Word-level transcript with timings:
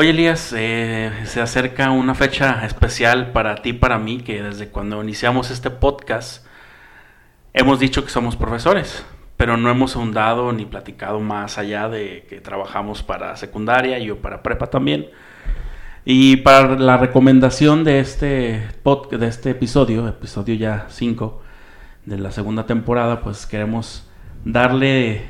Oye 0.00 0.08
Elías, 0.12 0.54
eh, 0.56 1.12
se 1.24 1.42
acerca 1.42 1.90
una 1.90 2.14
fecha 2.14 2.64
especial 2.64 3.32
para 3.32 3.56
ti, 3.56 3.74
para 3.74 3.98
mí, 3.98 4.22
que 4.22 4.42
desde 4.42 4.70
cuando 4.70 5.02
iniciamos 5.02 5.50
este 5.50 5.68
podcast 5.68 6.46
hemos 7.52 7.78
dicho 7.80 8.02
que 8.02 8.08
somos 8.08 8.34
profesores, 8.34 9.04
pero 9.36 9.58
no 9.58 9.68
hemos 9.68 9.96
ahondado 9.96 10.54
ni 10.54 10.64
platicado 10.64 11.20
más 11.20 11.58
allá 11.58 11.90
de 11.90 12.24
que 12.30 12.40
trabajamos 12.40 13.02
para 13.02 13.36
secundaria 13.36 13.98
y 13.98 14.06
yo 14.06 14.22
para 14.22 14.42
prepa 14.42 14.68
también. 14.68 15.10
Y 16.06 16.36
para 16.36 16.78
la 16.78 16.96
recomendación 16.96 17.84
de 17.84 18.00
este, 18.00 18.68
podcast, 18.82 19.20
de 19.20 19.28
este 19.28 19.50
episodio, 19.50 20.08
episodio 20.08 20.54
ya 20.54 20.86
5 20.88 21.42
de 22.06 22.16
la 22.16 22.32
segunda 22.32 22.64
temporada, 22.64 23.20
pues 23.20 23.44
queremos 23.44 24.08
darle 24.46 25.28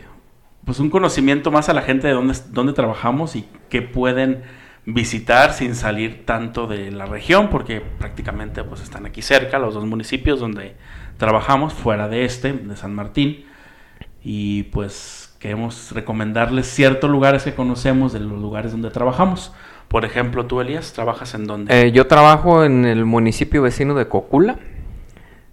pues 0.64 0.79
un 0.79 0.91
conocimiento 0.91 1.50
más 1.50 1.68
a 1.68 1.75
la 1.75 1.82
gente 1.82 2.07
de 2.07 2.12
dónde, 2.12 2.34
dónde 2.50 2.73
trabajamos 2.73 3.34
y 3.34 3.48
qué 3.68 3.82
pueden 3.82 4.59
visitar 4.87 5.53
sin 5.53 5.75
salir 5.75 6.25
tanto 6.25 6.66
de 6.66 6.91
la 6.91 7.07
región, 7.07 7.48
porque 7.51 7.80
prácticamente 7.80 8.65
pues 8.65 8.80
están 8.80 9.07
aquí 9.07 9.23
cerca, 9.23 9.59
los 9.59 9.75
dos 9.75 9.87
municipios 9.87 10.41
donde 10.41 10.75
trabajamos, 11.16 11.75
fuera 11.75 12.09
de 12.09 12.25
este, 12.25 12.52
de 12.52 12.77
San 12.77 12.95
Martín, 12.95 13.45
y 14.23 14.65
pues 14.65 15.35
queremos 15.38 15.93
recomendarles 15.93 16.66
ciertos 16.66 17.11
lugares 17.11 17.45
que 17.45 17.55
conocemos 17.55 18.12
de 18.12 18.21
los 18.21 18.38
lugares 18.38 18.73
donde 18.73 18.91
trabajamos. 18.91 19.52
Por 19.88 20.05
ejemplo, 20.05 20.47
tú, 20.47 20.61
Elías, 20.61 20.93
¿trabajas 20.93 21.35
en 21.35 21.47
dónde? 21.47 21.87
Eh, 21.87 21.93
yo 21.93 22.07
trabajo 22.07 22.65
en 22.65 22.85
el 22.85 23.05
municipio 23.05 23.62
vecino 23.62 23.95
de 23.95 24.07
Cocula. 24.07 24.59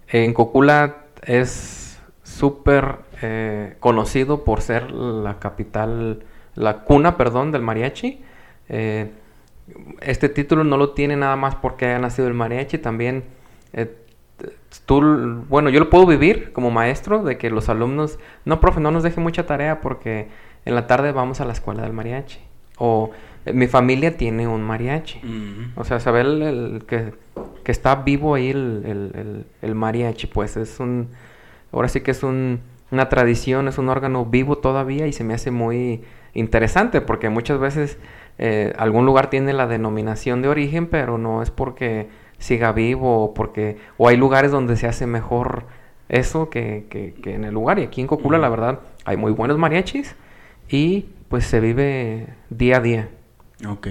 En 0.06 0.32
Cocula 0.32 0.98
es 1.22 1.98
súper 2.22 2.98
eh, 3.20 3.76
conocido 3.80 4.44
por 4.44 4.60
ser 4.60 4.92
la 4.92 5.38
capital, 5.38 6.22
la 6.54 6.80
cuna, 6.80 7.16
perdón, 7.16 7.50
del 7.50 7.62
mariachi. 7.62 8.22
Eh, 8.68 9.10
este 10.00 10.28
título 10.28 10.64
no 10.64 10.76
lo 10.76 10.90
tiene 10.90 11.16
nada 11.16 11.36
más 11.36 11.54
porque 11.54 11.86
haya 11.86 11.98
nacido 11.98 12.28
el 12.28 12.34
mariachi, 12.34 12.78
también 12.78 13.24
eh, 13.72 13.94
tú, 14.86 15.44
bueno, 15.48 15.70
yo 15.70 15.80
lo 15.80 15.90
puedo 15.90 16.06
vivir 16.06 16.52
como 16.52 16.70
maestro 16.70 17.22
de 17.22 17.38
que 17.38 17.50
los 17.50 17.68
alumnos, 17.68 18.18
no, 18.44 18.60
profe, 18.60 18.80
no 18.80 18.90
nos 18.90 19.02
deje 19.02 19.20
mucha 19.20 19.46
tarea 19.46 19.80
porque 19.80 20.28
en 20.64 20.74
la 20.74 20.86
tarde 20.86 21.12
vamos 21.12 21.40
a 21.40 21.44
la 21.44 21.52
escuela 21.52 21.82
del 21.82 21.92
mariachi. 21.92 22.40
O 22.78 23.10
mi 23.52 23.66
familia 23.66 24.16
tiene 24.16 24.46
un 24.46 24.62
mariachi. 24.62 25.20
O 25.74 25.84
sea, 25.84 26.00
saber 26.00 26.26
el, 26.26 26.84
que, 26.86 27.12
que, 27.64 27.72
está 27.72 27.96
vivo 27.96 28.36
ahí 28.36 28.50
el, 28.50 29.44
el, 29.62 29.74
mariachi, 29.74 30.28
pues 30.28 30.56
es 30.56 30.78
un, 30.78 31.08
ahora 31.72 31.88
sí 31.88 32.02
que 32.02 32.12
es 32.12 32.22
un 32.22 32.60
una 32.90 33.08
tradición, 33.08 33.68
es 33.68 33.78
un 33.78 33.88
órgano 33.88 34.24
vivo 34.24 34.58
todavía 34.58 35.06
y 35.06 35.12
se 35.12 35.24
me 35.24 35.34
hace 35.34 35.50
muy 35.50 36.02
interesante 36.34 37.00
porque 37.00 37.28
muchas 37.28 37.58
veces 37.58 37.98
eh, 38.38 38.72
algún 38.78 39.04
lugar 39.06 39.30
tiene 39.30 39.52
la 39.52 39.66
denominación 39.66 40.42
de 40.42 40.48
origen, 40.48 40.86
pero 40.86 41.18
no 41.18 41.42
es 41.42 41.50
porque 41.50 42.08
siga 42.38 42.72
vivo 42.72 43.24
o 43.24 43.34
porque 43.34 43.78
o 43.96 44.08
hay 44.08 44.16
lugares 44.16 44.50
donde 44.50 44.76
se 44.76 44.86
hace 44.86 45.06
mejor 45.06 45.66
eso 46.08 46.48
que, 46.48 46.86
que, 46.88 47.34
en 47.34 47.44
el 47.44 47.52
lugar 47.52 47.78
y 47.78 47.82
aquí 47.82 48.00
en 48.00 48.06
Cocula 48.06 48.38
la 48.38 48.48
verdad 48.48 48.80
hay 49.04 49.16
muy 49.16 49.32
buenos 49.32 49.58
mariachis 49.58 50.14
y 50.70 51.06
pues 51.28 51.44
se 51.44 51.60
vive 51.60 52.28
día 52.48 52.76
a 52.78 52.80
día. 52.80 53.08
Ok. 53.68 53.88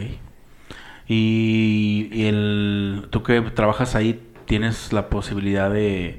Y, 1.08 2.10
y 2.12 2.28
el, 2.28 3.08
tú 3.10 3.24
que 3.24 3.42
trabajas 3.42 3.96
ahí, 3.96 4.22
¿tienes 4.46 4.94
la 4.94 5.10
posibilidad 5.10 5.70
de 5.70 6.18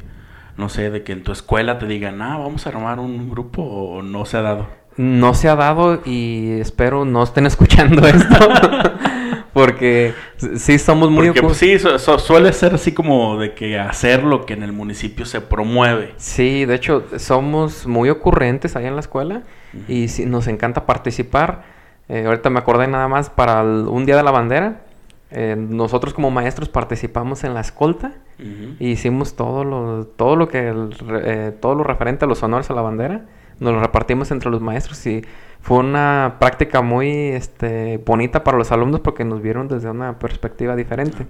no 0.59 0.69
sé, 0.69 0.91
de 0.91 1.05
que 1.05 1.13
en 1.13 1.23
tu 1.23 1.31
escuela 1.31 1.79
te 1.79 1.87
digan, 1.87 2.21
ah, 2.21 2.37
vamos 2.37 2.67
a 2.67 2.71
armar 2.71 2.99
un 2.99 3.31
grupo 3.31 3.63
o 3.63 4.03
no 4.03 4.25
se 4.27 4.37
ha 4.37 4.43
dado? 4.43 4.67
No 4.99 5.33
se 5.33 5.49
ha 5.49 5.57
dado 5.57 6.03
y 6.05 6.61
espero 6.61 7.07
no 7.07 7.23
estén 7.23 7.47
escuchando 7.53 8.07
esto. 8.07 8.37
porque 9.53 10.15
sí 10.57 10.79
somos 10.79 11.11
muy... 11.11 11.27
Porque 11.27 11.43
pues, 11.43 11.57
sí, 11.57 11.77
suele 11.79 12.53
ser 12.53 12.75
así 12.75 12.93
como 12.93 13.39
de 13.39 13.55
que 13.55 13.79
hacer 13.79 14.23
lo 14.23 14.47
que 14.47 14.55
en 14.55 14.63
el 14.63 14.73
municipio 14.73 15.27
se 15.27 15.41
promueve. 15.41 16.15
Sí, 16.17 16.65
de 16.65 16.75
hecho 16.75 17.05
somos 17.17 17.87
muy 17.87 18.09
ocurrentes 18.09 18.77
ahí 18.77 18.87
en 18.87 18.95
la 18.95 19.01
escuela 19.01 19.43
y 19.89 20.09
sí, 20.09 20.27
nos 20.27 20.47
encanta 20.47 20.87
participar. 20.87 21.65
Eh, 22.09 22.25
ahorita 22.27 22.51
me 22.51 22.59
acordé 22.59 22.87
nada 22.87 23.09
más 23.09 23.31
para 23.31 23.63
un 23.63 24.07
día 24.07 24.17
de 24.17 24.23
la 24.23 24.31
bandera. 24.31 24.83
Eh, 25.31 25.57
nosotros 25.59 26.15
como 26.15 26.31
maestros 26.31 26.69
participamos 26.69 27.45
en 27.45 27.53
la 27.53 27.61
escolta 27.61 28.13
y 28.79 28.91
hicimos 28.91 29.35
todo 29.35 29.65
lo, 29.65 30.07
todo 30.07 30.37
lo 30.37 30.49
que 30.49 30.73
eh, 31.25 31.53
todo 31.61 31.75
lo 31.75 31.83
referente 31.83 32.25
a 32.25 32.29
los 32.29 32.43
honores 32.45 32.71
a 32.71 32.75
la 32.75 32.83
bandera, 32.83 33.23
nos 33.61 33.73
lo 33.73 33.81
repartimos 33.81 34.31
entre 34.31 34.51
los 34.51 34.61
maestros 34.61 35.05
y 35.07 35.25
fue 35.61 35.79
una 35.79 36.37
práctica 36.39 36.83
muy 36.83 37.11
este, 37.29 37.99
bonita 37.99 38.45
para 38.45 38.57
los 38.57 38.73
alumnos 38.73 39.01
porque 39.01 39.25
nos 39.25 39.43
vieron 39.43 39.69
desde 39.69 39.91
una 39.91 40.19
perspectiva 40.19 40.77
diferente. 40.77 41.27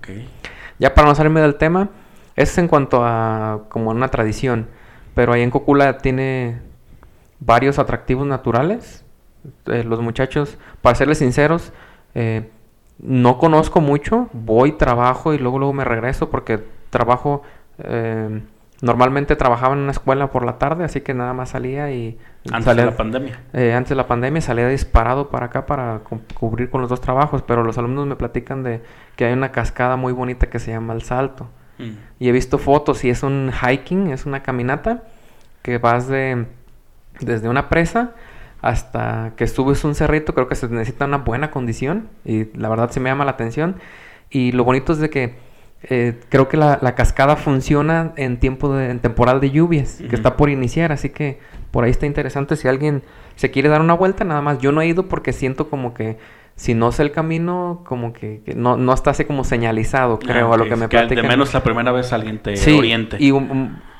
Ya 0.79 0.95
para 0.95 1.09
no 1.09 1.15
salirme 1.15 1.41
del 1.41 1.57
tema, 1.57 1.89
es 2.37 2.57
en 2.59 2.69
cuanto 2.69 3.05
a 3.05 3.65
como 3.69 3.91
una 3.91 4.09
tradición, 4.09 4.69
pero 5.15 5.33
ahí 5.33 5.43
en 5.43 5.51
Cocula 5.51 5.99
tiene 5.99 6.61
varios 7.41 7.79
atractivos 7.79 8.27
naturales. 8.27 9.05
Eh, 9.67 9.83
los 9.85 10.01
muchachos, 10.01 10.59
para 10.83 10.95
serles 10.95 11.19
sinceros, 11.19 11.73
eh, 12.15 12.51
no 12.99 13.39
conozco 13.39 13.81
mucho, 13.81 14.29
voy, 14.33 14.73
trabajo 14.73 15.33
y 15.33 15.39
luego 15.39 15.59
luego 15.59 15.73
me 15.73 15.85
regreso 15.85 16.31
porque 16.31 16.63
trabajo, 16.91 17.43
eh, 17.79 18.43
normalmente 18.81 19.35
trabajaba 19.37 19.75
en 19.75 19.81
una 19.81 19.91
escuela 19.91 20.31
por 20.31 20.45
la 20.45 20.59
tarde, 20.59 20.85
así 20.85 21.01
que 21.01 21.15
nada 21.15 21.33
más 21.33 21.51
salía 21.51 21.91
y... 21.91 22.19
Antes 22.51 22.77
de 22.77 22.85
la 22.85 22.97
pandemia. 22.97 23.41
Eh, 23.53 23.75
antes 23.75 23.91
de 23.91 23.97
la 23.97 24.07
pandemia 24.07 24.41
salía 24.41 24.69
disparado 24.69 25.29
para 25.31 25.47
acá 25.47 25.67
para 25.67 26.01
cubrir 26.35 26.71
con 26.71 26.81
los 26.81 26.89
dos 26.89 27.01
trabajos, 27.01 27.43
pero 27.43 27.65
los 27.65 27.77
alumnos 27.77 28.07
me 28.07 28.17
platican 28.17 28.63
de 28.63 28.83
que 29.17 29.25
hay 29.25 29.33
una 29.33 29.51
cascada 29.51 29.97
muy 29.97 30.13
bonita 30.13 30.49
que 30.49 30.59
se 30.59 30.71
llama 30.71 30.95
El 30.95 31.03
Salto. 31.03 31.49
Mm. 31.79 31.91
Y 32.21 32.29
he 32.29 32.33
visto 32.33 32.59
fotos 32.59 33.05
y 33.05 33.11
es 33.11 33.23
un 33.23 33.51
hiking, 33.53 34.11
es 34.11 34.27
una 34.27 34.43
caminata 34.43 35.03
que 35.63 35.79
vas 35.79 36.09
de 36.09 36.47
desde 37.21 37.49
una 37.49 37.69
presa 37.69 38.13
hasta 38.61 39.33
que 39.37 39.47
subes 39.47 39.85
un 39.85 39.95
cerrito, 39.95 40.35
creo 40.35 40.49
que 40.49 40.55
se 40.55 40.69
necesita 40.69 41.05
una 41.05 41.19
buena 41.19 41.51
condición 41.51 42.09
y 42.25 42.57
la 42.57 42.69
verdad 42.69 42.91
se 42.91 43.01
me 43.01 43.11
llama 43.11 43.25
la 43.25 43.33
atención. 43.33 43.77
Y 44.31 44.53
lo 44.53 44.65
bonito 44.65 44.93
es 44.93 44.99
de 44.99 45.11
que 45.11 45.37
eh, 45.83 46.19
creo 46.29 46.49
que 46.49 46.57
la, 46.57 46.79
cascada 46.97 47.37
funciona 47.37 48.13
en 48.17 48.39
tiempo 48.39 48.75
de 48.75 48.91
en 48.91 48.99
temporal 48.99 49.41
de 49.41 49.51
lluvias, 49.51 50.03
que 50.09 50.17
está 50.17 50.37
por 50.37 50.51
iniciar, 50.51 50.91
así 50.91 51.11
que 51.11 51.39
por 51.71 51.85
ahí 51.85 51.91
está 51.91 52.07
interesante 52.07 52.57
si 52.57 52.67
alguien 52.67 53.03
se 53.37 53.51
quiere 53.51 53.69
dar 53.69 53.81
una 53.81 53.95
vuelta, 53.95 54.25
nada 54.25 54.41
más. 54.41 54.59
Yo 54.59 54.73
no 54.73 54.81
he 54.81 54.89
ido 54.89 55.07
porque 55.07 55.33
siento 55.33 55.71
como 55.71 55.95
que 55.95 56.19
si 56.57 56.75
no 56.75 56.91
sé 56.91 57.05
el 57.05 57.13
camino, 57.13 57.83
como 57.87 58.13
que, 58.13 58.43
no, 58.57 58.77
no, 58.77 58.93
está 58.93 59.13
así 59.13 59.25
como 59.25 59.45
señalizado, 59.45 60.19
creo, 60.19 60.53
a 60.53 60.57
lo 60.57 60.65
que 60.65 60.75
me 60.75 60.89
que 60.89 61.07
De 61.07 61.23
menos 61.23 61.55
la 61.55 61.63
primera 61.63 61.93
vez 61.93 62.13
alguien 62.13 62.41
te 62.41 62.57
sí, 62.57 62.77
oriente. 62.77 63.17
Y 63.21 63.33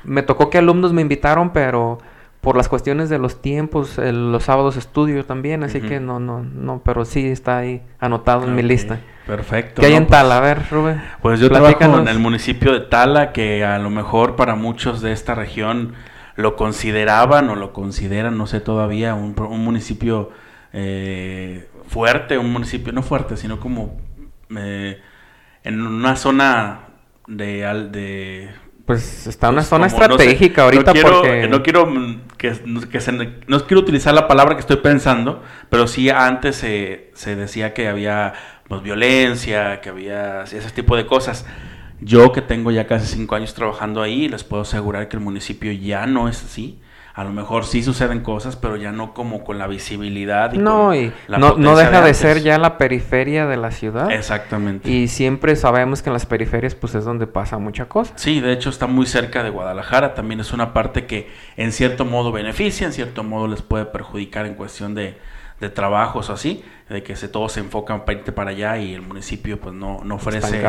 me 0.03 0.23
tocó 0.23 0.49
que 0.49 0.57
alumnos 0.57 0.91
me 0.91 1.01
invitaron, 1.01 1.51
pero 1.51 1.99
por 2.41 2.57
las 2.57 2.67
cuestiones 2.67 3.09
de 3.09 3.17
los 3.17 3.41
tiempos, 3.41 3.97
los 3.97 4.43
sábados 4.43 4.75
estudio 4.75 5.23
también, 5.25 5.63
así 5.63 5.79
que 5.79 6.01
no, 6.01 6.19
no, 6.19 6.43
no, 6.43 6.81
pero 6.83 7.05
sí 7.05 7.27
está 7.27 7.59
ahí 7.59 7.81
anotado 7.99 8.45
en 8.45 8.55
mi 8.55 8.61
lista. 8.61 8.99
Perfecto. 9.29 9.81
¿Qué 9.81 9.87
hay 9.87 9.93
en 9.93 10.07
pues 10.07 10.19
Tala? 10.19 10.37
A 10.37 10.41
ver, 10.41 10.63
Rubén. 10.71 11.03
Pues 11.21 11.39
yo 11.39 11.49
trabajo 11.49 11.99
en 11.99 12.07
el 12.07 12.17
municipio 12.17 12.73
de 12.73 12.79
Tala, 12.79 13.31
que 13.31 13.63
a 13.63 13.77
lo 13.77 13.91
mejor 13.91 14.35
para 14.35 14.55
muchos 14.55 15.01
de 15.01 15.11
esta 15.11 15.35
región 15.35 15.93
lo 16.35 16.55
consideraban 16.55 17.47
o 17.49 17.55
lo 17.55 17.71
consideran, 17.71 18.39
no 18.39 18.47
sé 18.47 18.59
todavía, 18.59 19.13
un, 19.13 19.35
municipio 19.63 20.31
eh, 20.73 21.69
fuerte, 21.87 22.39
un 22.39 22.51
municipio 22.51 22.91
no 22.91 23.03
fuerte, 23.03 23.37
sino 23.37 23.59
como 23.59 24.01
eh, 24.57 24.99
en 25.63 25.79
una 25.85 26.15
zona 26.15 26.87
de, 27.27 27.89
de 27.91 28.49
pues 28.89 29.27
está 29.27 29.49
una 29.49 29.57
pues 29.57 29.67
zona 29.67 29.85
estratégica 29.85 30.63
ahorita 30.63 30.85
no 30.85 30.93
quiero, 30.93 31.09
porque... 31.21 31.47
No 31.47 31.61
quiero 31.61 31.93
que, 32.37 32.99
se, 32.99 33.11
no 33.11 33.67
quiero 33.67 33.81
utilizar 33.81 34.15
la 34.15 34.27
palabra 34.27 34.55
que 34.55 34.61
estoy 34.61 34.77
pensando, 34.77 35.43
pero 35.69 35.85
sí 35.85 36.09
antes 36.09 36.55
se, 36.55 37.11
se 37.13 37.35
decía 37.35 37.75
que 37.75 37.87
había 37.87 38.33
pues, 38.69 38.81
violencia, 38.81 39.81
que 39.81 39.89
había 39.89 40.43
ese 40.43 40.71
tipo 40.71 40.95
de 40.95 41.05
cosas. 41.05 41.45
Yo 41.99 42.31
que 42.31 42.41
tengo 42.41 42.71
ya 42.71 42.87
casi 42.87 43.05
cinco 43.07 43.35
años 43.35 43.53
trabajando 43.53 44.01
ahí, 44.01 44.29
les 44.29 44.45
puedo 44.45 44.61
asegurar 44.61 45.09
que 45.09 45.17
el 45.17 45.23
municipio 45.23 45.73
ya 45.73 46.05
no 46.05 46.29
es 46.29 46.41
así 46.41 46.79
a 47.19 47.25
lo 47.25 47.31
mejor 47.31 47.65
sí 47.65 47.83
suceden 47.83 48.21
cosas, 48.21 48.55
pero 48.55 48.77
ya 48.77 48.93
no 48.93 49.13
como 49.13 49.43
con 49.43 49.57
la 49.57 49.67
visibilidad. 49.67 50.53
Y 50.53 50.57
no, 50.57 50.95
y 50.95 51.11
no, 51.27 51.57
no, 51.57 51.75
deja 51.75 52.01
de, 52.01 52.13
ser 52.13 52.41
ya 52.41 52.57
la 52.57 52.77
periferia 52.77 53.45
de 53.45 53.57
la 53.57 53.71
ciudad. 53.71 54.09
Exactamente. 54.09 54.89
Y 54.89 55.09
siempre 55.09 55.57
sabemos 55.57 56.01
que 56.01 56.07
en 56.07 56.13
las 56.13 56.25
periferias 56.25 56.75
pues 56.75 56.95
es 56.95 57.03
donde 57.03 57.27
pasa 57.27 57.57
mucha 57.57 57.89
cosa. 57.89 58.13
Sí, 58.15 58.39
de 58.39 58.53
hecho 58.53 58.69
está 58.69 58.87
muy 58.87 59.05
cerca 59.05 59.43
de 59.43 59.49
Guadalajara, 59.49 60.13
también 60.13 60.39
es 60.39 60.53
una 60.53 60.71
parte 60.71 61.07
que 61.07 61.29
en 61.57 61.73
cierto 61.73 62.05
modo 62.05 62.31
beneficia, 62.31 62.87
en 62.87 62.93
cierto 62.93 63.25
modo 63.25 63.49
les 63.49 63.63
puede 63.63 63.83
perjudicar 63.83 64.45
en 64.45 64.53
cuestión 64.53 64.95
de, 64.95 65.17
de 65.59 65.69
trabajos 65.69 66.29
o 66.29 66.33
así, 66.33 66.63
de 66.89 67.03
que 67.03 67.15
se, 67.15 67.27
todos 67.27 67.53
se 67.53 67.59
enfocan 67.59 68.05
para 68.05 68.19
irte 68.19 68.31
para 68.31 68.51
allá 68.51 68.77
y 68.77 68.93
el 68.93 69.01
municipio 69.01 69.59
pues 69.59 69.75
no, 69.75 70.01
no 70.03 70.15
ofrece, 70.15 70.63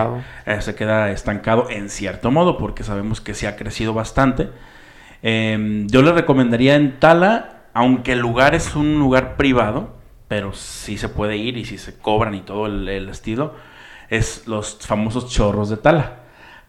eh, 0.47 0.61
se 0.61 0.75
queda 0.75 1.11
estancado 1.11 1.71
en 1.71 1.91
cierto 1.91 2.31
modo, 2.31 2.59
porque 2.59 2.83
sabemos 2.83 3.21
que 3.21 3.35
sí 3.35 3.47
ha 3.47 3.57
crecido 3.57 3.95
bastante 3.95 4.49
Em, 5.23 5.87
yo 5.89 6.03
le 6.03 6.13
recomendaría 6.13 6.77
en 6.77 6.99
Tala, 6.99 7.65
aunque 7.75 8.13
el 8.13 8.21
lugar 8.21 8.55
es 8.55 8.75
un 8.75 8.99
lugar 8.99 9.37
privado, 9.37 9.97
pero 10.29 10.53
sí 10.53 10.97
se 10.97 11.09
puede 11.09 11.37
ir 11.37 11.57
y 11.57 11.65
sí 11.65 11.79
se 11.79 11.99
cobran 11.99 12.35
y 12.35 12.41
todo 12.41 12.67
el, 12.67 12.89
el 12.89 13.09
estilo, 13.09 13.55
es 14.09 14.47
los 14.47 14.79
famosos 14.87 15.29
chorros 15.31 15.69
de 15.71 15.77
tala. 15.77 16.21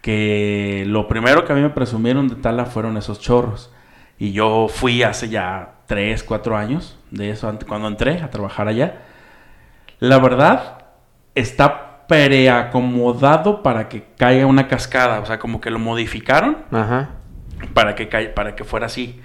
Que 0.01 0.83
lo 0.87 1.07
primero 1.07 1.45
que 1.45 1.53
a 1.53 1.55
mí 1.55 1.61
me 1.61 1.69
presumieron 1.69 2.27
de 2.27 2.35
tala 2.35 2.65
fueron 2.65 2.97
esos 2.97 3.19
chorros. 3.19 3.71
Y 4.19 4.33
yo 4.33 4.67
fui 4.67 5.03
hace 5.03 5.29
ya 5.29 5.75
3, 5.91 6.23
4 6.23 6.55
años 6.55 6.97
de 7.09 7.31
eso, 7.31 7.53
cuando 7.67 7.89
entré 7.89 8.21
a 8.21 8.29
trabajar 8.29 8.69
allá. 8.69 8.99
La 9.99 10.19
verdad, 10.19 10.85
está 11.35 12.07
preacomodado 12.07 13.61
para 13.61 13.89
que 13.89 14.05
caiga 14.17 14.45
una 14.45 14.69
cascada. 14.69 15.19
O 15.19 15.25
sea, 15.25 15.37
como 15.37 15.59
que 15.59 15.69
lo 15.69 15.79
modificaron 15.79 16.59
Ajá. 16.71 17.09
para 17.73 17.93
que 17.95 18.05
para 18.33 18.55
que 18.55 18.63
fuera 18.63 18.85
así. 18.85 19.19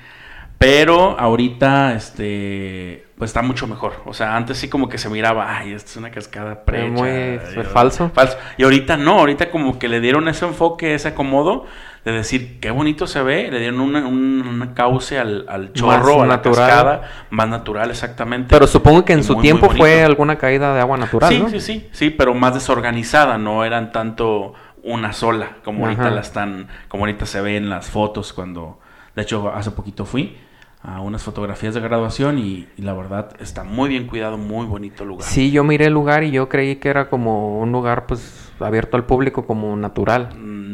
Pero 0.58 1.16
ahorita, 1.20 1.92
este, 1.94 3.06
pues 3.16 3.28
está 3.30 3.42
mucho 3.42 3.68
mejor. 3.68 4.02
O 4.04 4.12
sea, 4.12 4.34
antes 4.36 4.58
sí 4.58 4.68
como 4.68 4.88
que 4.88 4.98
se 4.98 5.08
miraba, 5.08 5.56
ay, 5.58 5.72
esto 5.72 5.90
es 5.90 5.96
una 5.98 6.10
cascada 6.10 6.64
precha. 6.64 6.88
muy 6.90 7.08
y- 7.10 7.62
falso. 7.62 8.10
Falso. 8.12 8.36
Y 8.56 8.64
ahorita 8.64 8.96
no, 8.96 9.20
ahorita 9.20 9.50
como 9.52 9.78
que 9.78 9.86
le 9.86 10.00
dieron 10.00 10.26
ese 10.26 10.46
enfoque, 10.46 10.94
ese 10.94 11.08
acomodo 11.08 11.66
de 12.06 12.12
decir, 12.12 12.60
qué 12.60 12.70
bonito 12.70 13.06
se 13.06 13.20
ve. 13.20 13.50
Le 13.50 13.58
dieron 13.58 13.80
una, 13.80 14.06
un- 14.06 14.46
una 14.46 14.72
cauce 14.74 15.18
al, 15.18 15.44
al 15.48 15.72
chorro, 15.72 16.22
a 16.22 16.26
la 16.26 16.36
natural. 16.36 16.68
cascada, 16.68 17.02
más 17.30 17.48
natural 17.48 17.90
exactamente. 17.90 18.48
Pero 18.48 18.66
supongo 18.66 19.04
que 19.04 19.12
en 19.12 19.18
Y 19.20 19.22
su 19.24 19.32
muy, 19.32 19.36
muy 19.38 19.42
tiempo 19.42 19.66
fue 19.68 19.90
bonito. 19.90 20.06
alguna 20.06 20.36
caída 20.36 20.72
de 20.72 20.80
agua 20.80 20.96
natural, 20.96 21.30
Sí, 21.32 21.40
¿no? 21.40 21.48
sí, 21.50 21.60
sí, 21.60 21.88
sí, 21.92 22.10
pero 22.10 22.32
más 22.32 22.54
desorganizada, 22.54 23.38
no 23.38 23.64
eran 23.64 23.90
tanto 23.92 24.54
una 24.84 25.12
sola, 25.12 25.56
como 25.64 25.84
ahorita 25.84 26.02
Ajá. 26.06 26.10
la 26.12 26.20
están, 26.20 26.68
como 26.88 27.02
ahorita 27.04 27.26
se 27.26 27.40
ve 27.40 27.56
en 27.56 27.68
las 27.68 27.90
fotos 27.90 28.32
cuando, 28.32 28.78
de 29.16 29.22
hecho, 29.22 29.52
hace 29.52 29.72
poquito 29.72 30.04
fui 30.06 30.36
a 30.82 31.00
unas 31.00 31.24
fotografías 31.24 31.74
de 31.74 31.80
graduación 31.80 32.38
y, 32.38 32.68
y 32.76 32.82
la 32.82 32.92
verdad 32.92 33.30
está 33.40 33.64
muy 33.64 33.88
bien 33.88 34.06
cuidado, 34.06 34.38
muy 34.38 34.64
bonito 34.66 35.04
lugar. 35.04 35.26
Sí, 35.26 35.50
yo 35.50 35.64
miré 35.64 35.86
el 35.86 35.92
lugar 35.92 36.22
y 36.22 36.30
yo 36.30 36.48
creí 36.48 36.76
que 36.76 36.88
era 36.88 37.08
como 37.10 37.58
un 37.58 37.72
lugar 37.72 38.06
pues 38.06 38.52
abierto 38.60 38.96
al 38.96 39.04
público 39.04 39.44
como 39.44 39.76
natural. 39.76 40.28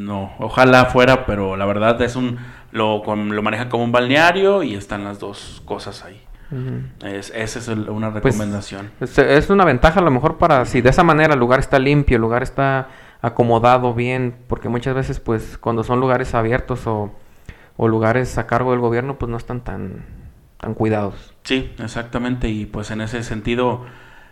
No, 0.07 0.33
ojalá 0.39 0.87
fuera, 0.87 1.27
pero 1.27 1.57
la 1.57 1.65
verdad 1.67 2.01
es 2.03 2.17
un, 2.17 2.39
lo, 2.71 3.03
lo 3.15 3.43
manejan 3.43 3.69
como 3.69 3.85
un 3.85 3.93
balneario 3.93 4.63
y 4.63 4.75
están 4.75 5.05
las 5.05 5.19
dos 5.19 5.63
cosas 5.65 6.05
ahí. 6.05 6.23
Es, 7.03 7.31
esa 7.35 7.59
es 7.59 7.69
el- 7.69 7.89
una 7.89 8.13
Pues, 8.13 8.35
recomendación. 8.35 8.91
Es, 9.01 9.17
es 9.19 9.49
una 9.49 9.65
ventaja 9.65 10.01
a 10.01 10.03
lo 10.03 10.11
mejor 10.11 10.37
para 10.37 10.65
si 10.67 10.83
de 10.83 10.91
esa 10.91 11.03
manera 11.03 11.33
el 11.35 11.41
lugar 11.41 11.61
está 11.61 11.79
limpio, 11.79 12.17
el 12.17 12.21
lugar 12.23 12.43
está 12.43 12.89
acomodado 13.23 13.95
bien, 13.95 14.35
porque 14.49 14.69
muchas 14.69 14.95
veces 14.95 15.19
pues 15.21 15.57
cuando 15.57 15.83
son 15.83 15.99
lugares 16.01 16.35
abiertos 16.35 16.87
o, 16.87 17.11
o 17.79 17.89
lugares 17.89 18.37
a 18.37 18.47
cargo 18.47 18.73
del 18.73 18.81
gobierno 18.81 19.19
pues 19.19 19.31
no 19.31 19.39
están 19.39 19.63
tan, 19.63 20.05
tan 20.59 20.75
cuidados. 20.75 21.33
Sí, 21.45 21.73
exactamente. 21.79 22.49
Y 22.51 22.67
pues 22.67 22.91
en 22.91 23.01
ese 23.01 23.23
sentido 23.23 23.87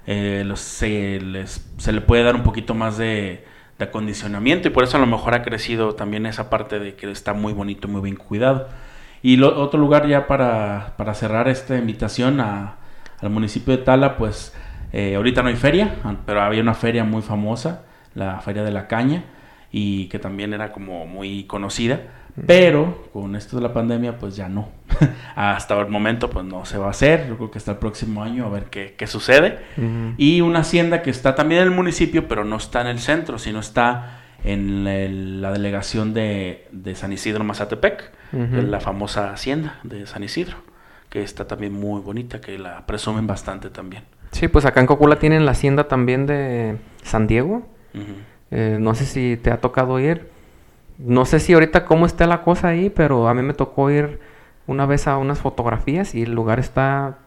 eh, 0.06 0.42
los- 0.44 0.60
se, 0.60 1.20
les, 1.20 1.72
se 1.78 1.92
le 1.92 2.02
puede 2.02 2.22
dar 2.24 2.34
un 2.34 2.42
poquito 2.42 2.74
más 2.74 2.98
de, 2.98 3.46
acondicionamiento 3.84 4.68
y 4.68 4.70
por 4.70 4.84
eso 4.84 4.96
a 4.96 5.00
lo 5.00 5.06
mejor 5.06 5.34
ha 5.34 5.42
crecido 5.42 5.94
también 5.94 6.26
esa 6.26 6.50
parte 6.50 6.78
de 6.78 6.94
que 6.94 7.10
está 7.10 7.34
muy 7.34 7.52
bonito, 7.52 7.88
muy 7.88 8.02
bien 8.02 8.16
cuidado. 8.16 8.68
Y 9.22 9.40
otro 9.42 9.78
lugar 9.78 10.08
ya 10.08 10.26
para, 10.26 10.94
para 10.96 11.14
cerrar 11.14 11.48
esta 11.48 11.76
invitación 11.76 12.40
al 12.40 13.30
municipio 13.30 13.76
de 13.76 13.82
Tala, 13.82 14.16
pues 14.16 14.54
eh, 14.92 15.14
ahorita 15.14 15.42
no 15.42 15.48
hay 15.48 15.56
feria, 15.56 15.96
pero 16.26 16.40
había 16.40 16.62
una 16.62 16.74
feria 16.74 17.04
muy 17.04 17.22
famosa, 17.22 17.82
la 18.14 18.40
Feria 18.40 18.64
de 18.64 18.70
la 18.70 18.88
Caña, 18.88 19.24
y 19.70 20.06
que 20.06 20.18
también 20.18 20.52
era 20.52 20.72
como 20.72 21.06
muy 21.06 21.44
conocida. 21.44 22.00
Pero 22.46 23.08
con 23.12 23.36
esto 23.36 23.56
de 23.56 23.62
la 23.62 23.72
pandemia, 23.72 24.18
pues 24.18 24.36
ya 24.36 24.48
no. 24.48 24.68
hasta 25.36 25.78
el 25.80 25.88
momento, 25.88 26.30
pues 26.30 26.44
no 26.44 26.64
se 26.64 26.78
va 26.78 26.86
a 26.88 26.90
hacer. 26.90 27.26
Yo 27.28 27.36
creo 27.36 27.50
que 27.50 27.58
hasta 27.58 27.72
el 27.72 27.78
próximo 27.78 28.22
año 28.22 28.46
a 28.46 28.48
ver 28.50 28.64
qué, 28.64 28.94
qué 28.96 29.06
sucede. 29.06 29.58
Y 30.16 30.40
una 30.40 30.60
hacienda 30.60 31.02
que 31.02 31.10
está 31.10 31.34
también 31.34 31.62
en 31.62 31.68
el 31.68 31.74
municipio, 31.74 32.28
pero 32.28 32.44
no 32.44 32.56
está 32.56 32.80
en 32.80 32.86
el 32.88 32.98
centro, 32.98 33.38
sino 33.38 33.60
está 33.60 34.20
en 34.44 34.86
el- 34.86 35.40
la 35.42 35.52
delegación 35.52 36.14
de, 36.14 36.66
de 36.72 36.94
San 36.94 37.12
Isidro 37.12 37.44
Mazatepec, 37.44 38.10
que 38.30 38.58
es 38.58 38.64
la 38.64 38.80
famosa 38.80 39.32
hacienda 39.32 39.80
de 39.82 40.06
San 40.06 40.22
Isidro, 40.22 40.56
que 41.08 41.22
está 41.22 41.46
también 41.46 41.72
muy 41.72 42.00
bonita, 42.00 42.40
que 42.40 42.58
la 42.58 42.86
presumen 42.86 43.26
bastante 43.26 43.70
también. 43.70 44.04
Sí, 44.32 44.46
pues 44.48 44.64
acá 44.64 44.80
en 44.80 44.86
Cocula 44.86 45.16
tienen 45.18 45.44
la 45.44 45.50
hacienda 45.52 45.88
también 45.88 46.26
de 46.26 46.76
San 47.02 47.26
Diego. 47.26 47.66
Eh, 48.52 48.78
no 48.80 48.94
sé 48.94 49.04
si 49.04 49.36
te 49.36 49.50
ha 49.50 49.60
tocado 49.60 49.98
ir. 50.00 50.28
No 51.04 51.24
sé 51.24 51.40
si 51.40 51.52
ahorita 51.54 51.84
cómo 51.84 52.06
está 52.06 52.26
la 52.26 52.42
cosa 52.42 52.68
ahí, 52.68 52.90
pero 52.90 53.28
a 53.28 53.34
mí 53.34 53.42
me 53.42 53.54
tocó 53.54 53.90
ir 53.90 54.20
una 54.66 54.86
vez 54.86 55.06
a 55.08 55.16
unas 55.18 55.38
fotografías 55.38 56.14
y 56.14 56.22
el 56.22 56.32
lugar 56.32 56.58
está 56.60 57.18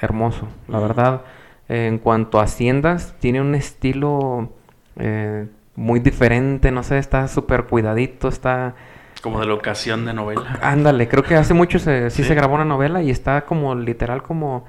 hermoso. 0.00 0.48
La 0.68 0.80
verdad, 0.80 1.22
eh, 1.68 1.86
en 1.86 1.98
cuanto 1.98 2.40
a 2.40 2.44
haciendas, 2.44 3.14
tiene 3.20 3.40
un 3.40 3.54
estilo 3.54 4.50
eh, 4.96 5.46
muy 5.76 6.00
diferente. 6.00 6.70
No 6.72 6.82
sé, 6.82 6.98
está 6.98 7.28
súper 7.28 7.64
cuidadito, 7.64 8.28
está... 8.28 8.74
Como 9.22 9.38
de 9.38 9.46
locación 9.46 10.06
de 10.06 10.14
novela. 10.14 10.58
Ándale, 10.62 11.06
creo 11.06 11.22
que 11.22 11.36
hace 11.36 11.52
mucho 11.54 11.78
se, 11.78 12.10
sí, 12.10 12.22
Sí. 12.22 12.28
se 12.28 12.34
grabó 12.34 12.54
una 12.54 12.64
novela 12.64 13.02
y 13.02 13.10
está 13.10 13.42
como 13.42 13.74
literal 13.74 14.22
como, 14.22 14.64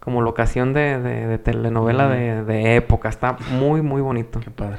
como 0.00 0.20
locación 0.22 0.72
de, 0.74 0.98
de- 1.00 1.26
de 1.28 1.38
telenovela 1.38 2.08
de, 2.08 2.42
de 2.44 2.74
época. 2.76 3.08
Está 3.08 3.36
muy, 3.52 3.80
muy 3.80 4.02
bonito. 4.02 4.40
Qué 4.40 4.50
padre. 4.50 4.78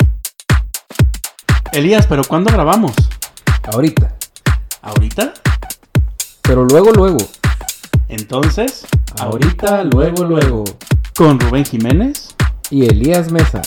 Elías, 1.71 2.05
¿pero 2.05 2.23
cuándo 2.23 2.51
grabamos? 2.51 2.93
Ahorita. 3.71 4.13
¿Ahorita? 4.81 5.33
Pero 6.41 6.65
luego, 6.65 6.91
luego. 6.91 7.19
Entonces, 8.09 8.85
Ahorita, 9.19 9.83
luego, 9.85 10.25
luego. 10.25 10.63
con 11.15 11.39
Rubén 11.39 11.65
Jiménez. 11.65 12.35
Y 12.69 12.85
Elías 12.85 13.31
Mesa. 13.31 13.61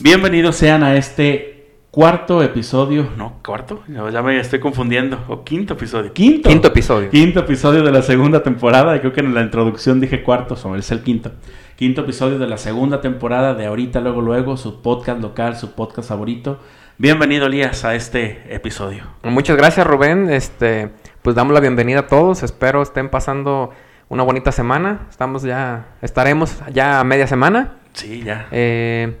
Bienvenidos 0.00 0.56
sean 0.56 0.82
a 0.82 0.96
este 0.96 1.59
cuarto 1.90 2.42
episodio. 2.42 3.08
No, 3.16 3.40
cuarto, 3.44 3.82
ya 3.88 4.08
ya 4.10 4.22
me 4.22 4.38
estoy 4.38 4.60
confundiendo. 4.60 5.18
O 5.28 5.44
quinto 5.44 5.74
episodio. 5.74 6.12
Quinto. 6.12 6.48
Quinto 6.48 6.68
episodio. 6.68 7.10
Quinto 7.10 7.40
episodio 7.40 7.82
de 7.82 7.92
la 7.92 8.02
segunda 8.02 8.42
temporada. 8.42 8.96
y 8.96 9.00
Creo 9.00 9.12
que 9.12 9.20
en 9.20 9.34
la 9.34 9.42
introducción 9.42 10.00
dije 10.00 10.22
cuarto, 10.22 10.56
sobre 10.56 10.80
es 10.80 10.90
el 10.90 11.02
quinto. 11.02 11.32
Quinto 11.76 12.02
episodio 12.02 12.38
de 12.38 12.46
la 12.46 12.58
segunda 12.58 13.00
temporada 13.00 13.54
de 13.54 13.66
Ahorita, 13.66 14.00
Luego, 14.00 14.20
Luego, 14.20 14.56
su 14.56 14.82
podcast 14.82 15.20
local, 15.20 15.56
su 15.56 15.72
podcast 15.72 16.08
favorito. 16.08 16.60
Bienvenido, 16.98 17.46
Elías, 17.46 17.84
a 17.84 17.94
este 17.94 18.42
episodio. 18.54 19.04
Muchas 19.22 19.56
gracias, 19.56 19.86
Rubén. 19.86 20.28
Este, 20.30 20.90
pues 21.22 21.34
damos 21.34 21.54
la 21.54 21.60
bienvenida 21.60 22.00
a 22.00 22.06
todos. 22.06 22.42
Espero 22.42 22.82
estén 22.82 23.08
pasando 23.08 23.70
una 24.10 24.22
bonita 24.22 24.52
semana. 24.52 25.06
Estamos 25.08 25.42
ya, 25.42 25.86
estaremos 26.02 26.58
ya 26.72 27.00
a 27.00 27.04
media 27.04 27.26
semana. 27.26 27.76
Sí, 27.94 28.22
ya. 28.22 28.46
Eh, 28.50 29.16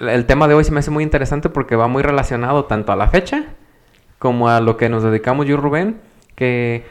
el 0.00 0.26
tema 0.26 0.48
de 0.48 0.54
hoy 0.54 0.64
se 0.64 0.72
me 0.72 0.80
hace 0.80 0.90
muy 0.90 1.04
interesante 1.04 1.48
porque 1.48 1.76
va 1.76 1.88
muy 1.88 2.02
relacionado 2.02 2.64
tanto 2.64 2.92
a 2.92 2.96
la 2.96 3.08
fecha 3.08 3.44
como 4.18 4.48
a 4.48 4.60
lo 4.60 4.76
que 4.76 4.88
nos 4.88 5.02
dedicamos 5.02 5.46
yo 5.46 5.56
Rubén, 5.56 6.00
que 6.34 6.86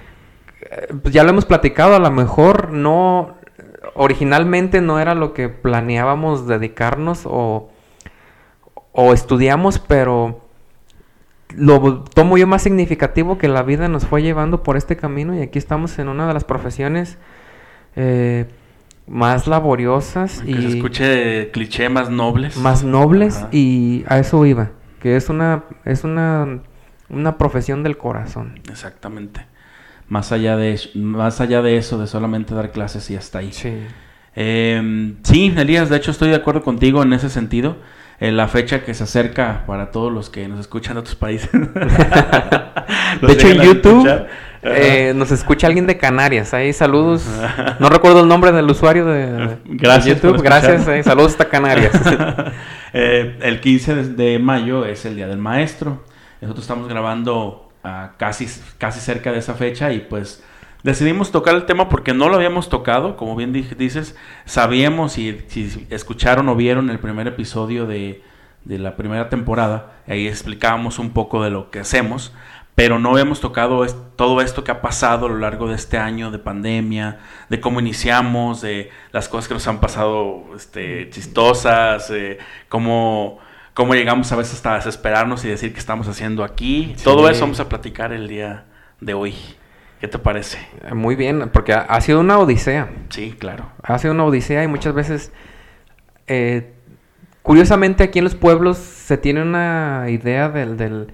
eh, 0.61 0.93
pues 1.01 1.13
ya 1.13 1.23
lo 1.23 1.31
hemos 1.31 1.45
platicado, 1.45 1.95
a 1.95 1.99
lo 1.99 2.11
mejor 2.11 2.71
no, 2.71 3.35
originalmente 3.95 4.81
no 4.81 4.99
era 4.99 5.15
lo 5.15 5.33
que 5.33 5.49
planeábamos 5.49 6.47
dedicarnos 6.47 7.23
o, 7.25 7.69
o 8.91 9.13
estudiamos, 9.13 9.79
pero 9.79 10.41
lo 11.55 12.03
tomo 12.03 12.37
yo 12.37 12.47
más 12.47 12.61
significativo 12.61 13.37
que 13.37 13.47
la 13.47 13.63
vida 13.63 13.87
nos 13.87 14.05
fue 14.05 14.21
llevando 14.21 14.63
por 14.63 14.77
este 14.77 14.97
camino 14.97 15.35
y 15.35 15.41
aquí 15.41 15.59
estamos 15.59 15.99
en 15.99 16.09
una 16.09 16.27
de 16.27 16.33
las 16.33 16.43
profesiones 16.43 17.17
eh, 17.95 18.45
más 19.07 19.47
laboriosas 19.47 20.41
Que 20.41 20.51
y 20.51 20.53
se 20.55 20.67
escuche 20.77 21.51
cliché 21.51 21.89
más 21.89 22.09
nobles. 22.09 22.57
más 22.57 22.83
nobles 22.83 23.37
Ajá. 23.37 23.49
y 23.51 24.03
a 24.07 24.19
eso 24.19 24.45
iba, 24.45 24.71
que 25.01 25.15
es 25.15 25.29
una 25.29 25.63
es 25.85 26.03
una 26.03 26.59
una 27.09 27.37
profesión 27.37 27.83
del 27.83 27.97
corazón. 27.97 28.59
Exactamente. 28.69 29.45
Más 30.07 30.31
allá 30.31 30.57
de 30.57 30.79
más 30.95 31.41
allá 31.41 31.61
de 31.61 31.77
eso, 31.77 31.97
de 31.99 32.07
solamente 32.07 32.55
dar 32.55 32.71
clases 32.71 33.09
y 33.09 33.15
hasta 33.15 33.39
ahí. 33.39 33.51
Sí. 33.51 33.73
Eh, 34.35 35.13
sí, 35.23 35.53
Elías, 35.55 35.89
de 35.89 35.97
hecho 35.97 36.11
estoy 36.11 36.29
de 36.29 36.35
acuerdo 36.35 36.63
contigo 36.63 37.03
en 37.03 37.13
ese 37.13 37.29
sentido. 37.29 37.77
Eh, 38.19 38.31
la 38.31 38.47
fecha 38.47 38.83
que 38.85 38.93
se 38.93 39.03
acerca 39.03 39.63
para 39.65 39.91
todos 39.91 40.11
los 40.11 40.29
que 40.29 40.47
nos 40.47 40.59
escuchan 40.59 40.93
de 40.95 40.99
otros 41.01 41.15
países. 41.15 41.49
De 43.21 43.33
hecho, 43.33 43.47
en 43.49 43.61
YouTube 43.61 44.25
eh, 44.63 45.13
nos 45.15 45.31
escucha 45.31 45.67
alguien 45.67 45.85
de 45.87 45.97
Canarias. 45.97 46.53
Ahí 46.53 46.73
saludos. 46.73 47.25
No 47.79 47.89
recuerdo 47.89 48.21
el 48.21 48.27
nombre 48.27 48.51
del 48.51 48.69
usuario 48.69 49.05
de, 49.05 49.57
Gracias 49.65 50.21
YouTube. 50.21 50.41
Gracias. 50.41 50.87
eh, 50.87 51.03
saludos 51.03 51.31
hasta 51.33 51.49
Canarias. 51.49 51.91
Eh, 52.95 53.39
el 53.41 53.59
15 53.59 53.95
de, 53.95 54.37
mayo 54.37 54.85
es 54.85 55.03
el 55.05 55.15
Día 55.15 55.27
del 55.27 55.39
Maestro. 55.39 56.03
Nosotros 56.41 56.63
estamos 56.63 56.87
grabando 56.87 57.71
ah, 57.83 58.11
casi, 58.17 58.47
casi 58.77 58.99
cerca 58.99 59.31
de 59.31 59.39
esa 59.39 59.55
fecha 59.55 59.91
y 59.91 59.99
pues 60.01 60.43
decidimos 60.83 61.31
tocar 61.31 61.55
el 61.55 61.65
tema 61.65 61.89
porque 61.89 62.13
no 62.13 62.29
lo 62.29 62.35
habíamos 62.35 62.69
tocado, 62.69 63.15
como 63.17 63.35
bien 63.35 63.51
di- 63.51 63.67
dices, 63.79 64.15
sabíamos 64.45 65.17
y 65.17 65.39
si 65.47 65.87
escucharon 65.89 66.47
o 66.49 66.55
vieron 66.55 66.91
el 66.91 66.99
primer 66.99 67.25
episodio 67.25 67.87
de, 67.87 68.21
de 68.63 68.77
la 68.77 68.95
primera 68.95 69.27
temporada, 69.27 69.93
ahí 70.07 70.27
explicábamos 70.27 70.99
un 70.99 71.09
poco 71.13 71.43
de 71.43 71.49
lo 71.49 71.71
que 71.71 71.79
hacemos, 71.79 72.31
pero 72.75 72.97
no 72.99 73.11
habíamos 73.11 73.39
tocado 73.39 73.85
es- 73.85 73.95
todo 74.15 74.41
esto 74.41 74.63
que 74.63 74.71
ha 74.71 74.81
pasado 74.81 75.25
a 75.25 75.29
lo 75.29 75.37
largo 75.37 75.67
de 75.67 75.75
este 75.75 75.97
año 75.97 76.31
de 76.31 76.39
pandemia, 76.39 77.19
de 77.49 77.59
cómo 77.59 77.79
iniciamos, 77.79 78.61
de 78.61 78.89
las 79.11 79.29
cosas 79.29 79.47
que 79.47 79.53
nos 79.53 79.67
han 79.67 79.79
pasado 79.79 80.43
este, 80.55 81.09
chistosas, 81.09 82.09
eh, 82.11 82.37
cómo, 82.69 83.39
cómo 83.73 83.93
llegamos 83.95 84.31
a 84.31 84.35
veces 84.35 84.55
hasta 84.55 84.75
desesperarnos 84.75 85.43
y 85.45 85.49
decir 85.49 85.73
que 85.73 85.79
estamos 85.79 86.07
haciendo 86.07 86.43
aquí. 86.43 86.93
Sí. 86.97 87.03
Todo 87.03 87.29
eso 87.29 87.41
vamos 87.41 87.59
a 87.59 87.69
platicar 87.69 88.13
el 88.13 88.27
día 88.27 88.65
de 89.01 89.13
hoy. 89.13 89.35
¿Qué 89.99 90.07
te 90.07 90.19
parece? 90.19 90.57
Muy 90.93 91.15
bien, 91.15 91.49
porque 91.53 91.73
ha, 91.73 91.81
ha 91.81 92.01
sido 92.01 92.19
una 92.19 92.37
odisea. 92.37 92.89
Sí, 93.09 93.35
claro. 93.39 93.71
Ha 93.83 93.97
sido 93.99 94.13
una 94.13 94.25
odisea 94.25 94.63
y 94.63 94.67
muchas 94.67 94.93
veces, 94.93 95.31
eh, 96.27 96.73
curiosamente 97.41 98.03
aquí 98.03 98.19
en 98.19 98.25
los 98.25 98.35
pueblos 98.35 98.77
se 98.77 99.17
tiene 99.17 99.41
una 99.41 100.05
idea 100.09 100.49
del, 100.49 100.75
del... 100.77 101.13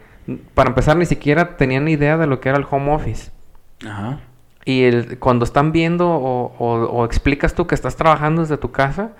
Para 0.53 0.69
empezar, 0.69 0.97
ni 0.97 1.05
siquiera 1.05 1.57
tenían 1.57 1.87
idea 1.87 2.17
de 2.17 2.27
lo 2.27 2.39
que 2.39 2.49
era 2.49 2.57
el 2.57 2.65
home 2.69 2.91
office. 2.93 3.31
Ajá. 3.87 4.19
Y 4.65 4.83
el- 4.83 5.17
cuando 5.19 5.45
están 5.45 5.71
viendo 5.71 6.09
o, 6.09 6.53
o- 6.59 6.85
o 6.85 7.05
explicas 7.05 7.53
tú 7.55 7.65
que 7.67 7.75
estás 7.75 7.95
trabajando 7.95 8.41
desde 8.41 8.57
tu 8.57 8.71
casa, 8.71 9.11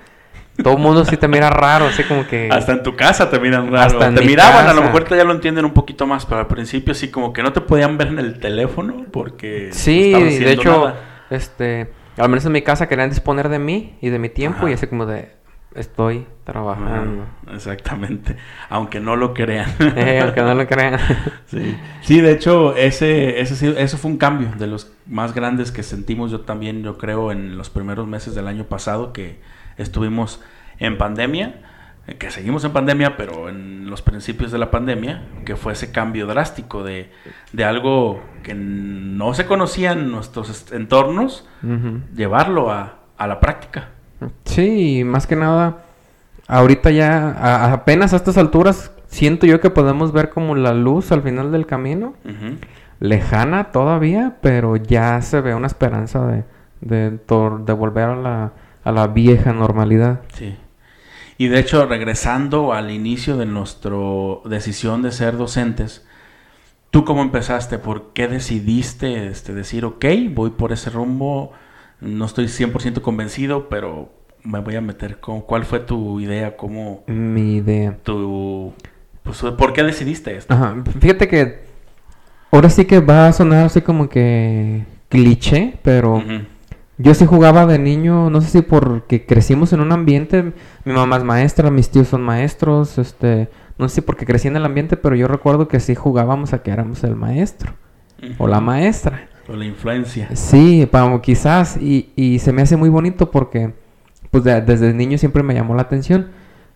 todo 0.62 0.74
el 0.76 0.80
mundo 0.80 1.06
sí 1.06 1.16
te 1.16 1.28
mira 1.30 1.50
raro, 1.50 1.86
así 1.86 2.04
como 2.04 2.28
que... 2.28 2.50
Hasta 2.52 2.74
en 2.74 2.84
tu 2.84 2.96
casa 2.98 3.30
te 3.30 3.40
miran 3.40 3.72
raro. 3.72 3.88
Hasta 4.00 4.14
te 4.14 4.20
mi 4.22 4.28
miraban, 4.28 4.68
a 4.68 4.74
lo 4.74 4.82
mejor 4.84 5.08
ya 5.10 5.24
lo 5.24 5.32
entienden 5.32 5.64
un 5.66 5.72
poquito 5.72 6.06
más, 6.06 6.26
pero 6.26 6.42
al 6.42 6.48
principio 6.48 6.94
sí 6.94 7.10
como 7.10 7.32
que 7.32 7.42
no 7.42 7.54
te 7.54 7.62
podían 7.62 7.98
ver 7.98 8.08
en 8.10 8.20
el 8.20 8.40
teléfono 8.40 9.06
porque 9.12 9.70
Sí, 9.72 10.12
no 10.12 10.20
de 10.20 10.52
hecho, 10.52 10.80
nada. 10.88 10.96
este, 11.30 11.90
al 12.18 12.28
menos 12.28 12.46
en 12.46 12.52
mi 12.52 12.62
casa 12.62 12.90
querían 12.90 13.10
disponer 13.10 13.48
de 13.48 13.58
mí 13.60 13.96
y 14.02 14.10
de 14.10 14.20
mi 14.20 14.28
tiempo 14.28 14.60
Ajá. 14.64 14.72
y 14.72 14.74
así 14.74 14.88
como 14.88 15.06
de, 15.06 15.30
estoy 15.76 16.26
trabajando. 16.44 17.26
Exactamente. 17.54 18.36
Aunque 18.70 19.00
no 19.00 19.16
lo 19.16 19.34
crean. 19.34 19.70
Eh, 19.96 20.20
aunque 20.24 20.42
no 20.42 20.54
lo 20.56 20.68
crean. 20.68 21.00
Sí. 21.46 21.76
Sí, 22.02 22.22
de 22.22 22.32
hecho, 22.32 22.76
ese, 22.76 23.40
ese, 23.42 23.82
eso 23.82 23.98
fue 23.98 24.12
un 24.12 24.18
cambio 24.18 24.50
de 24.58 24.68
los 24.68 24.92
más 25.08 25.34
grandes 25.34 25.72
que 25.72 25.82
sentimos 25.84 26.32
yo 26.32 26.42
también, 26.42 26.84
yo 26.84 26.98
creo, 26.98 27.32
en 27.32 27.58
los 27.58 27.70
primeros 27.70 28.08
meses 28.08 28.36
del 28.36 28.48
año 28.48 28.66
pasado 28.66 29.14
que 29.14 29.40
estuvimos 29.78 30.42
en 30.78 30.98
pandemia, 30.98 31.62
eh, 32.08 32.16
que 32.18 32.30
seguimos 32.32 32.64
en 32.66 32.72
pandemia, 32.72 33.18
pero 33.18 33.50
en 33.50 33.90
los 33.90 34.02
principios 34.04 34.52
de 34.52 34.58
la 34.60 34.70
pandemia, 34.72 35.24
que 35.46 35.56
fue 35.56 35.74
ese 35.74 35.92
cambio 35.92 36.28
drástico 36.28 36.84
de, 36.84 37.12
de 37.52 37.64
algo 37.64 38.22
que 38.44 38.54
no 38.54 39.34
se 39.34 39.46
conocía 39.48 39.92
en 39.94 40.12
nuestros 40.12 40.50
est- 40.50 40.72
entornos, 40.74 41.48
llevarlo 42.16 42.72
a, 42.72 43.00
a 43.18 43.28
la 43.28 43.40
práctica. 43.40 43.90
Sí, 44.46 45.04
más 45.06 45.28
que 45.28 45.36
nada, 45.36 45.84
ahorita 46.48 46.92
ya, 46.92 47.30
a- 47.32 47.74
apenas 47.74 48.14
a 48.14 48.18
estas 48.18 48.38
alturas, 48.38 48.92
siento 49.08 49.46
yo 49.46 49.60
que 49.62 49.70
podemos 49.70 50.12
ver 50.12 50.30
como 50.30 50.56
la 50.56 50.74
luz 50.74 51.12
al 51.12 51.22
final 51.22 51.52
del 51.52 51.66
camino. 51.66 52.14
Lejana 53.00 53.72
todavía, 53.72 54.38
pero 54.42 54.76
ya 54.76 55.22
se 55.22 55.40
ve 55.42 55.56
una 55.56 55.68
esperanza 55.68 56.44
de, 56.82 57.12
de 57.22 57.74
volver 57.74 58.04
a 58.10 58.16
la, 58.16 58.52
a 58.84 58.92
la 58.92 59.08
vieja 59.08 59.54
normalidad. 59.54 60.22
Sí. 60.34 60.58
Y 61.38 61.48
de 61.48 61.60
hecho, 61.60 61.86
regresando 61.86 62.74
al 62.74 62.92
inicio 62.92 63.38
de 63.38 63.46
nuestra 63.46 63.96
decisión 64.44 65.02
de 65.02 65.14
ser 65.14 65.38
docentes, 65.38 66.06
¿tú 66.92 67.06
cómo 67.06 67.22
empezaste? 67.22 67.80
¿Por 67.80 68.12
qué 68.12 68.28
decidiste 68.28 69.28
este, 69.28 69.54
decir, 69.54 69.86
ok, 69.86 70.04
voy 70.32 70.50
por 70.50 70.74
ese 70.74 70.90
rumbo? 70.90 71.54
No 72.02 72.26
estoy 72.26 72.46
100% 72.46 73.02
convencido, 73.02 73.70
pero 73.70 74.10
me 74.44 74.60
voy 74.60 74.76
a 74.76 74.82
meter 74.82 75.20
con... 75.20 75.42
¿Cuál 75.42 75.66
fue 75.66 75.80
tu 75.80 76.20
idea? 76.20 76.56
¿Cómo 76.56 77.04
Mi 77.08 77.58
idea. 77.58 77.98
tu... 78.04 78.74
Pues, 79.24 79.42
¿Por 79.42 79.74
qué 79.74 79.84
decidiste 79.84 80.36
esto? 80.36 80.54
Ajá, 80.54 80.76
fíjate 81.00 81.28
que 81.28 81.60
ahora 82.52 82.70
sí 82.70 82.86
que 82.86 83.00
va 83.00 83.28
a 83.28 83.34
sonar 83.34 83.66
así 83.66 83.82
como 83.82 84.10
que 84.10 84.86
cliché, 85.10 85.78
pero 85.84 86.24
yo 86.98 87.14
sí 87.14 87.26
jugaba 87.26 87.66
de 87.66 87.80
niño, 87.80 88.30
no 88.30 88.42
sé 88.42 88.50
si 88.50 88.62
porque 88.62 89.26
crecimos 89.26 89.72
en 89.74 89.82
un 89.82 89.92
ambiente, 89.92 90.54
mi 90.84 90.94
mamá 90.94 91.18
es 91.18 91.24
maestra, 91.24 91.70
mis 91.70 91.90
tíos 91.90 92.08
son 92.08 92.22
maestros, 92.22 92.98
este, 92.98 93.50
no 93.78 93.88
sé 93.88 93.96
si 93.96 94.02
porque 94.02 94.26
crecí 94.26 94.48
en 94.48 94.56
el 94.56 94.66
ambiente, 94.66 94.98
pero 94.98 95.16
yo 95.16 95.28
recuerdo 95.28 95.68
que 95.68 95.80
sí 95.80 95.96
jugábamos 95.96 96.54
a 96.54 96.64
que 96.64 96.72
éramos 96.72 97.04
el 97.04 97.16
maestro 97.16 97.74
o 98.38 98.48
la 98.48 98.60
maestra. 98.60 99.30
O 99.52 99.56
la 99.56 99.66
influencia. 99.66 100.30
Sí, 100.36 100.88
pa- 100.90 101.22
quizás, 101.22 101.78
y, 101.78 102.10
y 102.16 102.40
se 102.40 102.52
me 102.54 102.62
hace 102.62 102.76
muy 102.78 102.90
bonito 102.90 103.32
porque 103.32 103.74
pues 104.32 104.44
de- 104.44 104.62
desde 104.62 104.94
niño 104.94 105.18
siempre 105.18 105.44
me 105.44 105.54
llamó 105.54 105.76
la 105.76 105.82
atención. 105.84 106.28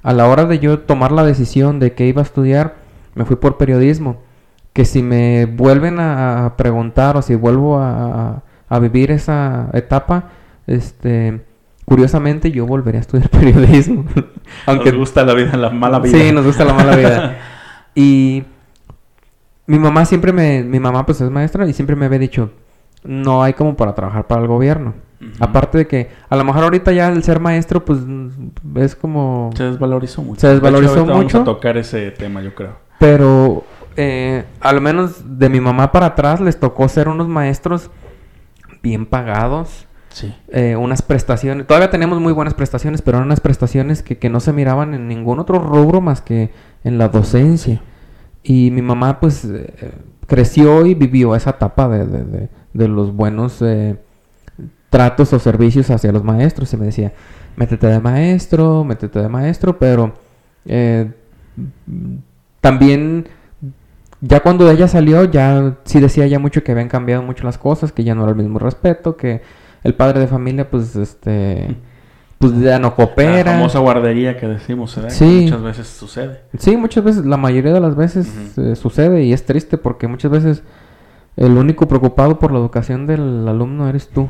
A 0.01 0.11
la 0.13 0.27
hora 0.27 0.45
de 0.45 0.59
yo 0.59 0.79
tomar 0.79 1.11
la 1.11 1.23
decisión 1.23 1.79
de 1.79 1.93
que 1.93 2.07
iba 2.07 2.21
a 2.21 2.25
estudiar, 2.25 2.75
me 3.15 3.25
fui 3.25 3.35
por 3.35 3.57
periodismo. 3.57 4.21
Que 4.73 4.85
si 4.85 5.03
me 5.03 5.45
vuelven 5.45 5.99
a, 5.99 6.55
preguntar 6.57 7.15
o 7.15 7.21
si 7.21 7.35
vuelvo 7.35 7.77
a, 7.77 7.91
a- 8.31 8.43
a 8.69 8.79
vivir 8.79 9.11
esa 9.11 9.69
etapa, 9.73 10.29
este, 10.65 11.41
curiosamente 11.85 12.49
yo 12.49 12.65
volvería 12.65 12.99
a 12.99 13.01
estudiar 13.01 13.29
periodismo. 13.29 14.05
Aunque 14.65 14.89
nos 14.89 14.99
gusta 14.99 15.23
la 15.23 15.33
vida, 15.35 15.55
la 15.57 15.69
mala 15.69 15.99
vida. 15.99 16.17
Sí, 16.17 16.31
nos 16.31 16.43
gusta 16.45 16.65
la 16.65 16.73
mala 16.73 16.95
vida. 16.95 17.37
Y 17.95 18.43
mi 19.67 19.77
mamá 19.77 20.03
siempre 20.05 20.33
me, 20.33 20.63
mi 20.63 20.79
mamá 20.79 21.05
pues 21.05 21.21
es 21.21 21.29
maestra 21.29 21.67
y 21.67 21.73
siempre 21.73 21.95
me 21.95 22.07
había 22.07 22.17
dicho, 22.17 22.49
no 23.03 23.43
hay 23.43 23.53
como 23.53 23.75
para 23.75 23.93
trabajar 23.95 24.27
para 24.27 24.41
el 24.41 24.47
gobierno. 24.47 24.93
Aparte 25.39 25.77
de 25.77 25.87
que 25.87 26.09
a 26.29 26.35
lo 26.35 26.43
mejor 26.43 26.63
ahorita 26.63 26.91
ya 26.91 27.07
el 27.09 27.23
ser 27.23 27.39
maestro 27.39 27.85
pues 27.85 27.99
es 28.75 28.95
como... 28.95 29.51
Se 29.55 29.63
desvalorizó 29.63 30.21
mucho. 30.21 30.41
Se 30.41 30.47
desvalorizó 30.47 30.95
De 30.95 31.01
hecho, 31.01 31.11
ahorita 31.13 31.23
mucho. 31.23 31.37
Vamos 31.39 31.49
a 31.49 31.55
tocar 31.55 31.77
ese 31.77 32.11
tema, 32.11 32.41
yo 32.41 32.53
creo. 32.53 32.75
Pero 32.99 33.63
eh, 33.95 34.43
al 34.59 34.81
menos 34.81 35.39
de 35.39 35.49
mi 35.49 35.61
mamá 35.61 35.91
para 35.91 36.07
atrás 36.07 36.41
les 36.41 36.59
tocó 36.59 36.87
ser 36.89 37.07
unos 37.07 37.27
maestros 37.27 37.89
bien 38.81 39.05
pagados. 39.05 39.87
Sí. 40.09 40.31
eh, 40.49 40.75
unas 40.75 41.01
prestaciones, 41.01 41.65
todavía 41.65 41.89
tenemos 41.89 42.19
muy 42.19 42.33
buenas 42.33 42.53
prestaciones, 42.53 43.01
pero 43.01 43.17
eran 43.17 43.25
unas 43.25 43.39
prestaciones 43.39 44.03
que, 44.03 44.19
que 44.19 44.29
no 44.29 44.39
se 44.39 44.53
miraban 44.53 44.93
en 44.93 45.07
ningún 45.07 45.39
otro 45.39 45.57
rubro 45.57 46.01
más 46.01 46.21
que 46.21 46.51
en 46.83 46.99
la 46.99 47.09
docencia. 47.09 47.81
Y 48.43 48.69
mi 48.69 48.83
mamá 48.83 49.19
pues 49.19 49.43
eh, 49.45 49.91
creció 50.33 50.85
y 50.87 50.95
vivió 50.95 51.35
esa 51.35 51.51
etapa 51.51 51.87
de, 51.87 52.07
de- 52.07 52.49
de- 52.73 52.87
los 52.87 53.13
buenos 53.15 53.61
eh, 53.61 53.97
tratos 54.89 55.31
o 55.33 55.37
servicios 55.39 55.91
hacia 55.91 56.11
los 56.11 56.23
maestros. 56.23 56.73
Y 56.73 56.77
me 56.77 56.87
decía, 56.87 57.13
métete 57.55 57.85
de 57.87 57.99
maestro, 57.99 58.83
métete 58.83 59.21
de 59.21 59.29
maestro, 59.29 59.77
pero 59.77 60.13
eh, 60.65 61.11
también 62.61 63.27
ya 64.21 64.39
cuando 64.41 64.69
ella 64.71 64.87
salió, 64.87 65.25
ya 65.25 65.75
sí 65.83 65.99
decía 65.99 66.25
ya 66.27 66.39
mucho 66.39 66.63
que 66.63 66.71
habían 66.71 66.87
cambiado 66.89 67.21
mucho 67.21 67.43
las 67.43 67.57
cosas, 67.59 67.91
que 67.91 68.03
ya 68.03 68.15
no 68.15 68.23
era 68.23 68.31
el 68.31 68.37
mismo 68.37 68.57
respeto, 68.57 69.17
que 69.17 69.41
el 69.83 69.93
padre 69.93 70.19
de 70.21 70.27
familia, 70.27 70.69
pues, 70.69 70.95
este, 70.95 71.75
pues 72.43 72.59
ya 72.59 72.77
no 72.77 72.89
La 72.89 72.95
coopera. 72.95 73.51
famosa 73.53 73.79
guardería 73.79 74.37
que 74.37 74.49
decimos, 74.49 74.93
¿verdad? 74.97 75.11
Sí. 75.11 75.25
Que 75.25 75.41
muchas 75.43 75.61
veces 75.61 75.87
sucede. 75.87 76.41
Sí, 76.57 76.75
muchas 76.75 77.01
veces, 77.01 77.25
la 77.25 77.37
mayoría 77.37 77.71
de 77.71 77.79
las 77.79 77.95
veces 77.95 78.27
eh, 78.57 78.75
sucede 78.75 79.23
y 79.23 79.31
es 79.31 79.45
triste 79.45 79.77
porque 79.77 80.09
muchas 80.09 80.29
veces 80.29 80.63
el 81.37 81.57
único 81.57 81.87
preocupado 81.87 82.39
por 82.39 82.51
la 82.51 82.59
educación 82.59 83.07
del 83.07 83.47
alumno 83.47 83.87
eres 83.87 84.09
tú. 84.09 84.27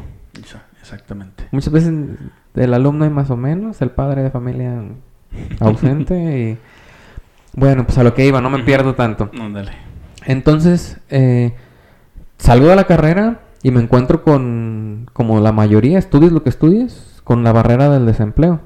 Exactamente. 0.80 1.46
Muchas 1.52 1.74
veces 1.74 1.92
el 2.54 2.74
alumno 2.76 3.06
hay 3.06 3.10
más 3.10 3.32
o 3.32 3.36
menos, 3.36 3.82
el 3.82 3.90
padre 3.90 4.22
de 4.22 4.30
familia 4.30 4.84
ausente 5.60 6.16
y... 6.40 6.58
Bueno, 7.56 7.84
pues 7.86 7.98
a 7.98 8.04
lo 8.04 8.14
que 8.14 8.28
iba, 8.28 8.42
no 8.42 8.52
me 8.52 8.60
pierdo 8.60 8.94
tanto. 8.94 9.32
Ándale. 9.40 9.72
Entonces, 10.26 11.00
eh, 11.10 11.54
salgo 12.38 12.68
de 12.68 12.76
la 12.76 12.84
carrera 12.84 13.40
y 13.64 13.72
me 13.72 13.82
encuentro 13.82 14.24
con, 14.24 15.10
como 15.14 15.40
la 15.40 15.52
mayoría, 15.52 15.98
estudies 15.98 16.32
lo 16.32 16.44
que 16.44 16.50
estudies, 16.50 17.13
con 17.24 17.44
la 17.44 17.52
barrera 17.52 17.90
del 17.90 18.06
desempleo 18.06 18.62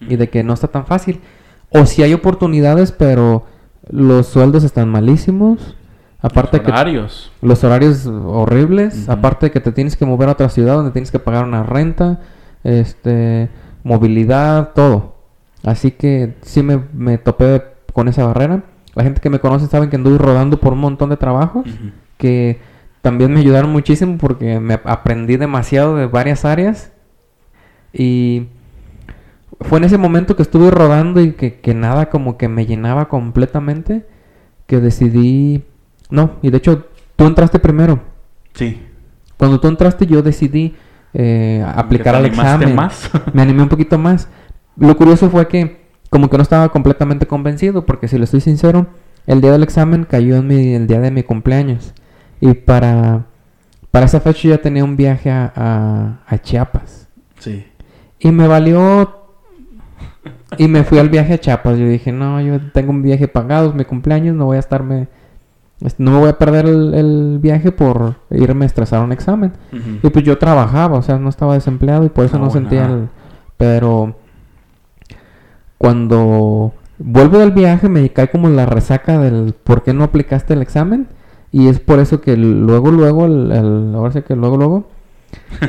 y 0.00 0.16
de 0.16 0.28
que 0.28 0.42
no 0.42 0.52
está 0.54 0.68
tan 0.68 0.86
fácil. 0.86 1.20
O 1.70 1.86
si 1.86 2.02
hay 2.02 2.12
oportunidades, 2.12 2.92
pero 2.92 3.44
los 3.90 4.26
sueldos 4.26 4.64
están 4.64 4.88
malísimos. 4.88 5.76
Aparte 6.20 6.58
Los 6.58 6.66
que 6.66 6.70
horarios. 6.70 7.32
los 7.42 7.64
horarios 7.64 8.06
horribles, 8.06 9.08
aparte 9.08 9.46
de 9.46 9.50
que 9.50 9.58
te 9.58 9.72
tienes 9.72 9.96
que 9.96 10.04
mover 10.06 10.28
a 10.28 10.32
otra 10.32 10.48
ciudad 10.48 10.76
donde 10.76 10.92
tienes 10.92 11.10
que 11.10 11.18
pagar 11.18 11.44
una 11.44 11.64
renta, 11.64 12.20
este, 12.62 13.48
movilidad, 13.82 14.70
todo. 14.72 15.16
Así 15.64 15.90
que 15.90 16.36
sí 16.42 16.62
me, 16.62 16.80
me 16.92 17.18
topé 17.18 17.64
con 17.92 18.06
esa 18.06 18.24
barrera. 18.24 18.62
La 18.94 19.02
gente 19.02 19.20
que 19.20 19.30
me 19.30 19.40
conoce 19.40 19.66
saben 19.66 19.90
que 19.90 19.96
anduve 19.96 20.18
rodando 20.18 20.60
por 20.60 20.74
un 20.74 20.80
montón 20.80 21.10
de 21.10 21.16
trabajos 21.16 21.64
que 22.18 22.60
también 23.00 23.32
me 23.32 23.40
ayudaron 23.40 23.72
muchísimo 23.72 24.16
porque 24.18 24.60
me 24.60 24.74
aprendí 24.84 25.36
demasiado 25.36 25.96
de 25.96 26.06
varias 26.06 26.44
áreas 26.44 26.92
y 27.92 28.46
fue 29.60 29.78
en 29.78 29.84
ese 29.84 29.98
momento 29.98 30.34
que 30.36 30.42
estuve 30.42 30.70
rodando 30.70 31.20
y 31.20 31.32
que, 31.32 31.60
que 31.60 31.74
nada 31.74 32.08
como 32.10 32.36
que 32.36 32.48
me 32.48 32.66
llenaba 32.66 33.08
completamente 33.08 34.06
que 34.66 34.80
decidí 34.80 35.62
no 36.10 36.32
y 36.42 36.50
de 36.50 36.56
hecho 36.58 36.86
tú 37.16 37.26
entraste 37.26 37.58
primero 37.58 38.00
Sí. 38.54 38.80
cuando 39.38 39.60
tú 39.60 39.68
entraste 39.68 40.06
yo 40.06 40.22
decidí 40.22 40.74
eh, 41.14 41.64
aplicar 41.74 42.14
¿Que 42.14 42.18
al 42.18 42.26
examen 42.26 42.74
más? 42.74 43.10
me 43.32 43.42
animé 43.42 43.62
un 43.62 43.68
poquito 43.68 43.98
más 43.98 44.28
lo 44.76 44.96
curioso 44.96 45.28
fue 45.30 45.46
que 45.48 45.82
como 46.10 46.28
que 46.28 46.36
no 46.36 46.42
estaba 46.42 46.68
completamente 46.70 47.26
convencido 47.26 47.84
porque 47.86 48.08
si 48.08 48.18
le 48.18 48.24
estoy 48.24 48.40
sincero 48.40 48.86
el 49.26 49.40
día 49.40 49.52
del 49.52 49.62
examen 49.62 50.04
cayó 50.04 50.36
en 50.36 50.46
mi, 50.46 50.74
el 50.74 50.86
día 50.86 51.00
de 51.00 51.10
mi 51.10 51.22
cumpleaños 51.22 51.92
y 52.40 52.54
para 52.54 53.26
para 53.90 54.06
esa 54.06 54.20
fecha 54.20 54.48
ya 54.48 54.58
tenía 54.58 54.82
un 54.84 54.96
viaje 54.96 55.30
a, 55.30 55.52
a- 55.54 56.18
a 56.26 56.38
Chiapas 56.38 57.08
Sí. 57.38 57.64
Y 58.22 58.30
me 58.32 58.46
valió 58.46 59.18
y 60.58 60.68
me 60.68 60.84
fui 60.84 60.98
al 60.98 61.08
viaje 61.08 61.34
a 61.34 61.38
Chiapas. 61.38 61.78
Yo 61.78 61.86
dije 61.86 62.12
no 62.12 62.40
yo 62.40 62.58
tengo 62.72 62.90
un 62.92 63.02
viaje 63.02 63.26
pagado 63.28 63.68
es 63.70 63.74
mi 63.74 63.84
cumpleaños 63.84 64.34
no 64.36 64.46
voy 64.46 64.56
a 64.56 64.60
estarme 64.60 65.08
no 65.98 66.12
me 66.12 66.18
voy 66.18 66.28
a 66.28 66.38
perder 66.38 66.66
el, 66.66 66.94
el 66.94 67.38
viaje 67.40 67.72
por 67.72 68.14
irme 68.30 68.64
a 68.64 68.66
estresar 68.66 69.02
un 69.02 69.10
examen 69.12 69.52
y 70.02 70.10
pues 70.10 70.24
yo 70.24 70.38
trabajaba, 70.38 70.96
o 70.98 71.02
sea, 71.02 71.18
no 71.18 71.28
estaba 71.28 71.54
desempleado 71.54 72.04
y 72.04 72.08
por 72.08 72.24
eso 72.24 72.36
Ah, 72.36 72.40
no 72.40 72.50
sentía 72.50 72.86
el... 72.86 73.08
Pero 73.56 74.14
cuando 75.78 76.72
vuelvo 76.98 77.38
del 77.38 77.50
viaje 77.52 77.88
me 77.88 78.08
cae 78.10 78.30
como 78.30 78.48
la 78.48 78.66
resaca 78.66 79.18
del 79.18 79.54
por 79.54 79.82
qué 79.82 79.92
no 79.92 80.04
aplicaste 80.04 80.54
el 80.54 80.62
examen. 80.62 81.08
Y 81.50 81.68
es 81.68 81.80
por 81.80 81.98
eso 81.98 82.20
que 82.20 82.36
luego, 82.36 82.90
luego, 82.90 83.26
el, 83.26 83.52
el- 83.52 83.92
ahora 83.94 84.12
sí 84.12 84.22
que 84.22 84.36
luego, 84.36 84.56
luego... 84.56 84.88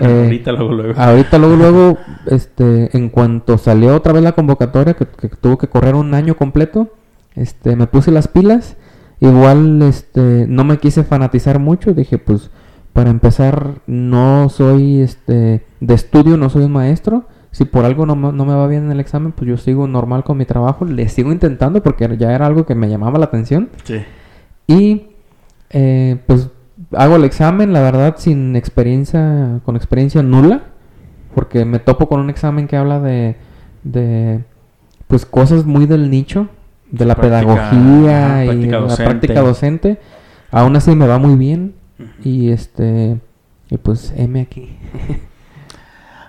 eh, 0.01 0.21
Ahorita 0.25 0.51
luego, 0.51 0.73
luego. 0.73 0.93
Ahorita 0.99 1.37
luego, 1.37 1.55
luego, 1.55 1.97
este, 2.27 2.95
en 2.97 3.09
cuanto 3.09 3.57
salió 3.57 3.95
otra 3.95 4.13
vez 4.13 4.23
la 4.23 4.33
convocatoria, 4.33 4.93
que, 4.95 5.05
que 5.05 5.29
tuvo 5.29 5.57
que 5.57 5.67
correr 5.67 5.95
un 5.95 6.13
año 6.13 6.35
completo, 6.35 6.89
este, 7.35 7.75
me 7.75 7.87
puse 7.87 8.11
las 8.11 8.27
pilas. 8.27 8.75
Igual, 9.19 9.81
este, 9.83 10.45
no 10.49 10.63
me 10.63 10.77
quise 10.79 11.03
fanatizar 11.03 11.59
mucho. 11.59 11.93
Dije, 11.93 12.17
pues, 12.17 12.49
para 12.91 13.09
empezar, 13.09 13.75
no 13.87 14.49
soy, 14.49 15.01
este, 15.01 15.65
de 15.79 15.93
estudio, 15.93 16.35
no 16.37 16.49
soy 16.49 16.63
un 16.65 16.73
maestro. 16.73 17.25
Si 17.51 17.65
por 17.65 17.85
algo 17.85 18.05
no, 18.05 18.15
me- 18.15 18.31
no 18.33 18.45
me 18.45 18.53
va 18.55 18.67
bien 18.67 18.85
en 18.85 18.91
el 18.91 18.99
examen, 18.99 19.31
pues 19.31 19.47
yo 19.47 19.57
sigo 19.57 19.87
normal 19.87 20.23
con 20.23 20.37
mi 20.37 20.45
trabajo. 20.45 20.85
Le 20.85 21.07
sigo 21.07 21.31
intentando 21.31 21.81
porque 21.83 22.17
ya 22.17 22.33
era 22.33 22.47
algo 22.47 22.65
que 22.65 22.73
me 22.75 22.89
llamaba 22.89 23.19
la 23.19 23.25
atención. 23.25 23.69
Sí. 23.83 24.01
Y 24.67 25.07
eh, 25.69 26.17
pues 26.27 26.49
hago 26.97 27.15
el 27.15 27.23
examen, 27.25 27.73
la 27.73 27.81
verdad, 27.81 28.15
sin 28.17 28.55
experiencia, 28.55 29.59
con 29.65 29.75
experiencia 29.75 30.21
nula, 30.23 30.61
porque 31.35 31.65
me 31.65 31.79
topo 31.79 32.07
con 32.07 32.19
un 32.19 32.29
examen 32.29 32.67
que 32.67 32.77
habla 32.77 32.99
de, 32.99 33.35
de 33.83 34.43
pues 35.07 35.25
cosas 35.25 35.65
muy 35.65 35.85
del 35.85 36.09
nicho, 36.09 36.47
de 36.91 37.05
la 37.05 37.15
Práctica- 37.15 37.55
pedagogía 37.55 38.45
y 38.45 38.65
la 38.67 38.77
docente. 38.79 39.03
práctica 39.05 39.41
docente. 39.41 39.99
Aún 40.51 40.75
así 40.75 40.95
me 40.95 41.07
va 41.07 41.17
muy 41.17 41.35
bien 41.35 41.73
y 42.23 42.49
este, 42.51 43.17
y 43.69 43.77
pues 43.77 44.13
M 44.15 44.39
aquí. 44.41 44.77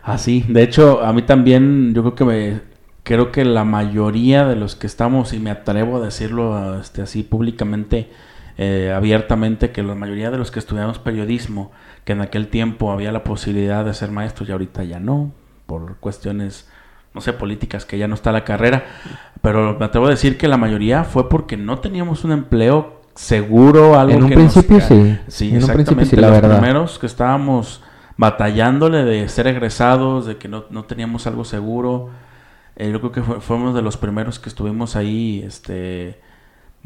Así, 0.03 0.45
de 0.49 0.63
hecho, 0.63 1.03
a 1.03 1.13
mí 1.15 1.23
también, 1.23 1.95
yo 1.95 2.03
creo 2.03 2.15
que 2.15 2.25
me, 2.27 2.61
creo 3.05 3.33
que 3.33 3.45
la 3.45 3.65
mayoría 3.65 4.45
de 4.47 4.55
los 4.55 4.77
que 4.77 4.87
estamos, 4.87 5.33
y 5.33 5.39
me 5.39 5.51
atrevo 5.51 5.97
a 5.97 6.01
decirlo 6.05 6.79
este, 6.79 7.01
así 7.01 7.23
públicamente, 7.23 8.11
eh, 8.59 8.93
abiertamente, 8.95 9.71
que 9.73 9.83
la 9.83 9.95
mayoría 9.95 10.31
de 10.31 10.39
los 10.39 10.51
que 10.51 10.59
estudiamos 10.59 10.99
periodismo, 10.99 11.73
que 12.05 12.13
en 12.13 12.21
aquel 12.21 12.49
tiempo 12.49 12.93
había 12.93 13.13
la 13.13 13.25
posibilidad 13.25 13.85
de 13.85 13.95
ser 13.95 14.11
maestros 14.11 14.49
y 14.49 14.53
ahorita 14.53 14.85
ya 14.85 15.01
no, 15.01 15.33
por 15.67 15.97
cuestiones, 15.97 16.69
no 17.15 17.21
sé, 17.21 17.33
políticas, 17.33 17.85
que 17.85 17.99
ya 17.99 18.09
no 18.09 18.15
está 18.15 18.33
la 18.33 18.45
carrera, 18.45 18.85
pero 19.43 19.77
me 19.79 19.85
atrevo 19.85 20.07
a 20.07 20.11
decir 20.11 20.37
que 20.39 20.49
la 20.49 20.57
mayoría 20.57 21.05
fue 21.05 21.29
porque 21.29 21.57
no 21.57 21.79
teníamos 21.79 22.25
un 22.25 22.33
empleo 22.33 23.01
seguro, 23.15 23.99
algo 23.99 24.15
En 24.15 24.23
un 24.25 24.29
que 24.29 24.37
nos 24.37 24.53
principio 24.53 24.79
ca- 24.79 24.85
sí. 24.87 25.19
Sí, 25.29 25.49
En 25.55 25.63
un 25.65 25.71
principio 25.71 26.03
exactamente. 26.03 26.07
sí, 26.11 26.17
la 26.17 26.29
los 26.29 26.41
verdad. 26.41 26.59
primeros 26.59 26.99
que 26.99 27.07
estábamos 27.07 27.83
batallándole 28.17 29.05
de 29.05 29.29
ser 29.29 29.47
egresados, 29.49 30.27
de 30.27 30.37
que 30.37 30.49
no, 30.49 30.65
no 30.71 30.85
teníamos 30.85 31.27
algo 31.27 31.45
seguro. 31.45 32.11
Eh, 32.77 32.91
yo 32.93 33.01
creo 33.01 33.13
que 33.13 33.23
fuimos 33.41 33.75
de 33.75 33.83
los 33.83 33.97
primeros 33.97 34.39
que 34.39 34.49
estuvimos 34.49 34.97
ahí 34.97 35.43
este, 35.47 36.21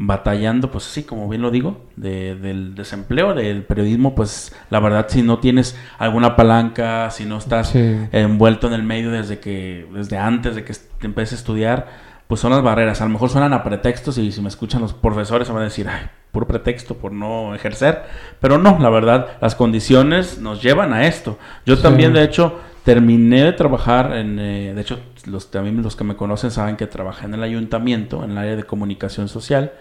batallando, 0.00 0.70
pues 0.70 0.84
sí, 0.84 1.02
como 1.02 1.28
bien 1.28 1.42
lo 1.42 1.50
digo, 1.50 1.80
de- 1.96 2.36
del 2.36 2.76
desempleo, 2.76 3.34
del 3.34 3.64
periodismo, 3.64 4.14
pues 4.14 4.54
la 4.70 4.78
verdad 4.78 5.06
si 5.08 5.22
no 5.22 5.40
tienes 5.40 5.76
alguna 5.98 6.36
palanca, 6.36 7.10
si 7.10 7.24
no 7.24 7.36
estás 7.38 7.70
Sí. 7.70 7.96
envuelto 8.12 8.68
en 8.68 8.74
el 8.74 8.84
medio 8.84 9.10
desde 9.10 9.40
que 9.40 9.86
desde 9.92 10.16
antes 10.16 10.54
de 10.54 10.64
que 10.64 10.70
est- 10.72 11.04
empieces 11.04 11.32
a 11.32 11.40
estudiar, 11.40 11.86
pues 12.28 12.40
son 12.40 12.52
las 12.52 12.62
barreras. 12.62 13.00
A 13.00 13.04
lo 13.06 13.10
mejor 13.10 13.28
suenan 13.28 13.52
a 13.52 13.64
pretextos 13.64 14.18
y 14.18 14.30
si 14.30 14.40
me 14.40 14.48
escuchan 14.48 14.80
los 14.82 14.92
profesores 14.94 15.48
van 15.48 15.58
a 15.58 15.64
decir, 15.64 15.88
ay, 15.88 16.06
puro 16.30 16.46
pretexto 16.46 16.94
por 16.94 17.10
no 17.10 17.54
ejercer. 17.54 18.02
Pero 18.40 18.56
no, 18.58 18.78
la 18.78 18.90
verdad, 18.90 19.26
las 19.40 19.56
condiciones 19.56 20.38
nos 20.38 20.62
llevan 20.62 20.92
a 20.92 21.06
esto. 21.08 21.38
Yo 21.66 21.74
Sí. 21.74 21.82
también, 21.82 22.12
de 22.12 22.22
hecho, 22.22 22.60
terminé 22.84 23.42
de 23.42 23.52
trabajar 23.52 24.14
en, 24.14 24.38
eh, 24.38 24.74
de 24.74 24.80
hecho, 24.80 25.00
los, 25.26 25.50
también 25.50 25.82
los 25.82 25.96
que 25.96 26.04
me 26.04 26.14
conocen 26.16 26.50
saben 26.52 26.76
que 26.76 26.86
trabajé 26.86 27.26
en 27.26 27.34
el 27.34 27.42
ayuntamiento, 27.42 28.22
en 28.22 28.30
el 28.32 28.38
área 28.38 28.56
de 28.56 28.62
comunicación 28.64 29.28
social. 29.28 29.72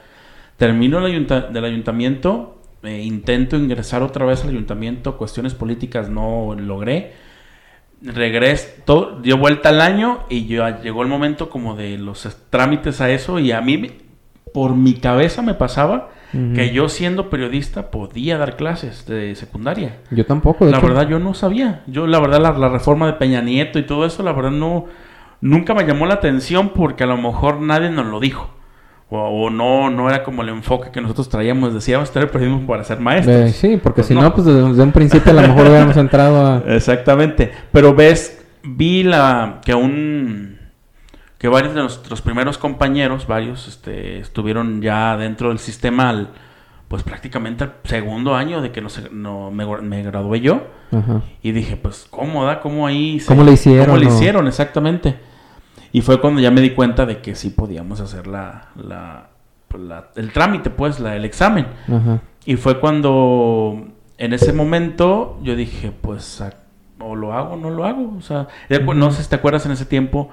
Termino 0.57 0.99
el 0.99 1.05
ayunta- 1.05 1.41
del 1.41 1.65
ayuntamiento, 1.65 2.59
eh, 2.83 3.01
intento 3.03 3.55
ingresar 3.57 4.01
otra 4.03 4.25
vez 4.25 4.43
al 4.43 4.49
ayuntamiento, 4.49 5.17
cuestiones 5.17 5.53
políticas 5.53 6.09
no 6.09 6.55
logré. 6.57 7.13
Regreso, 8.01 9.19
dio 9.23 9.37
vuelta 9.37 9.69
al 9.69 9.81
año 9.81 10.19
y 10.29 10.45
llegó 10.45 11.01
el 11.01 11.07
momento 11.07 11.49
como 11.49 11.75
de 11.75 11.97
los 11.97 12.25
es- 12.27 12.37
trámites 12.51 13.01
a 13.01 13.09
eso 13.09 13.39
y 13.39 13.51
a 13.51 13.61
mí 13.61 13.91
por 14.53 14.75
mi 14.75 14.93
cabeza 14.93 15.41
me 15.41 15.53
pasaba 15.55 16.09
que 16.53 16.71
yo 16.71 16.89
siendo 16.89 17.29
periodista 17.29 17.89
podía 17.89 18.37
dar 18.37 18.55
clases 18.57 19.05
de 19.07 19.33
secundaria. 19.35 19.97
Yo 20.11 20.25
tampoco, 20.25 20.65
de 20.65 20.71
La 20.71 20.77
hecho. 20.77 20.87
verdad 20.87 21.07
yo 21.07 21.19
no 21.19 21.33
sabía. 21.33 21.83
Yo 21.87 22.05
la 22.05 22.19
verdad 22.19 22.41
la, 22.41 22.51
la 22.51 22.69
reforma 22.69 23.07
de 23.07 23.13
Peña 23.13 23.41
Nieto 23.41 23.79
y 23.79 23.83
todo 23.83 24.05
eso, 24.05 24.21
la 24.23 24.33
verdad 24.33 24.51
no 24.51 24.85
nunca 25.39 25.73
me 25.73 25.85
llamó 25.85 26.05
la 26.05 26.15
atención 26.15 26.69
porque 26.75 27.03
a 27.05 27.07
lo 27.07 27.17
mejor 27.17 27.61
nadie 27.61 27.89
nos 27.89 28.05
lo 28.07 28.19
dijo. 28.19 28.53
O, 29.09 29.17
o 29.17 29.49
no 29.49 29.89
no 29.89 30.09
era 30.09 30.21
como 30.23 30.41
el 30.41 30.49
enfoque 30.49 30.89
que 30.91 30.99
nosotros 30.99 31.29
traíamos, 31.29 31.73
decíamos 31.73 32.11
tener 32.11 32.29
periodismo 32.29 32.67
para 32.67 32.83
ser 32.83 32.99
maestros. 32.99 33.35
Eh, 33.35 33.53
sí, 33.53 33.79
porque 33.81 34.01
Pues 34.01 34.07
si 34.07 34.13
no. 34.13 34.21
no, 34.21 34.33
pues 34.33 34.45
desde, 34.45 34.83
un 34.83 34.91
principio 34.91 35.31
a 35.31 35.35
lo 35.35 35.41
mejor 35.43 35.67
hubiéramos 35.67 35.95
entrado 35.95 36.45
a... 36.45 36.63
Exactamente. 36.75 37.51
Pero 37.71 37.93
ves, 37.95 38.43
vi 38.63 39.03
la 39.03 39.61
que 39.63 39.73
un 39.73 40.57
que 41.37 41.47
varios 41.47 41.73
de 41.75 41.81
nuestros 41.81 42.21
primeros 42.21 42.57
compañeros, 42.57 43.27
varios, 43.27 43.67
este, 43.67 44.19
estuvieron 44.19 44.81
ya 44.81 45.15
dentro 45.17 45.49
del 45.49 45.59
sistema 45.59 46.09
al, 46.09 46.29
pues 46.87 47.03
prácticamente 47.03 47.63
al 47.63 47.73
segundo 47.83 48.33
año 48.35 48.59
de 48.61 48.71
que 48.71 48.81
no, 48.81 48.89
se- 48.89 49.09
no 49.11 49.51
me, 49.51 49.63
gra- 49.65 49.81
me 49.81 50.01
gradué 50.03 50.41
yo. 50.41 50.63
Ajá. 50.91 51.21
Y 51.43 51.51
dije, 51.51 51.77
pues, 51.77 52.07
¿cómo 52.09 52.43
da? 52.43 52.59
¿Cómo 52.59 52.87
ahí? 52.87 53.19
se- 53.19 53.27
¿Cómo 53.27 53.43
le 53.43 53.51
hicieron, 53.53 53.85
¿Cómo 53.85 53.97
le 53.97 54.07
hicieron? 54.07 54.47
Exactamente. 54.47 55.15
Y 55.91 56.01
fue 56.01 56.19
cuando 56.19 56.41
ya 56.41 56.51
me 56.51 56.61
di 56.61 56.71
cuenta 56.71 57.05
de 57.05 57.21
que 57.21 57.35
sí 57.35 57.49
podíamos 57.49 57.99
hacer 58.01 58.27
la, 58.27 58.69
la, 58.75 59.29
pues, 59.67 59.83
la- 59.83 60.09
el 60.15 60.31
trámite, 60.31 60.69
pues, 60.69 60.99
la- 60.99 61.15
el 61.15 61.25
examen. 61.25 61.67
Ajá. 61.87 62.21
Y 62.45 62.55
fue 62.55 62.79
cuando, 62.79 63.87
en 64.17 64.33
ese 64.33 64.53
momento, 64.53 65.39
yo 65.43 65.55
dije, 65.55 65.91
pues, 65.91 66.43
o 66.99 67.15
lo 67.15 67.33
hago 67.33 67.53
o 67.53 67.57
no 67.57 67.69
lo 67.69 67.85
hago. 67.85 68.13
O 68.17 68.21
sea, 68.21 68.47
no 68.95 69.11
sé 69.11 69.23
si 69.23 69.29
te 69.29 69.35
acuerdas 69.35 69.65
en 69.65 69.71
ese 69.71 69.85
tiempo, 69.85 70.29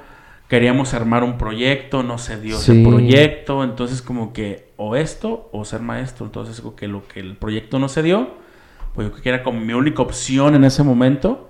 queríamos 0.49 0.95
armar 0.95 1.25
un 1.25 1.39
proyecto, 1.39 2.03
no 2.03 2.19
se 2.19 2.41
dio 2.41 2.57
Sí. 2.59 2.73
ese 2.73 2.89
proyecto, 2.89 3.65
entonces 3.65 4.03
como 4.03 4.33
que 4.33 4.73
o 4.77 4.97
esto 4.97 5.49
o 5.53 5.65
ser 5.65 5.81
maestro. 5.81 6.27
Entonces, 6.27 6.61
como 6.61 6.77
que 6.77 6.89
lo 6.89 7.07
que 7.09 7.21
el 7.21 7.37
proyecto 7.37 7.79
no 7.79 7.89
se 7.89 8.03
dio, 8.03 8.29
pues 8.95 9.07
yo 9.09 9.13
creo 9.13 9.23
que 9.23 9.29
era 9.29 9.43
como 9.43 9.61
mi 9.61 9.73
única 9.73 10.03
opción 10.03 10.55
en 10.55 10.65
ese 10.65 10.83
momento. 10.83 11.49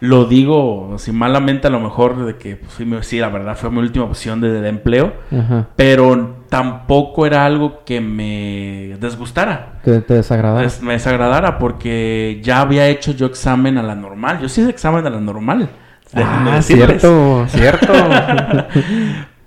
Lo 0.00 0.24
digo 0.24 0.92
así 0.94 1.12
malamente 1.12 1.66
a 1.66 1.70
lo 1.70 1.78
mejor 1.78 2.24
de 2.24 2.36
que, 2.36 2.56
pues, 2.56 3.06
sí, 3.06 3.18
la 3.18 3.28
verdad 3.28 3.54
fue 3.56 3.70
mi 3.70 3.78
última 3.80 4.06
opción 4.06 4.40
de, 4.40 4.60
de 4.60 4.68
empleo, 4.70 5.12
Ajá. 5.30 5.68
pero 5.76 6.36
tampoco 6.48 7.26
era 7.26 7.44
algo 7.44 7.84
que 7.84 8.00
me 8.00 8.96
desgustara. 8.98 9.80
Que 9.84 10.00
te 10.00 10.14
desagradara. 10.14 10.66
Es- 10.66 10.82
me 10.82 10.94
desagradara 10.94 11.58
porque 11.58 12.40
ya 12.42 12.62
había 12.62 12.88
hecho 12.88 13.12
yo 13.12 13.26
examen 13.26 13.76
a 13.76 13.82
la 13.82 13.94
normal. 13.94 14.40
Yo 14.40 14.48
sí 14.48 14.62
hice 14.62 14.70
examen 14.70 15.06
a 15.06 15.10
la 15.10 15.20
normal. 15.20 15.68
Ah, 16.14 16.58
cierto, 16.62 17.44
cierto. 17.48 17.92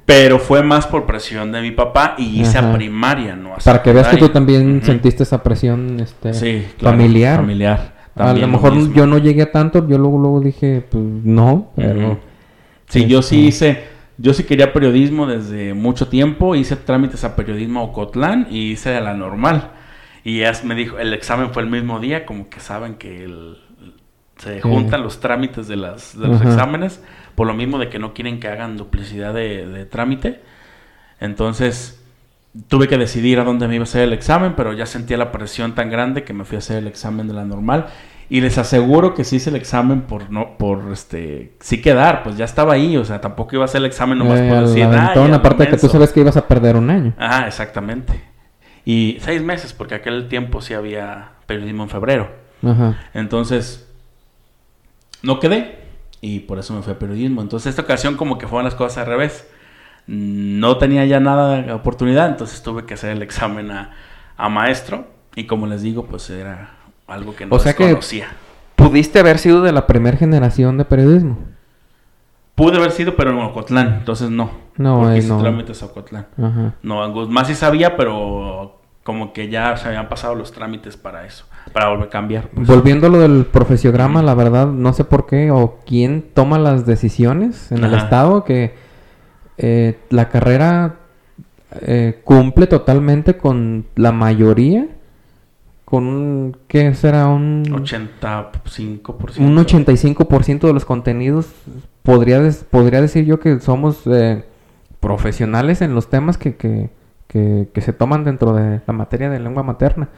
Pero 0.06 0.38
fue 0.38 0.62
más 0.63 0.86
por 0.86 1.06
presión 1.06 1.52
de 1.52 1.62
mi 1.62 1.72
papá 1.72 2.16
y 2.18 2.42
hice 2.42 2.58
Ajá. 2.58 2.72
a 2.72 2.76
primaria, 2.76 3.36
¿no? 3.36 3.54
A 3.54 3.58
Para 3.58 3.82
que 3.82 3.94
veas 3.94 4.08
que 4.10 4.18
tú 4.18 4.30
también 4.30 4.82
sentiste 4.84 5.24
esa 5.24 5.42
presión 5.42 6.00
este, 6.02 6.34
Sí, 6.34 6.68
claro, 6.78 6.98
familiar. 6.98 7.38
Familiar. 7.38 7.94
A 8.15 8.34
lo 8.34 8.47
mejor 8.47 8.76
mismo. 8.76 8.93
yo 8.93 9.08
no 9.08 9.17
llegué 9.17 9.41
a 9.43 9.52
tanto, 9.52 9.88
yo 9.88 9.97
luego, 9.97 10.19
luego 10.19 10.39
dije, 10.39 10.86
pues 10.89 11.04
no, 11.04 11.71
pero... 11.76 12.08
Ujú. 12.12 12.17
Sí, 12.89 13.08
yo 13.08 13.21
sí 13.23 13.47
Este- 13.47 13.69
hice, 13.69 13.84
yo 14.19 14.34
sí 14.34 14.43
quería 14.43 14.71
periodismo 14.71 15.26
desde 15.26 15.73
mucho 15.73 16.08
tiempo, 16.10 16.54
hice 16.56 16.76
trámites 16.76 17.23
a 17.23 17.36
periodismo 17.36 17.80
a 17.80 17.84
Ocotlán 17.84 18.47
y 18.52 18.71
hice 18.71 18.95
a 18.95 19.02
la 19.02 19.15
normal. 19.15 19.71
Y 20.23 20.39
ya 20.41 20.52
me 20.63 20.76
dijo, 20.76 20.99
el 20.99 21.13
examen 21.13 21.49
fue 21.52 21.63
el 21.63 21.69
mismo 21.69 21.99
día, 21.99 22.26
como 22.26 22.49
que 22.49 22.60
saben 22.60 22.95
que 22.95 23.23
el- 23.23 23.58
se 24.38 24.62
juntan 24.62 25.02
los 25.04 25.19
trámites 25.19 25.67
de, 25.67 25.76
las, 25.78 26.17
de 26.19 26.28
los 26.28 26.41
Ajá. 26.41 26.49
exámenes, 26.49 27.04
por 27.36 27.47
lo 27.47 27.54
mismo 27.54 27.80
de 27.80 27.89
que 27.89 27.97
no 27.97 28.13
quieren 28.13 28.39
que 28.39 28.47
hagan 28.47 28.78
duplicidad 28.78 29.34
de, 29.34 29.65
de 29.65 29.86
trámite. 29.86 30.41
Entonces, 31.19 32.03
tuve 32.68 32.88
que 32.88 32.98
decidir 32.98 33.39
a 33.39 33.44
dónde 33.44 33.68
me 33.68 33.76
iba 33.76 33.84
a 33.84 33.86
hacer 33.86 34.02
el 34.04 34.13
examen, 34.13 34.54
pero 34.56 34.74
ya 34.74 34.86
sentía 34.86 35.18
la 35.18 35.32
presión 35.32 35.74
tan 35.76 35.89
grande 35.89 36.24
que 36.24 36.34
me 36.34 36.46
fui 36.46 36.56
a 36.56 36.60
hacer 36.60 36.78
el 36.78 36.88
examen 36.88 37.28
de 37.28 37.34
la 37.34 37.44
normal. 37.46 37.88
Y 38.30 38.42
les 38.42 38.58
aseguro 38.58 39.13
que 39.13 39.24
sí 39.26 39.36
hice 39.36 39.50
el 39.50 39.56
examen 39.58 40.02
por 40.02 40.32
no, 40.32 40.58
por 40.58 40.92
este, 40.92 41.54
sí 41.60 41.82
quedar, 41.82 42.24
pues 42.24 42.38
ya 42.38 42.46
estaba 42.46 42.74
ahí, 42.74 42.96
o 42.98 43.04
sea, 43.06 43.22
tampoco 43.22 43.56
iba 43.56 43.63
a 43.63 43.66
hacer 43.66 43.80
el 43.80 43.86
examen 43.86 44.18
nomás 44.18 44.39
Eh, 44.39 44.50
por 44.50 44.68
decir, 44.68 44.84
aventón, 44.84 45.24
"Ay, 45.24 45.26
a 45.26 45.28
lo 45.30 45.36
aparte 45.36 45.66
que 45.66 45.72
tú 45.72 45.84
menso". 45.84 45.89
sabes 45.92 46.12
que 46.13 46.22
ibas 46.22 46.38
a 46.38 46.48
perder 46.48 46.76
un 46.78 46.89
año. 46.89 47.13
Ajá, 47.18 47.48
exactamente. 47.48 48.24
Y 48.86 49.18
seis 49.22 49.42
meses, 49.44 49.74
porque 49.74 49.96
aquel 49.96 50.30
tiempo 50.30 50.62
sí 50.62 50.74
había 50.74 51.32
periodismo 51.46 51.84
en 51.84 51.89
febrero. 51.89 52.30
Ajá. 52.66 52.98
Entonces, 53.13 53.88
no 55.22 55.39
quedé 55.39 55.80
y 56.22 56.39
por 56.42 56.60
eso 56.60 56.74
me 56.74 56.82
fui 56.82 56.94
a 56.94 57.00
periodismo. 57.00 57.42
Entonces, 57.42 57.70
esta 57.72 57.82
ocasión 57.82 58.16
como 58.16 58.38
que 58.38 58.48
fueron 58.48 58.66
las 58.66 58.76
cosas 58.76 59.00
al 59.00 59.06
revés. 59.08 59.48
No 60.08 60.78
tenía 60.78 61.06
ya 61.06 61.20
nada 61.20 61.62
de 61.62 61.72
oportunidad, 61.72 62.28
entonces 62.28 62.62
tuve 62.62 62.86
que 62.86 62.96
hacer 62.96 63.12
el 63.12 63.22
examen 63.22 63.72
a, 63.72 63.92
a 64.38 64.50
maestro 64.50 65.08
y 65.36 65.46
como 65.46 65.68
les 65.68 65.82
digo, 65.82 66.06
pues 66.06 66.30
era 66.30 66.72
algo 67.08 67.36
que 67.36 67.46
no 67.46 67.56
O 67.56 67.60
sea 67.60 67.74
que-. 67.74 67.98
Pudiste 68.76 69.20
haber 69.20 69.38
sido 69.39 69.62
de 69.62 69.72
la 69.72 69.88
primera 69.88 70.18
generación 70.18 70.78
de 70.78 70.86
periodismo. 70.86 71.38
Pude 72.56 72.78
haber 72.78 72.92
sido, 72.92 73.16
pero 73.16 73.32
en 73.32 73.39
Ocotlán, 73.39 73.96
entonces 74.00 74.30
no. 74.30 74.52
No, 74.78 75.02
porque 75.02 75.22
no. 75.22 75.39
trámites 75.39 75.82
a 75.82 75.86
Ocotlán. 75.88 76.28
Ajá. 76.38 76.74
No, 76.84 77.12
Guzmán 77.12 77.46
sí 77.46 77.56
sabía, 77.56 77.96
pero 77.96 78.80
como 79.04 79.34
que 79.34 79.50
ya 79.50 79.76
se 79.78 79.88
habían 79.88 80.08
pasado 80.08 80.36
los 80.36 80.52
trámites 80.52 80.98
para 80.98 81.26
eso, 81.26 81.46
para 81.72 81.89
volver 81.89 82.08
a 82.08 82.10
cambiar. 82.10 82.50
pues. 82.50 82.68
Volviendo 82.68 83.08
a 83.08 83.10
lo 83.10 83.20
del 83.20 83.46
profesiograma, 83.46 84.22
la 84.22 84.36
verdad, 84.36 84.68
no 84.68 84.94
sé 84.94 85.04
por 85.04 85.26
qué 85.26 85.52
o 85.52 85.80
quién 85.86 86.26
toma 86.34 86.60
las 86.60 86.86
decisiones 86.86 87.72
en 87.72 87.84
el 87.84 87.94
estado 87.94 88.44
que 88.44 88.76
eh, 89.58 90.00
la 90.10 90.30
carrera 90.30 90.96
eh, 91.82 92.22
cumple 92.24 92.68
totalmente 92.68 93.38
con 93.38 93.86
la 93.96 94.12
mayoría, 94.12 94.88
con 95.86 96.06
un, 96.06 96.58
¿qué 96.68 96.94
será? 96.96 97.28
Un, 97.28 97.63
85%. 97.66 99.38
un 99.39 99.58
85% 99.58 100.68
de 100.68 100.74
los 100.74 100.86
contenidos. 100.86 101.48
Podría, 102.04 102.42
podría 102.70 103.02
decir 103.02 103.26
yo 103.26 103.39
que 103.39 103.60
somos 103.60 104.02
eh, 104.08 104.44
profesionales 105.00 105.82
en 105.82 105.96
los 105.96 106.10
temas 106.10 106.38
que, 106.38 106.56
que, 106.56 106.89
que, 107.28 107.70
que 107.74 107.82
se 107.82 107.94
toman 107.94 108.24
dentro 108.24 108.54
de 108.54 108.82
la 108.86 108.94
materia 108.94 109.30
de 109.30 109.39
lengua 109.39 109.63
materna. 109.63 110.10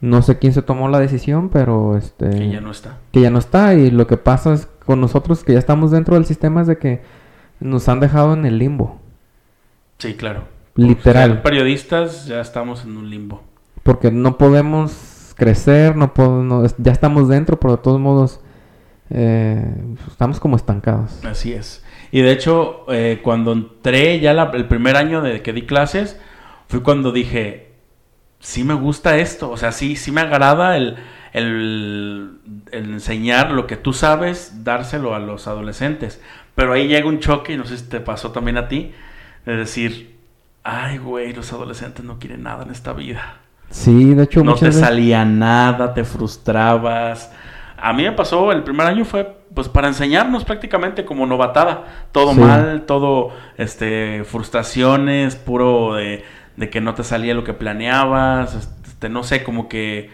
No 0.00 0.22
sé 0.22 0.38
quién 0.38 0.54
se 0.54 0.62
tomó 0.62 0.88
la 0.88 0.98
decisión, 0.98 1.50
pero 1.50 1.96
este 1.96 2.30
Que 2.30 2.48
ya 2.50 2.60
no 2.62 2.70
está. 2.70 2.96
que 3.12 3.20
ya 3.20 3.30
no 3.30 3.38
está 3.38 3.74
y 3.74 3.90
lo 3.90 4.06
que 4.06 4.16
pasa 4.16 4.54
es 4.54 4.66
con 4.86 4.98
nosotros 5.00 5.44
que 5.44 5.52
ya 5.52 5.58
estamos 5.58 5.90
dentro 5.90 6.14
del 6.14 6.24
sistema 6.24 6.62
es 6.62 6.66
de 6.68 6.78
que 6.78 7.02
nos 7.60 7.88
han 7.88 8.00
dejado 8.00 8.34
en 8.34 8.44
el 8.46 8.58
limbo, 8.58 9.00
Sí, 9.98 10.14
claro. 10.14 10.44
literal, 10.76 11.42
periodistas 11.42 12.26
ya 12.26 12.40
estamos 12.40 12.84
en 12.84 12.96
un 12.96 13.10
limbo. 13.10 13.42
porque 13.82 14.10
no 14.10 14.36
podemos 14.38 15.34
crecer, 15.36 15.96
no 15.96 16.12
podemos, 16.14 16.74
ya 16.78 16.92
estamos 16.92 17.28
dentro, 17.28 17.58
pero 17.60 17.76
de 17.76 17.82
todos 17.82 18.00
modos 18.00 18.40
eh, 19.10 19.74
estamos 20.06 20.38
como 20.38 20.56
estancados. 20.56 21.24
Así 21.24 21.52
es. 21.52 21.84
Y 22.12 22.20
de 22.22 22.30
hecho, 22.32 22.84
eh, 22.92 23.20
cuando 23.22 23.52
entré 23.52 24.20
ya 24.20 24.32
la- 24.34 24.50
el 24.54 24.66
primer 24.68 24.96
año 24.96 25.20
de 25.22 25.42
que 25.42 25.52
di 25.52 25.62
clases, 25.62 26.20
fue 26.68 26.82
cuando 26.82 27.10
dije, 27.10 27.72
sí 28.38 28.62
me 28.64 28.74
gusta 28.74 29.16
esto, 29.18 29.50
o 29.50 29.56
sea, 29.56 29.72
sí, 29.72 29.96
sí 29.96 30.12
me 30.12 30.20
agrada 30.20 30.76
el, 30.76 30.96
el, 31.32 32.38
el 32.72 32.84
enseñar 32.92 33.50
lo 33.50 33.66
que 33.66 33.76
tú 33.76 33.92
sabes, 33.92 34.62
dárselo 34.64 35.14
a 35.14 35.18
los 35.18 35.46
adolescentes. 35.48 36.20
Pero 36.54 36.72
ahí 36.72 36.88
llega 36.88 37.06
un 37.08 37.20
choque, 37.20 37.54
y 37.54 37.56
no 37.56 37.64
sé 37.64 37.78
si 37.78 37.84
te 37.88 38.00
pasó 38.00 38.32
también 38.32 38.56
a 38.58 38.68
ti, 38.68 38.92
de 39.46 39.56
decir, 39.56 40.16
ay, 40.62 40.98
güey, 40.98 41.32
los 41.32 41.52
adolescentes 41.52 42.04
no 42.04 42.18
quieren 42.18 42.42
nada 42.42 42.64
en 42.64 42.70
esta 42.70 42.92
vida. 42.92 43.36
Sí, 43.70 44.14
de 44.14 44.24
hecho 44.24 44.42
No 44.42 44.54
te 44.56 44.66
veces- 44.66 44.80
salía 44.80 45.24
nada, 45.24 45.94
te 45.94 46.04
frustrabas. 46.04 47.32
A 47.76 47.92
mí 47.92 48.02
me 48.02 48.12
pasó, 48.12 48.52
el 48.52 48.62
primer 48.62 48.86
año 48.86 49.04
fue 49.04 49.38
pues 49.54 49.68
para 49.68 49.88
enseñarnos 49.88 50.44
prácticamente 50.44 51.04
como 51.04 51.26
novatada. 51.26 52.06
Todo 52.12 52.34
Sí. 52.34 52.40
mal, 52.40 52.82
todo 52.86 53.32
este 53.56 54.22
frustraciones, 54.24 55.34
puro 55.34 55.94
de, 55.94 56.24
de 56.56 56.70
que 56.70 56.80
no 56.80 56.94
te 56.94 57.02
salía 57.02 57.34
lo 57.34 57.42
que 57.42 57.52
planeabas, 57.52 58.54
este 58.86 59.08
no 59.08 59.22
sé, 59.24 59.42
como 59.42 59.68
que 59.68 60.10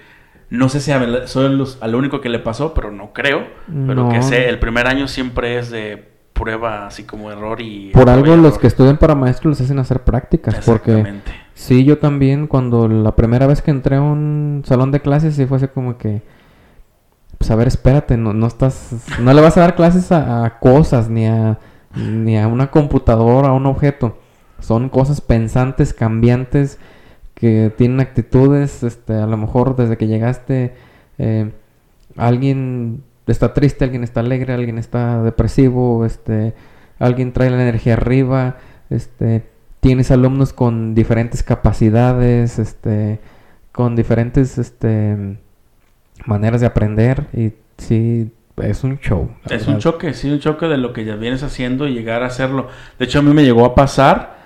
no 0.48 0.68
sé 0.70 0.80
si 0.80 0.92
a- 0.92 1.26
soy 1.26 1.54
los- 1.54 1.76
al 1.82 1.94
único 1.94 2.20
que 2.22 2.28
le 2.30 2.38
pasó, 2.38 2.72
pero 2.72 2.92
no 2.92 3.12
creo, 3.12 3.46
pero 3.86 4.08
que 4.08 4.22
sé, 4.22 4.48
el 4.48 4.58
primer 4.58 4.86
año 4.86 5.06
siempre 5.08 5.58
es 5.58 5.70
de 5.70 6.15
prueba 6.36 6.86
así 6.86 7.04
como 7.04 7.30
error 7.30 7.60
y 7.60 7.90
por 7.92 8.02
error 8.02 8.14
algo 8.14 8.36
los 8.36 8.58
que 8.58 8.66
estudian 8.66 8.98
para 8.98 9.14
maestros 9.14 9.58
les 9.58 9.66
hacen 9.66 9.78
hacer 9.78 10.00
prácticas, 10.00 10.64
porque. 10.64 11.20
Sí, 11.54 11.84
yo 11.84 11.98
también 11.98 12.46
cuando 12.46 12.86
la 12.86 13.16
primera 13.16 13.46
vez 13.46 13.62
que 13.62 13.70
entré 13.70 13.96
a 13.96 14.02
un 14.02 14.62
salón 14.66 14.92
de 14.92 15.00
clases 15.00 15.34
sí 15.34 15.46
fue 15.46 15.56
así 15.56 15.68
como 15.68 15.96
que 15.96 16.22
pues 17.38 17.50
a 17.50 17.56
ver, 17.56 17.66
espérate, 17.66 18.16
no, 18.16 18.32
no 18.32 18.46
estás 18.46 18.90
no 19.20 19.32
le 19.32 19.40
vas 19.40 19.56
a 19.56 19.60
dar 19.60 19.74
clases 19.74 20.12
a, 20.12 20.44
a 20.44 20.58
cosas 20.58 21.08
ni 21.08 21.26
a 21.26 21.58
ni 21.94 22.38
a 22.38 22.46
una 22.46 22.70
computadora, 22.70 23.48
a 23.48 23.52
un 23.52 23.66
objeto. 23.66 24.18
Son 24.60 24.88
cosas 24.88 25.20
pensantes, 25.20 25.94
cambiantes 25.94 26.78
que 27.34 27.72
tienen 27.76 28.00
actitudes, 28.00 28.82
este, 28.82 29.14
a 29.14 29.26
lo 29.26 29.36
mejor 29.36 29.76
desde 29.76 29.96
que 29.96 30.06
llegaste 30.06 30.74
eh, 31.18 31.52
alguien 32.16 33.02
está 33.32 33.54
triste, 33.54 33.84
alguien 33.84 34.04
está 34.04 34.20
alegre, 34.20 34.54
alguien 34.54 34.78
está 34.78 35.22
depresivo, 35.22 36.04
este, 36.04 36.54
alguien 36.98 37.32
trae 37.32 37.50
la 37.50 37.62
energía 37.62 37.94
arriba, 37.94 38.56
este, 38.90 39.44
tienes 39.80 40.10
alumnos 40.10 40.52
con 40.52 40.94
diferentes 40.94 41.42
capacidades, 41.42 42.58
este, 42.58 43.20
con 43.72 43.96
diferentes, 43.96 44.58
este, 44.58 45.38
maneras 46.24 46.60
de 46.60 46.66
aprender 46.66 47.26
y 47.32 47.52
sí, 47.78 48.30
es 48.62 48.84
un 48.84 48.98
show. 48.98 49.30
Es 49.50 49.66
un 49.66 49.78
choque, 49.78 50.14
sí, 50.14 50.30
un 50.30 50.40
choque 50.40 50.66
de 50.66 50.78
lo 50.78 50.92
que 50.92 51.04
ya 51.04 51.16
vienes 51.16 51.42
haciendo 51.42 51.86
y 51.86 51.92
llegar 51.92 52.22
a 52.22 52.26
hacerlo. 52.26 52.68
De 52.98 53.04
hecho, 53.04 53.18
a 53.18 53.22
mí 53.22 53.32
me 53.32 53.44
llegó 53.44 53.64
a 53.66 53.74
pasar 53.74 54.36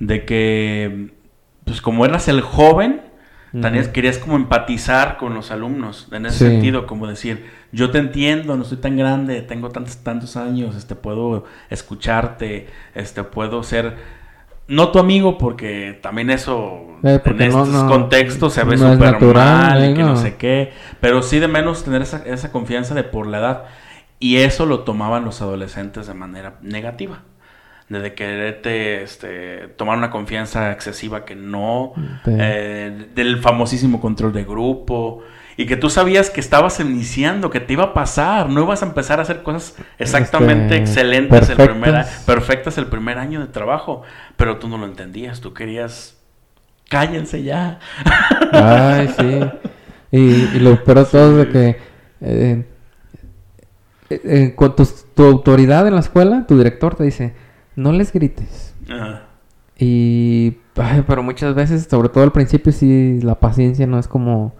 de 0.00 0.24
que, 0.24 1.10
pues 1.64 1.80
como 1.80 2.04
eras 2.04 2.26
el 2.28 2.40
joven, 2.40 3.02
tenías- 3.52 3.88
querías 3.88 4.18
como 4.18 4.36
empatizar 4.36 5.16
con 5.16 5.34
los 5.34 5.50
alumnos, 5.50 6.08
en 6.12 6.26
ese 6.26 6.38
Sí. 6.38 6.44
sentido, 6.46 6.86
como 6.86 7.06
decir, 7.06 7.46
yo 7.72 7.90
te 7.90 7.98
entiendo, 7.98 8.56
no 8.56 8.64
soy 8.64 8.78
tan 8.78 8.96
grande, 8.96 9.42
tengo 9.42 9.70
tantos, 9.70 9.98
tantos 9.98 10.36
años, 10.36 10.76
este, 10.76 10.94
puedo 10.94 11.44
escucharte, 11.70 12.68
este, 12.94 13.24
puedo 13.24 13.62
ser, 13.62 13.96
no 14.68 14.90
tu 14.90 14.98
amigo, 15.00 15.36
porque 15.38 15.98
también 16.00 16.30
eso 16.30 16.80
Eh, 17.02 17.18
porque 17.24 17.44
en 17.46 17.52
no- 17.52 17.64
estos 17.64 17.82
no- 17.84 17.88
contextos 17.88 18.52
se 18.52 18.62
ve 18.64 18.76
no 18.76 18.92
súper 18.92 19.12
natural, 19.12 19.58
mal 19.70 19.82
eh, 19.82 19.90
y 19.90 19.94
que 19.94 20.02
no 20.02 20.08
no. 20.10 20.16
sé 20.16 20.36
qué, 20.36 20.72
pero 21.00 21.22
sí 21.22 21.38
de 21.40 21.48
menos 21.48 21.82
tener 21.82 22.02
esa, 22.02 22.22
esa 22.24 22.52
confianza 22.52 22.94
de 22.94 23.02
por 23.04 23.26
la 23.26 23.38
edad. 23.38 23.64
Y 24.22 24.36
eso 24.36 24.66
lo 24.66 24.80
tomaban 24.80 25.24
los 25.24 25.40
adolescentes 25.40 26.06
de 26.06 26.12
manera 26.14 26.54
negativa. 26.62 27.22
De 27.98 28.14
quererte 28.14 29.02
este, 29.02 29.68
tomar 29.76 29.98
una 29.98 30.10
confianza 30.10 30.70
excesiva 30.70 31.24
que 31.24 31.34
no, 31.34 31.92
Sí. 32.24 32.30
eh, 32.38 33.08
del 33.14 33.38
famosísimo 33.38 34.00
control 34.00 34.32
de 34.32 34.44
grupo, 34.44 35.22
y 35.56 35.66
que 35.66 35.76
tú 35.76 35.90
sabías 35.90 36.30
que 36.30 36.40
estabas 36.40 36.78
iniciando, 36.80 37.50
que 37.50 37.60
te 37.60 37.72
iba 37.74 37.84
a 37.84 37.92
pasar, 37.94 38.48
no 38.48 38.62
ibas 38.62 38.82
a 38.82 38.86
empezar 38.86 39.18
a 39.18 39.22
hacer 39.22 39.42
cosas 39.42 39.76
exactamente 39.98 40.76
Este, 40.76 40.76
excelentes 40.78 41.50
el 41.50 41.56
primer, 41.56 41.92
perfectas. 41.92 42.22
perfectas 42.24 42.78
el 42.78 42.86
primer 42.86 43.18
año 43.18 43.40
de 43.40 43.46
trabajo, 43.48 44.02
pero 44.36 44.58
tú 44.58 44.68
no 44.68 44.78
lo 44.78 44.86
entendías, 44.86 45.40
tú 45.40 45.52
querías, 45.52 46.16
cállense 46.88 47.42
ya. 47.42 47.78
Ay, 48.52 49.08
sí. 49.18 49.40
Y, 50.12 50.18
y 50.56 50.58
lo 50.60 50.82
peor 50.82 50.98
de 51.00 51.04
todo 51.04 51.40
es 51.42 51.46
de 51.46 51.52
que 51.52 51.68
eh, 52.22 52.64
eh, 54.10 54.20
eh, 54.24 54.52
con 54.56 54.74
tu, 54.74 54.88
tu 55.14 55.24
autoridad 55.24 55.86
en 55.86 55.94
la 55.94 56.00
escuela, 56.00 56.46
tu 56.48 56.56
director 56.56 56.94
te 56.94 57.04
dice, 57.04 57.34
no 57.76 57.92
les 57.92 58.12
grites. 58.12 58.74
Ajá. 58.90 59.22
Y, 59.78 60.58
ay, 60.76 61.04
pero 61.06 61.22
muchas 61.22 61.54
veces, 61.54 61.86
sobre 61.90 62.10
todo 62.10 62.22
al 62.24 62.32
principio, 62.32 62.70
sí, 62.72 63.20
la 63.22 63.34
paciencia 63.36 63.86
no 63.86 63.98
es 63.98 64.06
como... 64.08 64.54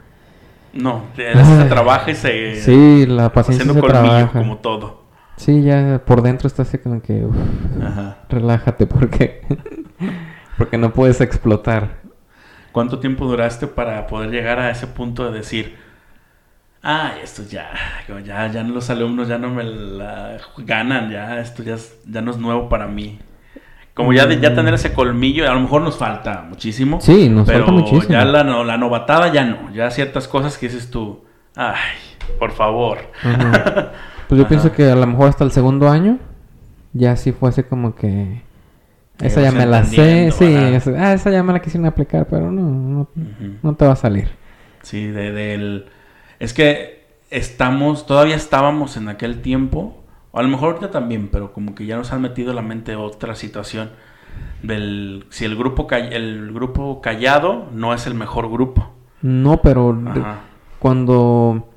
No, 0.72 1.02
se 1.16 1.64
trabaja 1.68 2.10
y 2.10 2.14
se... 2.14 2.56
Sí, 2.56 3.04
la 3.06 3.32
paciencia 3.32 3.64
haciendo 3.64 3.74
se 3.74 3.80
colmillo, 3.80 4.14
trabaja. 4.14 4.38
como 4.38 4.56
todo. 4.58 5.02
Sí, 5.36 5.62
ya 5.62 6.02
por 6.06 6.22
dentro 6.22 6.46
está 6.46 6.62
así 6.62 6.78
como 6.78 7.02
que, 7.02 7.24
uf, 7.24 7.36
Ajá. 7.82 8.18
relájate 8.28 8.86
porque, 8.86 9.42
porque 10.58 10.78
no 10.78 10.92
puedes 10.92 11.20
explotar. 11.20 12.00
¿Cuánto 12.72 12.98
tiempo 13.00 13.26
duraste 13.26 13.66
para 13.66 14.06
poder 14.06 14.30
llegar 14.30 14.58
a 14.58 14.70
ese 14.70 14.86
punto 14.86 15.30
de 15.30 15.38
decir, 15.38 15.76
ah, 16.82 17.12
esto 17.22 17.42
ya, 17.48 17.70
ya, 18.24 18.46
ya 18.48 18.62
los 18.62 18.88
alumnos 18.90 19.28
ya 19.28 19.38
no 19.38 19.50
me 19.50 19.64
la 19.64 20.38
ganan, 20.58 21.10
ya 21.10 21.40
esto 21.40 21.62
ya, 21.62 21.74
es- 21.74 21.98
ya 22.06 22.20
no 22.22 22.30
es 22.30 22.38
nuevo 22.38 22.68
para 22.68 22.86
mí? 22.86 23.18
Como 23.94 24.12
ya, 24.12 24.26
de, 24.26 24.40
ya 24.40 24.54
tener 24.54 24.72
ese 24.74 24.92
colmillo, 24.94 25.50
a 25.50 25.54
lo 25.54 25.60
mejor 25.60 25.82
nos 25.82 25.98
falta 25.98 26.42
muchísimo. 26.48 27.00
Sí, 27.00 27.28
nos 27.28 27.46
pero 27.46 27.66
falta 27.66 27.72
muchísimo. 27.72 28.12
ya 28.12 28.24
la, 28.24 28.44
no- 28.44 28.64
la 28.64 28.76
novatada 28.78 29.32
ya 29.32 29.44
no. 29.44 29.72
Ya 29.74 29.90
ciertas 29.90 30.26
cosas 30.28 30.56
que 30.56 30.68
dices 30.68 30.90
tú, 30.90 31.24
ay, 31.56 31.74
por 32.38 32.52
favor. 32.52 32.98
Ajá. 33.22 33.92
Pues 34.30 34.38
yo 34.38 34.44
Ajá. 34.44 34.48
pienso 34.48 34.72
que 34.72 34.88
a 34.88 34.94
lo 34.94 35.04
mejor 35.08 35.28
hasta 35.28 35.42
el 35.42 35.50
segundo 35.50 35.90
año 35.90 36.18
ya 36.92 37.16
sí 37.16 37.32
fuese 37.32 37.64
como 37.66 37.96
que 37.96 38.42
esa 39.20 39.42
ya 39.42 39.50
me 39.50 39.66
la 39.66 39.82
sé, 39.82 40.30
sí, 40.30 40.44
esa, 40.44 40.90
ah, 40.92 41.12
esa 41.14 41.32
ya 41.32 41.42
me 41.42 41.52
la 41.52 41.58
quisieron 41.60 41.86
aplicar, 41.86 42.28
pero 42.30 42.48
no, 42.52 42.62
no, 42.62 43.08
no 43.60 43.74
te 43.74 43.84
va 43.86 43.94
a 43.94 43.96
salir. 43.96 44.28
Sí, 44.82 45.08
de, 45.08 45.32
del... 45.32 45.86
Es 46.40 46.52
que 46.52 47.04
estamos, 47.30 48.06
todavía 48.06 48.34
estábamos 48.34 48.96
en 48.96 49.08
aquel 49.08 49.40
tiempo, 49.42 50.02
o 50.32 50.38
a 50.40 50.42
lo 50.42 50.48
mejor 50.48 50.70
ahorita 50.70 50.90
también, 50.90 51.28
pero 51.30 51.52
como 51.52 51.74
que 51.76 51.86
ya 51.86 51.96
nos 51.96 52.12
han 52.12 52.22
metido 52.22 52.50
en 52.50 52.56
la 52.56 52.62
mente 52.62 52.96
otra 52.96 53.36
situación 53.36 53.90
del... 54.62 55.26
Si 55.30 55.44
el 55.44 55.56
grupo, 55.56 55.86
el 55.92 56.52
grupo 56.52 57.00
callado 57.00 57.68
no 57.72 57.94
es 57.94 58.06
el 58.06 58.14
mejor 58.14 58.50
grupo. 58.50 58.90
No, 59.22 59.60
pero 59.62 59.96
Ajá, 60.06 60.40
cuando 60.78 61.68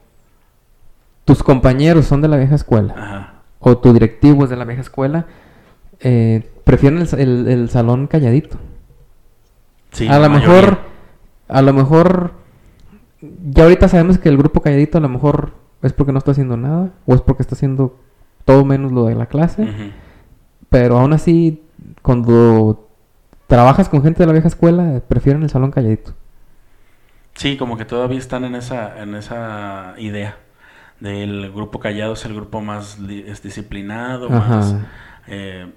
tus 1.26 1.44
compañeros 1.44 2.06
son 2.06 2.22
de 2.22 2.28
la 2.30 2.38
vieja 2.38 2.56
escuela 2.56 2.94
ajá. 2.98 3.34
o 3.60 3.78
tu 3.78 3.92
directivo 3.94 4.44
es 4.46 4.50
de 4.50 4.56
la 4.56 4.66
vieja 4.66 4.82
escuela, 4.82 5.26
eh, 6.00 6.50
prefieren 6.64 7.00
el, 7.02 7.20
el- 7.20 7.48
el 7.48 7.70
salón 7.70 8.08
calladito. 8.08 8.58
Sí, 9.92 10.08
a 10.08 10.20
lo 10.20 10.30
mejor, 10.30 10.80
a 11.48 11.62
lo 11.62 11.74
mejor, 11.74 12.34
ya 13.52 13.64
ahorita 13.64 13.88
sabemos 13.88 14.18
que 14.18 14.30
el 14.30 14.38
grupo 14.38 14.62
calladito 14.62 14.98
a 14.98 15.02
lo 15.02 15.10
mejor 15.10 15.54
es 15.82 15.94
porque 15.94 16.12
no 16.12 16.18
está 16.18 16.32
haciendo 16.32 16.58
nada 16.58 16.92
o 17.06 17.16
es 17.16 17.22
porque 17.22 17.44
está 17.44 17.56
haciendo 17.56 17.98
todo 18.46 18.66
menos 18.66 18.92
lo 18.92 19.06
de 19.06 19.16
la 19.16 19.28
clase. 19.28 19.68
Pero 20.70 20.98
aún 20.98 21.14
así, 21.14 21.62
cuando 22.02 22.90
trabajas 23.48 23.90
con 23.90 24.02
gente 24.04 24.20
de 24.24 24.28
la 24.28 24.34
vieja 24.34 24.48
escuela, 24.48 25.02
prefieren 25.08 25.44
el 25.44 25.50
salón 25.50 25.72
calladito. 25.72 26.14
Sí, 27.36 27.58
como 27.58 27.78
que 27.78 27.86
todavía 27.86 28.20
están 28.20 28.44
en 28.44 28.56
esa, 28.56 29.02
en 29.02 29.16
esa 29.16 29.96
idea 29.98 30.38
del 31.00 31.52
grupo 31.52 31.80
callado 31.80 32.14
es 32.14 32.24
el 32.26 32.34
grupo 32.34 32.62
más 32.62 32.98
es 33.00 33.42
disciplinado, 33.44 34.30
más 34.30 34.74
Ajá. 34.74 34.88
eh, 35.28 35.68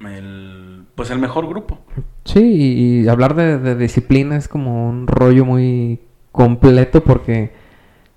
el, 0.00 0.84
pues 0.94 1.10
el 1.10 1.18
mejor 1.18 1.48
grupo. 1.48 1.78
Sí, 2.24 2.40
y, 2.40 3.00
y 3.02 3.08
hablar 3.08 3.34
de, 3.34 3.58
de 3.58 3.74
disciplina 3.76 4.36
es 4.36 4.48
como 4.48 4.88
un 4.88 5.06
rollo 5.06 5.44
muy 5.44 6.00
completo 6.36 7.02
porque, 7.02 7.50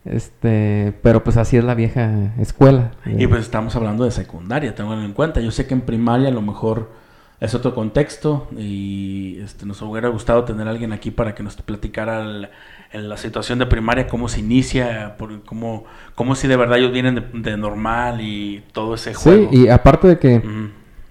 este, 0.05 0.93
pero 1.01 1.23
pues 1.23 1.37
así 1.37 1.57
es 1.57 1.63
la 1.63 1.73
vieja 1.75 2.33
escuela. 2.39 2.91
Y 3.05 3.25
pues 3.27 3.41
estamos 3.41 3.75
hablando 3.75 4.03
de 4.05 4.11
secundaria, 4.11 4.75
tenganlo 4.75 5.03
en 5.05 5.13
cuenta. 5.13 5.41
Yo 5.41 5.49
sé 5.51 5.65
que 5.65 5.73
en 5.73 5.81
primaria 5.81 6.27
a 6.29 6.31
lo 6.31 6.41
mejor 6.41 6.91
es 7.39 7.55
otro 7.55 7.73
contexto 7.73 8.47
y 8.57 9.39
este, 9.39 9.65
nos 9.65 9.81
hubiera 9.81 10.09
gustado 10.09 10.43
tener 10.43 10.67
a 10.67 10.71
alguien 10.71 10.91
aquí 10.91 11.09
para 11.09 11.33
que 11.33 11.41
nos 11.41 11.55
platicara 11.55 12.21
el- 12.21 12.49
en 12.91 13.07
la 13.07 13.17
situación 13.17 13.59
de 13.59 13.65
primaria, 13.67 14.07
cómo 14.07 14.27
se 14.27 14.39
inicia, 14.39 15.15
por, 15.17 15.43
cómo, 15.43 15.85
cómo 16.15 16.33
si 16.35 16.47
de 16.47 16.57
verdad 16.57 16.79
ellos 16.79 16.91
vienen 16.91 17.15
de, 17.15 17.21
de 17.51 17.55
normal 17.55 18.19
y 18.19 18.63
todo 18.73 18.95
ese 18.95 19.13
Sí, 19.13 19.19
juego. 19.23 19.49
y 19.53 19.69
aparte 19.69 20.07
de 20.07 20.17
que 20.17 20.41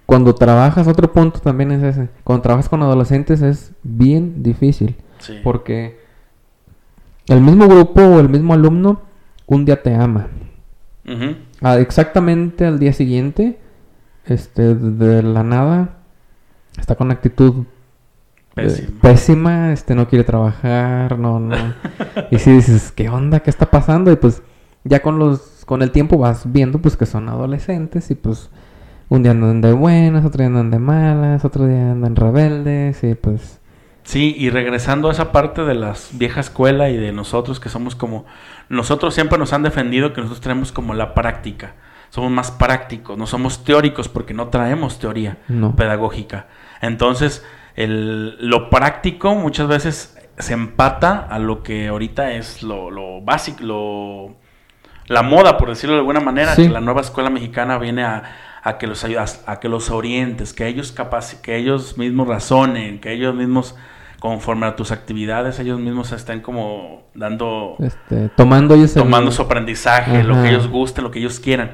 cuando 0.05 0.35
trabajas, 0.35 0.87
otro 0.87 1.11
punto 1.13 1.39
también 1.39 1.71
es 1.71 1.81
ese, 1.83 2.09
cuando 2.25 2.41
trabajas 2.43 2.67
con 2.67 2.81
adolescentes 2.83 3.41
es 3.41 3.71
bien 3.81 4.43
difícil. 4.43 4.95
Sí. 5.19 5.39
Porque 5.43 5.98
el 7.29 7.41
mismo 7.41 7.67
grupo 7.67 8.01
o 8.01 8.19
el 8.19 8.29
mismo 8.29 8.53
alumno 8.53 9.01
un 9.45 9.65
día 9.65 9.81
te 9.81 9.93
ama. 9.95 10.27
Ah, 11.61 11.79
exactamente 11.79 12.65
al 12.65 12.77
día 12.77 12.93
siguiente, 12.93 13.59
este, 14.25 14.75
de 14.75 15.23
la 15.23 15.43
nada, 15.43 15.97
está 16.77 16.95
con 16.95 17.09
actitud 17.09 17.65
eh, 18.55 18.63
Pésimo. 18.63 18.99
pésima, 19.01 19.73
este, 19.73 19.95
no 19.95 20.07
quiere 20.07 20.23
trabajar, 20.23 21.17
no, 21.17 21.39
no. 21.39 21.55
y 22.31 22.37
si 22.37 22.51
dices, 22.51 22.91
¿qué 22.91 23.09
onda? 23.09 23.39
¿Qué 23.39 23.49
está 23.49 23.65
pasando? 23.71 24.11
Y 24.11 24.17
pues 24.17 24.43
ya 24.83 25.01
con 25.01 25.17
los, 25.17 25.63
con 25.65 25.81
el 25.81 25.91
tiempo 25.91 26.17
vas 26.17 26.51
viendo 26.51 26.79
pues 26.79 26.95
que 26.95 27.05
son 27.05 27.27
adolescentes 27.27 28.11
y 28.11 28.15
pues 28.15 28.49
un 29.09 29.23
día 29.23 29.31
andan 29.31 29.61
de 29.61 29.73
buenas, 29.73 30.25
otro 30.25 30.39
día 30.39 30.47
andan 30.47 30.69
de 30.69 30.79
malas, 30.79 31.43
otro 31.43 31.65
día 31.65 31.91
andan 31.91 32.15
rebeldes 32.15 33.03
y 33.03 33.15
pues 33.15 33.58
Sí, 34.09 34.33
y 34.35 34.49
regresando 34.49 35.09
a 35.09 35.11
esa 35.11 35.31
parte 35.31 35.63
de 35.65 35.75
las 35.75 36.09
vieja 36.13 36.39
escuela 36.39 36.89
y 36.89 36.97
de 36.97 37.11
nosotros 37.11 37.59
que 37.59 37.69
somos 37.69 37.93
como, 37.95 38.25
nosotros 38.67 39.13
siempre 39.13 39.37
nos 39.37 39.53
han 39.53 39.61
defendido 39.61 40.13
que 40.13 40.21
nosotros 40.21 40.41
tenemos 40.41 40.71
como 40.71 40.95
la 40.95 41.13
práctica, 41.13 41.75
somos 42.09 42.31
más 42.31 42.49
prácticos, 42.49 43.19
no 43.19 43.27
somos 43.27 43.63
teóricos 43.63 44.09
porque 44.09 44.33
no 44.33 44.47
traemos 44.47 44.97
teoría 44.97 45.37
no. 45.47 45.75
pedagógica. 45.75 46.47
Entonces, 46.81 47.45
el, 47.75 48.35
lo 48.49 48.71
práctico 48.71 49.35
muchas 49.35 49.67
veces 49.67 50.17
se 50.39 50.53
empata 50.53 51.27
a 51.29 51.37
lo 51.37 51.61
que 51.61 51.89
ahorita 51.89 52.31
es 52.31 52.63
lo, 52.63 52.89
lo 52.89 53.21
básico, 53.21 53.63
lo, 53.63 54.35
la 55.05 55.21
moda, 55.21 55.55
por 55.59 55.69
decirlo 55.69 55.93
de 55.93 55.99
alguna 55.99 56.19
manera, 56.19 56.55
Sí. 56.55 56.63
que 56.63 56.69
la 56.69 56.81
nueva 56.81 57.01
escuela 57.01 57.29
mexicana 57.29 57.77
viene 57.77 58.03
a, 58.03 58.23
a 58.63 58.79
que 58.79 58.87
los 58.87 59.03
ayudas, 59.03 59.43
a 59.45 59.59
que 59.59 59.69
los 59.69 59.91
orientes, 59.91 60.53
que 60.53 60.65
ellos 60.65 60.91
capaz, 60.91 61.35
que 61.43 61.57
ellos 61.57 61.95
mismos 61.99 62.27
razonen, 62.27 62.99
que 62.99 63.11
ellos 63.13 63.35
mismos 63.35 63.75
conforme 64.19 64.65
a 64.65 64.75
tus 64.75 64.91
actividades, 64.91 65.59
ellos 65.59 65.79
mismos 65.79 66.11
estén 66.11 66.41
como 66.41 67.03
dando 67.13 67.75
Este, 67.79 68.29
tomando 68.35 68.75
ellos 68.75 68.95
el- 68.95 69.03
tomando 69.03 69.31
su 69.31 69.41
aprendizaje, 69.41 70.23
lo 70.23 70.41
que 70.41 70.49
ellos 70.49 70.67
gusten, 70.67 71.03
lo 71.05 71.11
que 71.11 71.19
ellos 71.19 71.39
quieran. 71.39 71.71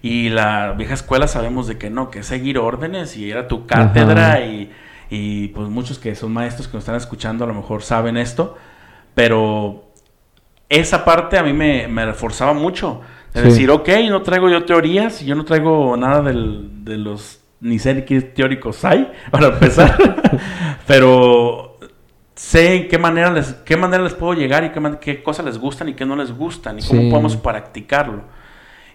Y 0.00 0.28
la 0.28 0.72
vieja 0.78 0.94
escuela 0.94 1.26
sabemos 1.26 1.66
de 1.66 1.76
que 1.76 1.90
no, 1.90 2.08
que 2.10 2.20
es 2.20 2.26
seguir 2.26 2.58
órdenes 2.58 3.16
y 3.16 3.30
era 3.30 3.48
tu 3.48 3.66
cátedra 3.66 4.40
y, 4.46 4.70
y 5.10 5.48
pues 5.48 5.68
muchos 5.68 5.98
que 5.98 6.14
son 6.14 6.32
maestros 6.32 6.68
que 6.68 6.74
nos 6.74 6.82
están 6.82 6.94
escuchando 6.94 7.42
a 7.44 7.48
lo 7.48 7.54
mejor 7.54 7.82
saben 7.82 8.16
esto, 8.16 8.56
pero 9.14 9.86
esa 10.68 11.04
parte 11.04 11.36
a 11.36 11.42
mí 11.42 11.52
me, 11.52 11.88
me 11.88 12.04
reforzaba 12.06 12.52
mucho. 12.52 13.00
De 13.34 13.40
Sí. 13.42 13.46
decir, 13.48 13.70
ok, 13.70 13.88
no 14.08 14.22
traigo 14.22 14.48
yo 14.48 14.64
teorías, 14.64 15.20
yo 15.24 15.34
no 15.34 15.44
traigo 15.44 15.96
nada 15.96 16.22
del- 16.22 16.84
de 16.84 16.96
los, 16.96 17.40
ni 17.60 17.78
sé 17.80 18.04
qué 18.04 18.20
teóricos 18.22 18.84
hay, 18.84 19.10
para 19.32 19.48
empezar, 19.48 19.96
pero 20.86 21.67
sé 22.38 22.76
en 22.76 22.88
qué 22.88 22.98
manera 22.98 23.32
les, 23.32 23.52
qué 23.64 23.76
manera 23.76 24.02
les 24.04 24.14
puedo 24.14 24.32
llegar 24.34 24.62
y 24.64 24.70
qué, 24.70 24.80
qué 25.00 25.22
cosas 25.24 25.44
les 25.44 25.58
gustan 25.58 25.88
y 25.88 25.94
qué 25.94 26.06
no 26.06 26.14
les 26.14 26.30
gustan 26.32 26.78
y 26.78 26.82
cómo 26.82 27.00
Sí. 27.02 27.10
podemos 27.10 27.36
practicarlo. 27.36 28.22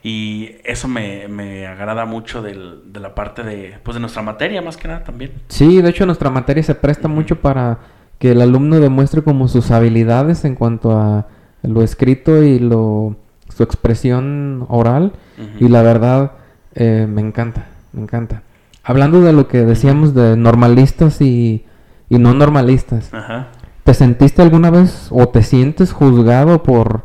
Y 0.01 0.51
eso 0.63 0.87
me, 0.87 1.27
me 1.27 1.65
agrada 1.67 2.05
mucho 2.05 2.41
del- 2.41 2.81
de 2.91 2.99
la 2.99 3.13
parte 3.15 3.43
de, 3.43 3.75
pues 3.83 3.95
de 3.95 4.01
nuestra 4.01 4.21
materia 4.21 4.61
más 4.61 4.77
que 4.77 4.87
nada 4.87 5.03
también. 5.03 5.31
Sí, 5.49 5.81
de 5.81 5.89
hecho 5.89 6.05
nuestra 6.05 6.29
materia 6.29 6.63
se 6.63 6.75
presta 6.75 7.07
mucho 7.07 7.39
para 7.39 7.79
que 8.19 8.31
el 8.31 8.41
alumno 8.41 8.79
demuestre 8.79 9.21
como 9.23 9.47
sus 9.47 9.71
habilidades 9.71 10.45
en 10.45 10.55
cuanto 10.55 10.97
a 10.97 11.27
lo 11.63 11.81
escrito 11.83 12.43
y 12.43 12.59
lo 12.59 13.15
su 13.49 13.63
expresión 13.63 14.65
oral 14.69 15.13
y 15.59 15.67
la 15.67 15.81
verdad 15.83 16.31
eh, 16.75 17.07
me 17.09 17.21
encanta, 17.21 17.67
me 17.91 18.01
encanta. 18.03 18.41
Hablando 18.83 19.21
de 19.21 19.31
lo 19.33 19.47
que 19.47 19.59
decíamos 19.59 20.13
de 20.13 20.35
normalistas 20.37 21.21
y, 21.21 21.65
y 22.09 22.17
no 22.19 22.33
normalistas, 22.33 23.13
Ajá. 23.13 23.47
¿te 23.83 23.93
sentiste 23.93 24.41
alguna 24.41 24.69
vez 24.69 25.07
o 25.11 25.27
te 25.29 25.43
sientes 25.43 25.91
juzgado 25.93 26.63
por, 26.63 27.03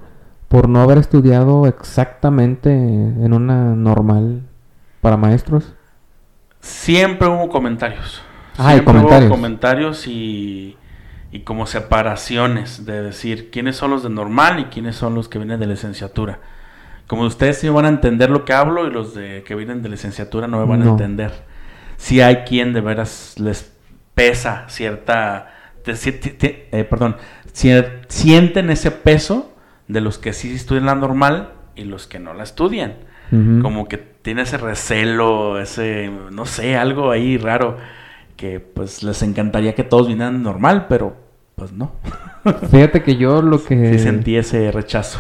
por 0.49 0.69
no 0.69 0.81
haber 0.81 0.99
estudiado 0.99 1.67
exactamente 1.67 2.71
en 2.73 3.33
una 3.33 3.75
normal 3.75 4.43
para 5.01 5.17
maestros? 5.17 5.75
Siempre 6.61 7.29
hubo 7.29 7.49
comentarios. 7.49 8.23
Ah, 8.57 8.73
Siempre 8.73 8.85
comentarios. 8.95 9.31
hubo 9.31 9.37
comentarios 9.37 10.07
y, 10.09 10.77
y 11.31 11.41
como 11.41 11.67
separaciones 11.67 12.85
de 12.85 13.03
decir 13.03 13.51
quiénes 13.51 13.77
son 13.77 13.91
los 13.93 14.03
de 14.03 14.11
normal 14.11 14.59
y 14.61 14.65
quiénes 14.65 14.97
son 14.97 15.15
los 15.15 15.29
que 15.29 15.39
vienen 15.39 15.61
de 15.61 15.67
licenciatura. 15.67 16.41
Como 17.07 17.23
ustedes 17.23 17.59
sí 17.59 17.69
van 17.69 17.87
a 17.87 17.89
entender 17.89 18.29
lo 18.31 18.45
que 18.45 18.53
hablo 18.53 18.87
y 18.87 18.91
los 18.91 19.15
de 19.15 19.43
que 19.47 19.55
vienen 19.55 19.83
de 19.83 19.89
licenciatura 19.89 20.47
no 20.47 20.59
me 20.59 20.67
van 20.67 20.83
a 20.83 20.91
entender. 20.91 21.33
Si 21.97 22.21
hay 22.21 22.39
quien 22.39 22.73
de 22.75 22.81
veras 22.83 23.35
les 23.39 23.73
pesa 24.19 24.65
cierta... 24.69 25.47
te- 25.85 26.69
eh, 26.73 26.85
perdón, 26.85 27.17
cier- 27.55 28.01
sienten 28.09 28.69
ese 28.71 28.91
peso 28.91 29.53
de 29.87 30.01
los 30.01 30.19
que 30.19 30.33
sí 30.33 30.55
estudian 30.55 30.87
la 30.87 30.95
normal 30.95 31.53
y 31.77 31.85
los 31.85 32.07
que 32.07 32.19
no 32.19 32.35
la 32.35 32.43
estudian 32.43 32.95
como 33.63 33.87
que 33.89 33.99
tiene 33.99 34.43
ese 34.43 34.57
recelo, 34.57 35.61
ese, 35.61 36.11
no 36.33 36.47
sé, 36.47 36.77
algo 36.79 37.11
ahí 37.11 37.37
raro, 37.37 37.77
que 38.37 38.59
pues 38.59 39.03
les 39.03 39.23
encantaría 39.23 39.75
que 39.75 39.85
todos 39.85 40.09
vinieran 40.09 40.43
normal, 40.43 40.87
pero 40.89 41.15
pues 41.55 41.73
no. 41.73 41.93
Fíjate 42.71 43.03
que 43.03 43.17
yo 43.17 43.43
lo 43.43 43.63
que... 43.63 43.93
Sí 43.93 43.99
sentí 43.99 44.37
ese 44.37 44.73
rechazo. 44.73 45.19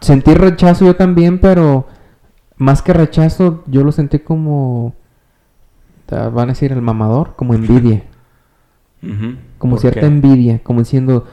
Sentí 0.00 0.34
rechazo 0.34 0.86
yo 0.86 0.96
también, 0.96 1.38
pero 1.38 1.86
más 2.56 2.82
que 2.82 2.92
rechazo, 2.92 3.62
yo 3.68 3.84
lo 3.84 3.92
sentí 3.92 4.18
como... 4.18 4.96
Van 6.10 6.48
a 6.48 6.52
decir 6.52 6.72
el 6.72 6.82
mamador, 6.82 7.34
como 7.36 7.54
envidia. 7.54 8.04
Como 9.58 9.72
¿Por 9.74 9.80
cierta 9.80 10.00
qué? 10.00 10.06
envidia, 10.06 10.60
como 10.62 10.80
diciendo, 10.80 11.24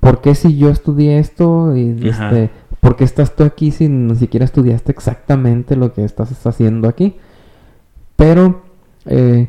¿por 0.00 0.20
qué 0.20 0.34
si 0.34 0.56
yo 0.58 0.68
estudié 0.70 1.18
esto? 1.18 1.74
Y 1.76 1.96
este, 2.08 2.50
¿Por 2.80 2.96
qué 2.96 3.04
estás 3.04 3.34
tú 3.34 3.44
aquí 3.44 3.70
si 3.70 3.88
ni 3.88 4.14
siquiera 4.16 4.44
estudiaste 4.44 4.92
exactamente 4.92 5.74
lo 5.76 5.92
que 5.92 6.04
estás 6.04 6.46
haciendo 6.46 6.88
aquí? 6.88 7.16
Pero 8.16 8.62
eh, 9.06 9.48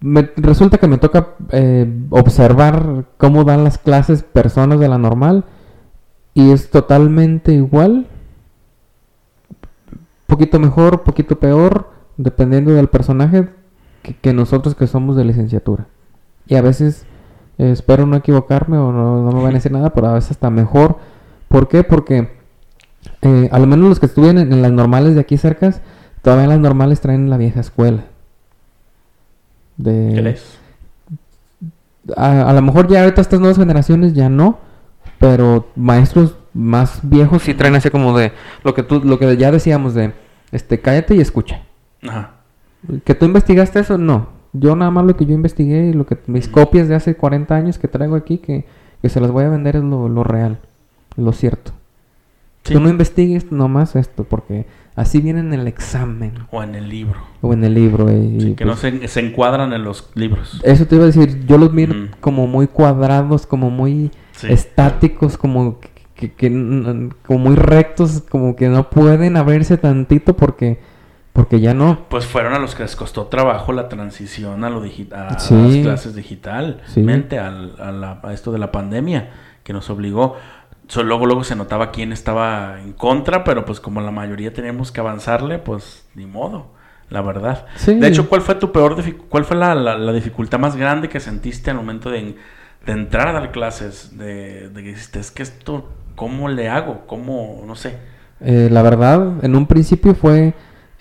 me- 0.00 0.30
resulta 0.36 0.78
que 0.78 0.88
me 0.88 0.98
toca 0.98 1.28
eh, 1.50 1.86
observar 2.10 3.04
cómo 3.18 3.44
dan 3.44 3.62
las 3.64 3.78
clases 3.78 4.22
personas 4.22 4.80
de 4.80 4.88
la 4.88 4.98
normal 4.98 5.44
y 6.34 6.50
es 6.50 6.70
totalmente 6.70 7.52
igual. 7.52 8.06
Poquito 10.26 10.58
mejor, 10.58 11.02
poquito 11.02 11.38
peor, 11.38 11.90
dependiendo 12.16 12.72
del 12.72 12.88
personaje 12.88 13.48
que, 14.02 14.14
que 14.14 14.32
nosotros 14.32 14.74
que 14.74 14.86
somos 14.86 15.16
de 15.16 15.24
licenciatura. 15.24 15.86
Y 16.46 16.56
a 16.56 16.62
veces 16.62 17.06
eh, 17.58 17.70
espero 17.70 18.06
no 18.06 18.16
equivocarme 18.16 18.78
o 18.78 18.92
no, 18.92 19.22
no 19.22 19.32
me 19.32 19.42
van 19.42 19.52
a 19.52 19.54
decir 19.54 19.72
nada, 19.72 19.90
pero 19.90 20.08
a 20.08 20.14
veces 20.14 20.32
está 20.32 20.50
mejor. 20.50 20.98
¿Por 21.48 21.68
qué? 21.68 21.84
Porque 21.84 22.30
eh, 23.22 23.48
al 23.52 23.66
menos 23.66 23.88
los 23.88 24.00
que 24.00 24.06
estudian 24.06 24.38
en, 24.38 24.52
en 24.52 24.62
las 24.62 24.72
normales 24.72 25.14
de 25.14 25.20
aquí 25.20 25.36
cercas, 25.36 25.80
todavía 26.22 26.46
las 26.46 26.60
normales 26.60 27.00
traen 27.00 27.30
la 27.30 27.36
vieja 27.36 27.60
escuela. 27.60 28.04
De, 29.76 30.12
¿Qué 30.14 30.22
lees? 30.22 30.58
a, 32.16 32.50
a 32.50 32.52
lo 32.52 32.62
mejor 32.62 32.88
ya 32.88 33.02
ahorita 33.02 33.20
estas 33.20 33.40
nuevas 33.40 33.58
generaciones 33.58 34.14
ya 34.14 34.28
no, 34.28 34.58
pero 35.18 35.68
maestros 35.76 36.36
más 36.52 37.00
viejos 37.02 37.42
sí 37.42 37.54
traen 37.54 37.74
así 37.74 37.90
como 37.90 38.16
de 38.16 38.32
lo 38.64 38.74
que 38.74 38.82
tú, 38.82 39.00
lo 39.04 39.18
que 39.18 39.36
ya 39.36 39.50
decíamos 39.50 39.94
de 39.94 40.12
este 40.50 40.80
cállate 40.80 41.14
y 41.14 41.20
escucha. 41.20 41.62
Ajá. 42.02 42.32
¿Que 43.04 43.14
tú 43.14 43.24
investigaste 43.26 43.80
eso? 43.80 43.98
No. 43.98 44.28
Yo 44.52 44.76
nada 44.76 44.90
más 44.90 45.04
lo 45.06 45.16
que 45.16 45.24
yo 45.24 45.34
investigué 45.34 45.88
y 45.88 45.92
lo 45.92 46.04
que 46.04 46.18
mis 46.26 46.48
copias 46.48 46.88
de 46.88 46.94
hace 46.94 47.14
40 47.14 47.54
años 47.54 47.78
que 47.78 47.88
traigo 47.88 48.16
aquí 48.16 48.38
que, 48.38 48.64
que 49.00 49.08
se 49.08 49.20
las 49.20 49.30
voy 49.30 49.44
a 49.44 49.48
vender 49.48 49.76
es 49.76 49.82
lo, 49.84 50.08
lo 50.08 50.24
real, 50.24 50.58
lo 51.16 51.32
cierto. 51.32 51.72
Sí. 52.64 52.74
Tú 52.74 52.80
no 52.80 52.88
investigues 52.90 53.50
nomás 53.50 53.96
esto 53.96 54.24
porque 54.24 54.66
así 54.94 55.20
viene 55.20 55.40
en 55.40 55.52
el 55.54 55.66
examen 55.66 56.32
O 56.50 56.62
en 56.62 56.74
el 56.74 56.88
libro. 56.88 57.18
o 57.40 57.52
en 57.54 57.64
el 57.64 57.74
libro. 57.74 58.08
eh, 58.10 58.18
y 58.18 58.40
Sí, 58.40 58.54
que 58.54 58.64
no 58.64 58.72
pues, 58.74 58.80
se, 58.80 59.08
se 59.08 59.20
encuadran 59.20 59.72
en 59.72 59.84
los 59.84 60.10
libros. 60.14 60.60
Eso 60.62 60.86
te 60.86 60.94
iba 60.96 61.04
a 61.04 61.06
decir, 61.08 61.46
yo 61.46 61.56
los 61.58 61.72
miro 61.72 61.94
como 62.20 62.46
muy 62.46 62.66
cuadrados, 62.66 63.46
como 63.46 63.70
muy 63.70 64.10
Sí. 64.32 64.48
estáticos, 64.52 65.38
como 65.38 65.78
que, 66.14 66.32
que- 66.32 67.10
como 67.26 67.38
muy 67.38 67.54
rectos, 67.56 68.22
como 68.28 68.54
que 68.56 68.68
no 68.68 68.90
pueden 68.90 69.36
abrirse 69.36 69.76
tantito 69.78 70.36
porque 70.36 70.78
porque 71.32 71.60
ya 71.60 71.72
no. 71.74 72.06
Pues 72.08 72.26
fueron 72.26 72.52
a 72.54 72.58
los 72.58 72.74
que 72.74 72.82
les 72.82 72.94
costó 72.96 73.26
trabajo 73.26 73.72
la 73.72 73.88
transición 73.88 74.64
a 74.64 74.70
lo 74.70 74.80
digital, 74.82 75.28
a 75.34 75.38
Sí. 75.38 75.54
las 75.54 75.76
clases 75.82 76.14
digital, 76.14 76.82
Sí. 76.86 77.00
mente 77.02 77.38
al- 77.38 77.74
a, 77.80 77.90
la- 77.92 78.20
a 78.22 78.32
esto 78.32 78.52
de 78.52 78.58
la 78.58 78.70
pandemia 78.72 79.30
que 79.62 79.72
nos 79.72 79.88
obligó. 79.90 80.36
So, 80.88 81.02
luego, 81.04 81.24
luego 81.26 81.42
se 81.44 81.56
notaba 81.56 81.90
quién 81.90 82.12
estaba 82.12 82.80
en 82.80 82.92
contra, 82.92 83.44
pero 83.44 83.64
pues 83.64 83.80
como 83.80 84.00
la 84.00 84.10
mayoría 84.10 84.52
teníamos 84.52 84.92
que 84.92 85.00
avanzarle, 85.00 85.58
pues 85.58 86.06
ni 86.14 86.26
modo, 86.26 86.66
la 87.08 87.22
verdad. 87.22 87.66
Sí. 87.76 87.94
De 87.94 88.08
hecho, 88.08 88.28
¿cuál 88.28 88.42
fue 88.42 88.56
tu 88.56 88.72
peor, 88.72 88.96
cuál 89.30 89.44
fue 89.44 89.56
la, 89.56 89.74
la- 89.74 89.96
la 89.96 90.12
dificultad 90.12 90.58
más 90.58 90.76
grande 90.76 91.08
que 91.08 91.20
sentiste 91.20 91.70
al 91.70 91.76
momento 91.76 92.10
de, 92.10 92.36
de 92.84 92.92
entrar 92.92 93.28
a 93.28 93.32
dar 93.32 93.52
clases? 93.52 94.18
De, 94.18 94.68
de 94.68 94.82
que 94.82 94.88
dijiste, 94.90 95.20
es 95.20 95.30
que 95.30 95.42
esto, 95.44 95.88
¿cómo 96.14 96.48
le 96.50 96.68
hago? 96.68 97.06
¿Cómo, 97.06 97.62
no 97.66 97.74
sé? 97.74 97.96
Eh, 98.40 98.68
la 98.70 98.82
verdad, 98.82 99.42
en 99.44 99.54
un 99.56 99.66
principio 99.66 100.14
fue 100.14 100.52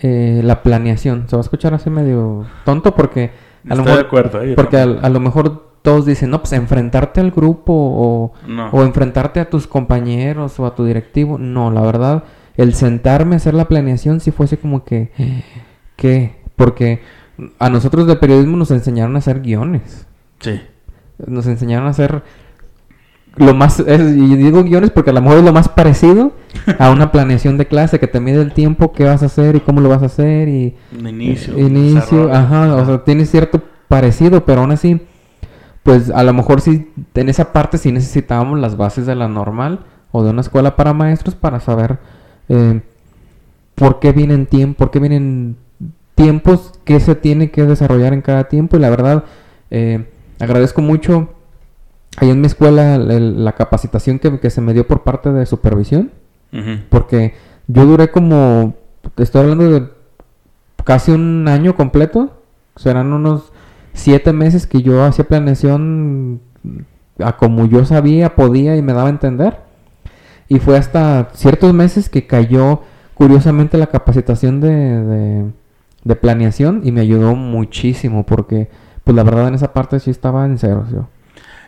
eh, 0.01 0.41
la 0.43 0.63
planeación. 0.63 1.25
Se 1.27 1.35
va 1.35 1.41
a 1.41 1.43
escuchar 1.43 1.73
así 1.73 1.89
medio 1.89 2.45
tonto 2.65 2.95
porque 2.95 3.31
a 3.69 3.75
lo 3.75 3.83
de 3.83 3.89
mejor, 3.89 4.05
acuerdo, 4.05 4.41
eh, 4.41 4.53
porque 4.55 4.77
al- 4.77 4.99
a, 5.03 5.09
lo 5.09 5.19
mejor 5.19 5.71
todos 5.81 6.05
dicen, 6.05 6.29
no, 6.31 6.39
pues 6.39 6.53
enfrentarte 6.53 7.21
al 7.21 7.31
grupo 7.31 7.73
o, 7.73 8.33
No. 8.47 8.69
o 8.71 8.83
enfrentarte 8.83 9.39
a 9.39 9.49
tus 9.49 9.67
compañeros 9.67 10.59
o 10.59 10.65
a 10.65 10.75
tu 10.75 10.85
directivo. 10.85 11.37
No, 11.37 11.71
la 11.71 11.81
verdad, 11.81 12.23
el 12.57 12.73
sentarme 12.73 13.35
a 13.35 13.37
hacer 13.37 13.53
la 13.53 13.65
planeación 13.67 14.19
sí 14.19 14.31
fuese 14.31 14.57
como 14.57 14.83
que, 14.83 15.11
¿qué? 15.95 16.35
Porque 16.55 17.01
a 17.59 17.69
nosotros 17.69 18.05
de 18.07 18.15
periodismo 18.15 18.57
nos 18.57 18.71
enseñaron 18.71 19.15
a 19.15 19.19
hacer 19.19 19.41
guiones. 19.41 20.07
Sí. 20.39 20.59
Nos 21.25 21.45
enseñaron 21.47 21.87
a 21.87 21.91
hacer 21.91 22.23
lo 23.37 23.53
más, 23.53 23.79
es- 23.79 24.01
y 24.17 24.35
digo 24.35 24.63
guiones 24.63 24.89
porque 24.91 25.11
a 25.11 25.13
lo 25.13 25.21
mejor 25.21 25.37
es 25.39 25.43
lo 25.45 25.53
más 25.53 25.69
parecido 25.69 26.33
a 26.79 26.91
una 26.91 27.11
planeación 27.11 27.57
de 27.57 27.65
clase 27.67 27.99
que 27.99 28.07
te 28.07 28.19
mide 28.19 28.41
el 28.41 28.51
tiempo, 28.53 28.91
qué 28.91 29.05
vas 29.05 29.23
a 29.23 29.27
hacer 29.27 29.55
y 29.55 29.61
cómo 29.61 29.79
lo 29.81 29.89
vas 29.89 30.03
a 30.03 30.07
hacer 30.07 30.47
y 30.49 30.75
inicio. 31.55 31.55
eh, 31.55 31.61
inicio, 31.61 32.33
ajá, 32.33 32.75
o 32.75 32.85
sea, 32.85 33.03
tiene 33.03 33.25
cierto 33.25 33.61
parecido, 33.87 34.43
pero 34.45 34.61
aún 34.61 34.71
así, 34.71 35.01
pues 35.83 36.09
a 36.11 36.23
lo 36.23 36.33
mejor 36.33 36.61
sí, 36.61 36.91
en 37.15 37.29
esa 37.29 37.53
parte 37.53 37.77
sí 37.77 37.91
necesitábamos 37.91 38.59
las 38.59 38.75
bases 38.77 39.05
de 39.05 39.15
la 39.15 39.27
normal 39.27 39.79
o 40.11 40.23
de 40.23 40.29
una 40.31 40.41
escuela 40.41 40.75
para 40.75 40.93
maestros 40.93 41.33
para 41.35 41.59
saber 41.61 41.99
eh, 42.49 42.81
por 43.75 43.99
qué 43.99 44.11
vienen 44.11 44.45
tiempos, 44.45 44.75
por 44.77 44.91
qué 44.91 44.99
vienen 44.99 45.55
tiempos, 46.15 46.73
qué 46.83 46.99
se 46.99 47.15
tiene 47.15 47.49
que 47.49 47.63
desarrollar 47.63 48.13
en 48.13 48.21
cada 48.21 48.43
tiempo 48.49 48.75
y 48.77 48.79
la 48.79 48.89
verdad 48.89 49.23
eh, 49.71 50.05
agradezco 50.39 50.81
mucho 50.81 51.29
ahí 52.17 52.30
en 52.30 52.41
mi 52.41 52.47
escuela 52.47 52.95
el- 52.95 53.43
la 53.43 53.54
capacitación 53.54 54.19
que, 54.19 54.39
que 54.39 54.50
se 54.50 54.62
me 54.62 54.74
dio 54.74 54.86
por 54.88 55.04
parte 55.04 55.32
de 55.32 55.45
supervisión 55.45 56.12
porque 56.89 57.34
yo 57.67 57.86
duré 57.86 58.12
como, 58.12 58.76
estoy 59.17 59.41
hablando 59.41 59.69
de 59.71 59.88
casi 60.84 61.12
un 61.12 61.47
año 61.47 61.76
completo. 61.76 62.38
Serán 62.76 63.13
unos 63.13 63.52
siete 63.93 64.34
meses 64.34 64.67
que 64.67 64.82
yo 64.82 65.04
hacía 65.04 65.26
planeación 65.28 66.41
a 67.19 67.38
como 67.38 67.65
yo 67.67 67.86
sabía, 67.86 68.36
podía 68.36 68.76
y 68.76 68.82
me 68.82 68.93
daba 68.93 69.08
a 69.08 69.12
entender. 69.12 69.58
Y 70.50 70.60
fue 70.60 70.78
hasta 70.78 71.30
ciertos 71.34 71.74
meses 71.74 72.10
que 72.10 72.28
cayó 72.28 72.82
curiosamente 73.13 73.78
la 73.78 73.88
capacitación 73.88 74.60
de, 74.60 74.69
de, 75.04 75.45
de 76.04 76.15
planeación 76.15 76.82
y 76.84 76.91
me 76.91 77.02
ayudó 77.02 77.36
muchísimo 77.36 78.26
porque 78.26 78.69
pues 79.04 79.15
la 79.15 79.24
verdad 79.24 79.47
en 79.47 79.56
esa 79.56 79.71
parte 79.74 80.00
sí 80.02 80.10
estaba 80.12 80.45
en 80.45 80.58
cero 80.58 80.86
yo. 80.91 81.08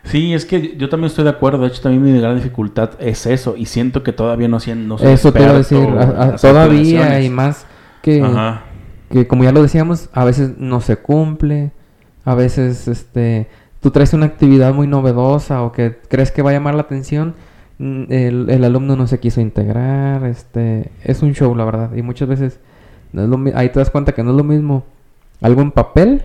Sí, 0.04 0.34
es 0.34 0.44
que 0.44 0.76
yo 0.76 0.88
también 0.88 1.08
estoy 1.08 1.24
de 1.24 1.30
acuerdo. 1.30 1.58
De 1.62 1.68
hecho, 1.68 1.82
también 1.82 2.02
mi 2.02 2.20
gran 2.20 2.36
dificultad 2.36 2.90
es 3.00 3.26
eso. 3.26 3.54
Y 3.56 3.66
siento 3.66 4.02
que 4.02 4.12
todavía 4.12 4.48
no, 4.48 4.58
no 4.76 4.98
soy 4.98 5.08
Eso 5.12 5.32
te 5.32 5.42
iba 5.42 5.50
a 5.50 5.54
decir, 5.54 5.78
a- 5.78 6.24
a- 6.24 6.36
todavía 6.36 7.20
y 7.22 7.30
más 7.30 7.66
que... 8.02 8.22
Ajá. 8.22 8.62
que 9.10 9.26
como 9.26 9.44
ya 9.44 9.52
lo 9.52 9.62
decíamos, 9.62 10.10
a 10.12 10.24
veces 10.24 10.52
no 10.58 10.80
se 10.80 10.96
cumple, 10.96 11.72
a 12.24 12.34
veces 12.34 12.88
este 12.88 13.48
tú 13.80 13.90
traes 13.90 14.12
una 14.14 14.26
actividad 14.26 14.72
muy 14.74 14.86
novedosa 14.86 15.62
o 15.62 15.70
que 15.72 15.98
crees 16.08 16.30
que 16.32 16.40
va 16.42 16.50
a 16.50 16.52
llamar 16.54 16.74
la 16.74 16.82
atención, 16.82 17.34
mm, 17.78 18.04
el, 18.10 18.50
el 18.50 18.64
alumno 18.64 18.96
no 18.96 19.06
se 19.06 19.20
quiso 19.20 19.40
integrar, 19.42 20.24
este 20.24 20.90
es 21.04 21.22
un 21.22 21.32
show 21.34 21.54
la 21.54 21.64
verdad 21.66 21.94
y 21.94 22.00
muchas 22.02 22.28
veces 22.28 22.60
no 23.12 23.22
es 23.22 23.28
lo 23.28 23.38
ahí 23.56 23.68
te 23.68 23.78
das 23.78 23.90
cuenta 23.90 24.12
que 24.12 24.22
no 24.22 24.30
es 24.30 24.36
lo 24.36 24.44
mismo 24.44 24.84
algo 25.42 25.60
en 25.62 25.70
papel 25.70 26.22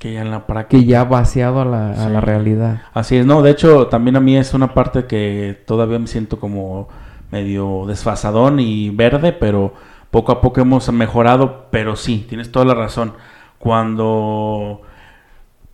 Que 0.00 0.14
ya 0.14 0.22
en 0.22 0.32
la 0.32 0.46
práctica. 0.46 0.80
que 0.80 0.88
ya 0.88 1.04
vaciado 1.04 1.60
a 1.60 1.64
la, 1.64 1.92
a 1.92 2.08
la 2.08 2.20
realidad. 2.20 2.82
Así 2.94 3.16
es, 3.16 3.26
no, 3.26 3.42
de 3.42 3.50
hecho 3.50 3.86
también 3.86 4.16
a 4.16 4.20
mí 4.20 4.36
es 4.36 4.54
una 4.54 4.74
parte 4.74 5.04
que 5.04 5.62
todavía 5.66 5.98
me 5.98 6.08
siento 6.08 6.40
como 6.40 6.88
medio 7.30 7.84
desfasadón 7.86 8.60
y 8.60 8.90
verde, 8.90 9.32
pero 9.32 9.74
poco 10.10 10.32
a 10.32 10.40
poco 10.40 10.60
hemos 10.60 10.90
mejorado, 10.92 11.66
pero 11.70 11.96
sí, 11.96 12.24
tienes 12.28 12.50
toda 12.50 12.64
la 12.64 12.74
razón. 12.74 13.12
Cuando 13.58 14.80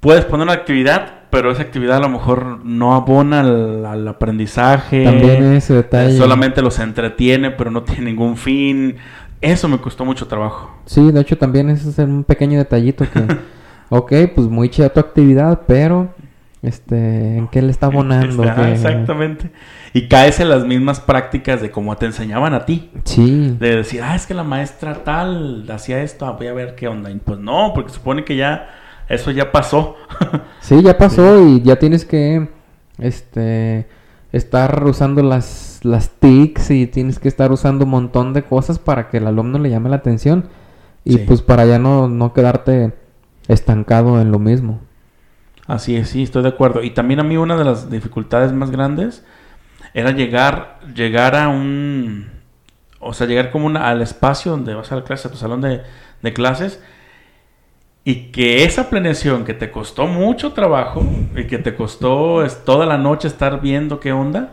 puedes 0.01 0.25
poner 0.25 0.45
una 0.45 0.55
actividad, 0.55 1.21
pero 1.31 1.51
esa 1.51 1.63
actividad 1.63 1.99
a 1.99 2.01
lo 2.01 2.09
mejor 2.09 2.65
no 2.65 2.95
abona 2.95 3.41
al, 3.41 3.87
al 3.87 4.09
aprendizaje. 4.09 5.05
También 5.05 5.53
ese 5.55 5.75
detalle. 5.75 6.19
Solamente 6.19 6.63
los 6.63 6.79
entretiene, 6.81 7.53
pero 7.53 7.71
no 7.71 7.85
tiene 7.85 8.07
ningún 8.07 8.37
fin. 8.37 8.97
Eso 9.41 9.69
me 9.69 9.79
costó 9.79 10.05
mucho 10.05 10.27
trabajo. 10.27 10.75
Sí, 10.87 11.13
de 11.13 11.21
hecho 11.21 11.39
también 11.39 11.71
ese 11.71 11.91
es 11.91 11.99
un 11.99 12.25
pequeño 12.25 12.59
detallito 12.59 13.05
que, 13.11 13.21
ok, 13.89 14.13
pues 14.35 14.49
muy 14.49 14.69
chida 14.71 14.89
tu 14.91 15.01
actividad, 15.01 15.63
pero, 15.67 16.09
este, 16.63 17.37
¿en 17.39 17.49
qué 17.49 17.63
le 17.63 17.71
está 17.71 17.87
abonando? 17.87 18.43
¿Qué- 18.55 18.73
exactamente. 18.73 19.51
Y 19.93 20.09
caes 20.09 20.41
en 20.41 20.49
las 20.51 20.65
mismas 20.67 21.01
prácticas 21.01 21.63
de 21.63 21.71
como 21.71 21.97
te 21.97 22.07
enseñaban 22.07 22.53
a 22.55 22.67
ti. 22.67 22.91
Sí, 23.05 23.57
De 23.59 23.77
decir, 23.77 24.03
ah, 24.03 24.15
es 24.15 24.27
que 24.27 24.35
la 24.35 24.45
maestra 24.45 25.05
tal 25.05 25.67
hacía 25.71 26.03
esto, 26.03 26.27
ah, 26.27 26.33
voy 26.33 26.49
a 26.49 26.53
ver 26.53 26.75
qué 26.75 26.89
onda. 26.89 27.11
Y 27.11 27.15
pues 27.17 27.39
no, 27.39 27.73
porque 27.75 27.93
supone 27.93 28.25
que 28.25 28.37
ya 28.37 28.69
eso 29.09 29.31
ya 29.31 29.53
pasó. 29.53 29.97
sí, 30.61 30.83
ya 30.83 30.99
pasó 30.99 31.47
y 31.47 31.63
ya 31.63 31.77
tienes 31.77 32.05
que, 32.05 32.49
este, 32.99 33.87
estar 34.33 34.85
usando 34.85 35.23
las, 35.23 35.81
las 35.83 36.11
TICs 36.11 36.71
y 36.73 36.87
tienes 36.87 37.19
que 37.19 37.29
estar 37.29 37.53
usando 37.53 37.85
un 37.85 37.91
montón 37.93 38.33
de 38.35 38.43
cosas 38.43 38.79
para 38.79 39.09
que 39.09 39.19
el 39.19 39.27
alumno 39.27 39.59
le 39.59 39.71
llame 39.71 39.89
la 39.89 39.97
atención 39.97 40.49
y 41.05 41.13
Sí. 41.19 41.25
pues 41.27 41.41
para 41.41 41.65
ya 41.65 41.79
no, 41.79 42.09
no 42.09 42.33
quedarte 42.35 42.93
estancado 43.49 44.21
en 44.21 44.31
lo 44.33 44.39
mismo. 44.39 44.81
Así 45.67 45.97
es, 45.97 46.11
sí, 46.11 46.23
estoy 46.23 46.43
de 46.43 46.51
acuerdo. 46.51 46.83
Y 46.83 46.91
también 46.91 47.21
a 47.21 47.25
mí 47.25 47.37
una 47.37 47.57
de 47.57 47.65
las 47.65 47.91
dificultades 47.91 48.53
más 48.53 48.71
grandes 48.71 49.25
era 49.95 50.11
llegar, 50.13 50.79
llegar 50.95 51.35
a 51.35 51.49
un, 51.49 52.29
o 53.01 53.13
sea, 53.13 53.27
llegar 53.27 53.51
como 53.51 53.67
una, 53.67 53.89
al 53.89 54.01
espacio 54.03 54.53
donde 54.53 54.75
vas 54.75 54.93
a 54.93 54.97
la 54.97 55.05
clase, 55.05 55.27
a 55.29 55.31
tu 55.31 55.37
salón 55.37 55.61
de, 55.61 55.83
de 56.23 56.33
clases, 56.33 56.81
y 58.05 58.31
que 58.31 58.63
esa 58.65 58.89
planeación 58.89 59.45
que 59.45 59.55
te 59.55 59.73
costó 59.73 60.07
mucho 60.07 60.53
trabajo 60.53 61.05
y 61.35 61.45
que 61.45 61.59
te 61.59 61.75
costó 61.75 62.45
es, 62.45 62.65
toda 62.65 62.87
la 62.87 62.99
noche 62.99 63.27
estar 63.27 63.61
viendo 63.61 63.99
qué 63.99 64.13
onda, 64.13 64.53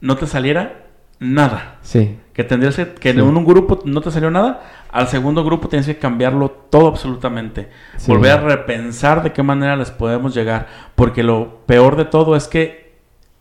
no 0.00 0.16
te 0.16 0.26
saliera 0.26 0.86
nada. 1.20 1.76
Sí, 1.82 2.18
Que 2.32 2.42
tendrías 2.42 2.74
que, 2.74 2.94
que 2.94 3.12
Sí. 3.12 3.18
en 3.20 3.24
un 3.36 3.44
grupo 3.44 3.80
no 3.84 4.00
te 4.00 4.10
salió 4.10 4.30
nada, 4.32 4.62
al 4.92 5.08
segundo 5.08 5.44
grupo 5.44 5.68
tienes 5.68 5.86
que 5.86 5.98
cambiarlo 5.98 6.50
todo 6.50 6.88
absolutamente. 6.88 7.68
Sí. 7.96 8.10
Volver 8.10 8.32
a 8.32 8.36
repensar 8.40 9.22
de 9.22 9.32
qué 9.32 9.42
manera 9.42 9.76
les 9.76 9.90
podemos 9.90 10.34
llegar. 10.34 10.66
Porque 10.94 11.22
lo 11.22 11.58
peor 11.66 11.96
de 11.96 12.04
todo 12.04 12.34
es 12.36 12.48
que 12.48 12.94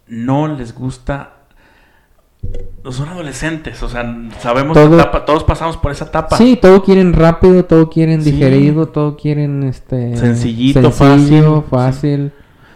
no 0.08 0.48
les 0.48 0.74
gusta. 0.76 1.34
Son 2.90 3.10
adolescentes, 3.10 3.84
o 3.84 3.90
sea, 3.90 4.04
sabemos 4.40 4.74
Todo- 4.74 4.96
etapa, 4.98 5.26
todos 5.26 5.44
pasamos 5.44 5.76
por 5.76 5.92
esa 5.92 6.06
etapa. 6.06 6.38
Sí, 6.38 6.58
todo 6.60 6.82
quieren 6.84 7.12
rápido, 7.14 7.66
todo 7.66 7.90
quieren 7.90 8.24
Sí. 8.24 8.32
digerido, 8.32 8.88
todo 8.88 9.18
quieren 9.18 9.64
este 9.64 10.16
Sencillito, 10.16 10.90
sencillo, 10.92 11.62
fácil. 11.64 11.70
fácil. 11.70 12.32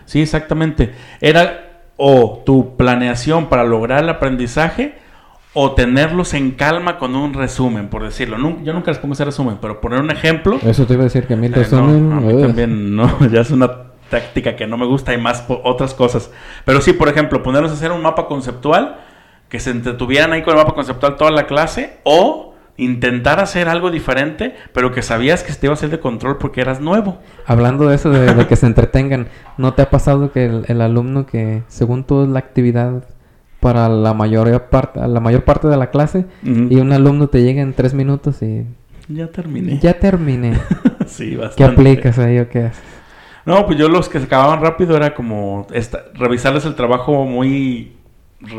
Sí, 0.05 0.21
exactamente. 0.21 0.93
Era 1.21 1.81
o 1.95 2.41
tu 2.45 2.75
planeación 2.75 3.47
para 3.47 3.63
lograr 3.63 4.03
el 4.03 4.09
aprendizaje 4.09 4.95
o 5.55 5.73
tenerlos 5.73 6.33
en 6.33 6.51
calma 6.51 6.97
con 6.97 7.15
un 7.15 7.33
resumen, 7.33 7.87
por 7.87 8.03
decirlo. 8.03 8.37
Nun- 8.37 8.63
yo 8.63 8.73
nunca 8.73 8.91
les 8.91 8.99
pongo 8.99 9.13
ese 9.13 9.25
resumen, 9.25 9.57
pero 9.61 9.79
poner 9.81 9.99
un 9.99 10.09
ejemplo. 10.11 10.57
Eso 10.63 10.85
te 10.85 10.93
iba 10.93 11.01
a 11.01 11.05
decir 11.05 11.27
que 11.27 11.33
a 11.35 11.37
mí 11.37 11.45
el 11.47 11.53
Eh, 11.53 11.57
no, 11.57 11.61
resumen, 11.63 12.11
a 12.11 12.19
mí 12.19 12.41
también 12.41 12.95
no, 12.95 13.27
ya 13.31 13.41
es 13.41 13.51
una 13.51 13.69
táctica 14.09 14.55
que 14.55 14.67
no 14.67 14.77
me 14.77 14.85
gusta 14.85 15.13
y 15.13 15.17
más 15.17 15.45
otras 15.47 15.93
cosas. 15.93 16.31
Pero 16.65 16.81
sí, 16.81 16.93
por 16.93 17.07
ejemplo, 17.09 17.43
ponerlos 17.43 17.71
a 17.71 17.75
hacer 17.75 17.91
un 17.91 18.01
mapa 18.01 18.27
conceptual, 18.27 18.97
que 19.49 19.59
se 19.59 19.69
entretuvieran 19.69 20.33
ahí 20.33 20.41
con 20.41 20.53
el 20.53 20.59
mapa 20.59 20.73
conceptual 20.73 21.15
toda 21.17 21.29
la 21.31 21.45
clase, 21.45 21.97
o 22.03 22.55
intentar 22.75 23.39
hacer 23.39 23.69
algo 23.69 23.91
diferente, 23.91 24.55
pero 24.73 24.91
que 24.91 25.03
sabías 25.03 25.43
que 25.43 25.53
te 25.53 25.67
iba 25.67 25.73
a 25.73 25.75
hacer 25.75 25.91
de 25.91 25.99
control 25.99 26.39
porque 26.39 26.61
eras 26.61 26.79
nuevo. 26.81 27.19
Hablando 27.45 27.87
de 27.87 27.95
eso, 27.95 28.09
de, 28.09 28.33
de 28.33 28.47
que 28.47 28.55
se 28.55 28.65
entretengan, 28.65 29.27
¿no 29.59 29.75
te 29.75 29.83
ha 29.83 29.91
pasado 29.91 30.31
que 30.31 30.45
el, 30.45 30.65
el 30.67 30.81
alumno 30.81 31.27
que, 31.27 31.61
según 31.67 32.03
tú, 32.03 32.23
es 32.23 32.29
la 32.29 32.39
actividad 32.39 33.03
para 33.63 33.87
la 33.87 34.13
mayor 34.13 34.65
parte, 34.69 34.99
la 35.07 35.19
mayor 35.21 35.43
parte 35.45 35.69
de 35.69 35.77
la 35.77 35.89
clase, 35.89 36.25
y 36.43 36.75
un 36.75 36.91
alumno 36.91 37.27
te 37.27 37.41
llega 37.41 37.61
en 37.61 37.73
tres 37.73 37.93
minutos 37.93 38.41
y 38.41 38.65
Ya 39.07 39.27
terminé. 39.27 39.79
ya 39.79 39.97
terminé? 39.99 40.59
sí, 41.07 41.35
bastante. 41.37 41.55
¿Qué 41.55 41.63
aplicas 41.63 42.19
ahí 42.19 42.39
o 42.39 42.49
qué 42.49 42.65
haces? 42.65 42.83
No, 43.45 43.65
pues 43.65 43.77
yo 43.79 43.87
los 43.87 44.09
que 44.09 44.19
se 44.19 44.25
acababan 44.25 44.61
rápido 44.61 44.95
era 44.97 45.15
como 45.15 45.65
esta- 45.73 46.03
revisarles 46.13 46.65
el 46.65 46.75
trabajo 46.75 47.25
muy, 47.25 47.93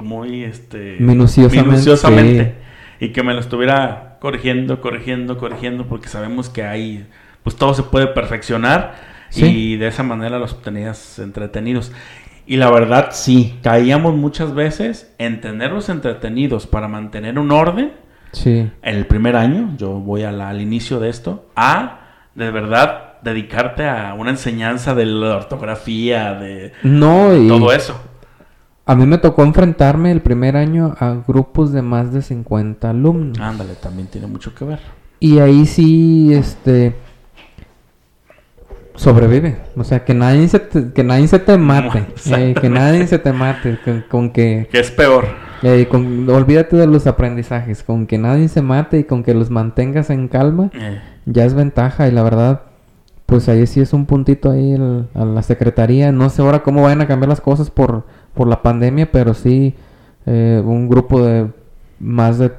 muy, 0.03 0.45
este... 0.45 0.97
Minuciosamente, 1.01 1.71
minuciosamente. 1.71 2.55
Y 3.01 3.09
que 3.11 3.23
me 3.23 3.35
lo 3.35 3.41
estuviera 3.41 4.17
corrigiendo, 4.21 4.81
corrigiendo, 4.81 5.37
corrigiendo, 5.37 5.87
porque 5.87 6.09
sabemos 6.09 6.49
que 6.49 6.63
ahí, 6.65 7.07
pues 7.43 7.57
todo 7.57 7.75
se 7.75 7.83
puede 7.83 8.07
perfeccionar 8.07 9.13
Sí. 9.31 9.47
y 9.47 9.77
de 9.79 9.89
esa 9.89 10.05
manera 10.05 10.39
los 10.39 10.63
tenías 10.63 11.19
entretenidos. 11.19 11.91
Y 12.47 12.57
la 12.57 12.71
verdad, 12.71 13.09
sí, 13.13 13.59
caíamos 13.63 14.15
muchas 14.15 14.55
veces 14.55 15.15
en 15.19 15.41
tenerlos 15.41 15.89
entretenidos 15.89 16.67
para 16.67 16.89
mantener 16.89 17.39
un 17.39 17.51
orden 17.53 17.93
Sí. 18.33 18.51
en 18.83 18.97
el 18.97 19.07
primer 19.07 19.37
año, 19.37 19.75
yo 19.79 19.91
voy 19.93 20.23
la- 20.23 20.49
al 20.51 20.61
inicio 20.61 21.01
de 21.01 21.09
esto, 21.09 21.47
a 21.57 22.01
de 22.35 22.51
verdad 22.51 23.15
dedicarte 23.23 23.87
a 23.89 24.13
una 24.15 24.31
enseñanza 24.31 24.95
de 24.95 25.07
la 25.07 25.37
ortografía, 25.37 26.35
de 26.35 26.73
No, 26.83 27.35
y 27.35 27.49
todo 27.49 27.73
eso. 27.73 27.99
a 28.85 28.95
mí 28.95 29.07
me 29.07 29.17
tocó 29.19 29.45
enfrentarme 29.45 30.11
el 30.13 30.21
primer 30.21 30.57
año 30.57 30.95
a 30.99 31.15
grupos 31.27 31.73
de 31.73 31.81
más 31.81 32.13
de 32.13 32.21
50 32.23 32.91
alumnos. 32.91 33.39
Ándale, 33.41 33.75
también 33.77 34.09
tiene 34.09 34.27
mucho 34.27 34.55
que 34.55 34.65
ver. 34.67 34.81
Y 35.21 35.39
ahí 35.39 35.65
sí, 35.65 36.35
este, 36.35 36.95
sobrevive. 38.95 39.57
O 39.77 39.85
sea, 39.85 40.05
que 40.05 40.15
nadie 40.15 40.49
se 40.49 40.61
te, 40.61 40.93
que 40.93 41.05
nadie 41.05 41.29
se 41.29 41.39
te 41.39 41.57
mate. 41.59 42.07
Eh, 42.37 42.55
que 42.61 42.69
nadie 42.71 43.07
se 43.07 43.19
te 43.19 43.33
mate. 43.33 43.79
Con, 43.85 44.05
con 44.09 44.31
que, 44.31 44.69
Que 44.71 44.81
es 44.81 44.91
peor. 44.91 45.27
eh, 45.63 45.87
con- 45.91 46.29
olvídate 46.31 46.77
de 46.77 46.87
los 46.87 47.07
aprendizajes. 47.07 47.83
Con 47.83 48.07
que 48.07 48.19
nadie 48.19 48.49
se 48.49 48.63
mate 48.63 48.99
y 48.99 49.05
con 49.05 49.23
que 49.23 49.35
los 49.35 49.51
mantengas 49.51 50.11
en 50.11 50.29
calma, 50.29 50.71
Eh, 50.75 51.01
ya 51.27 51.45
es 51.45 51.55
ventaja. 51.55 52.07
Y 52.09 52.13
la 52.13 52.23
verdad, 52.23 52.63
pues 53.27 53.49
ahí 53.49 53.67
sí 53.67 53.81
es 53.81 53.93
un 53.93 54.07
puntito 54.07 54.51
ahí 54.51 54.73
el- 54.73 55.07
a 55.15 55.25
la 55.25 55.43
secretaría. 55.43 56.13
No 56.13 56.29
sé 56.31 56.43
ahora 56.43 56.63
cómo 56.63 56.83
vayan 56.83 57.01
a 57.01 57.07
cambiar 57.07 57.29
las 57.29 57.41
cosas 57.41 57.71
por, 57.71 58.05
por 58.35 58.47
la 58.49 58.63
pandemia, 58.63 59.11
pero 59.11 59.35
sí 59.35 59.75
eh, 60.27 60.63
un 60.65 60.89
grupo 60.89 61.23
de 61.25 61.49
más 62.01 62.39
de 62.39 62.51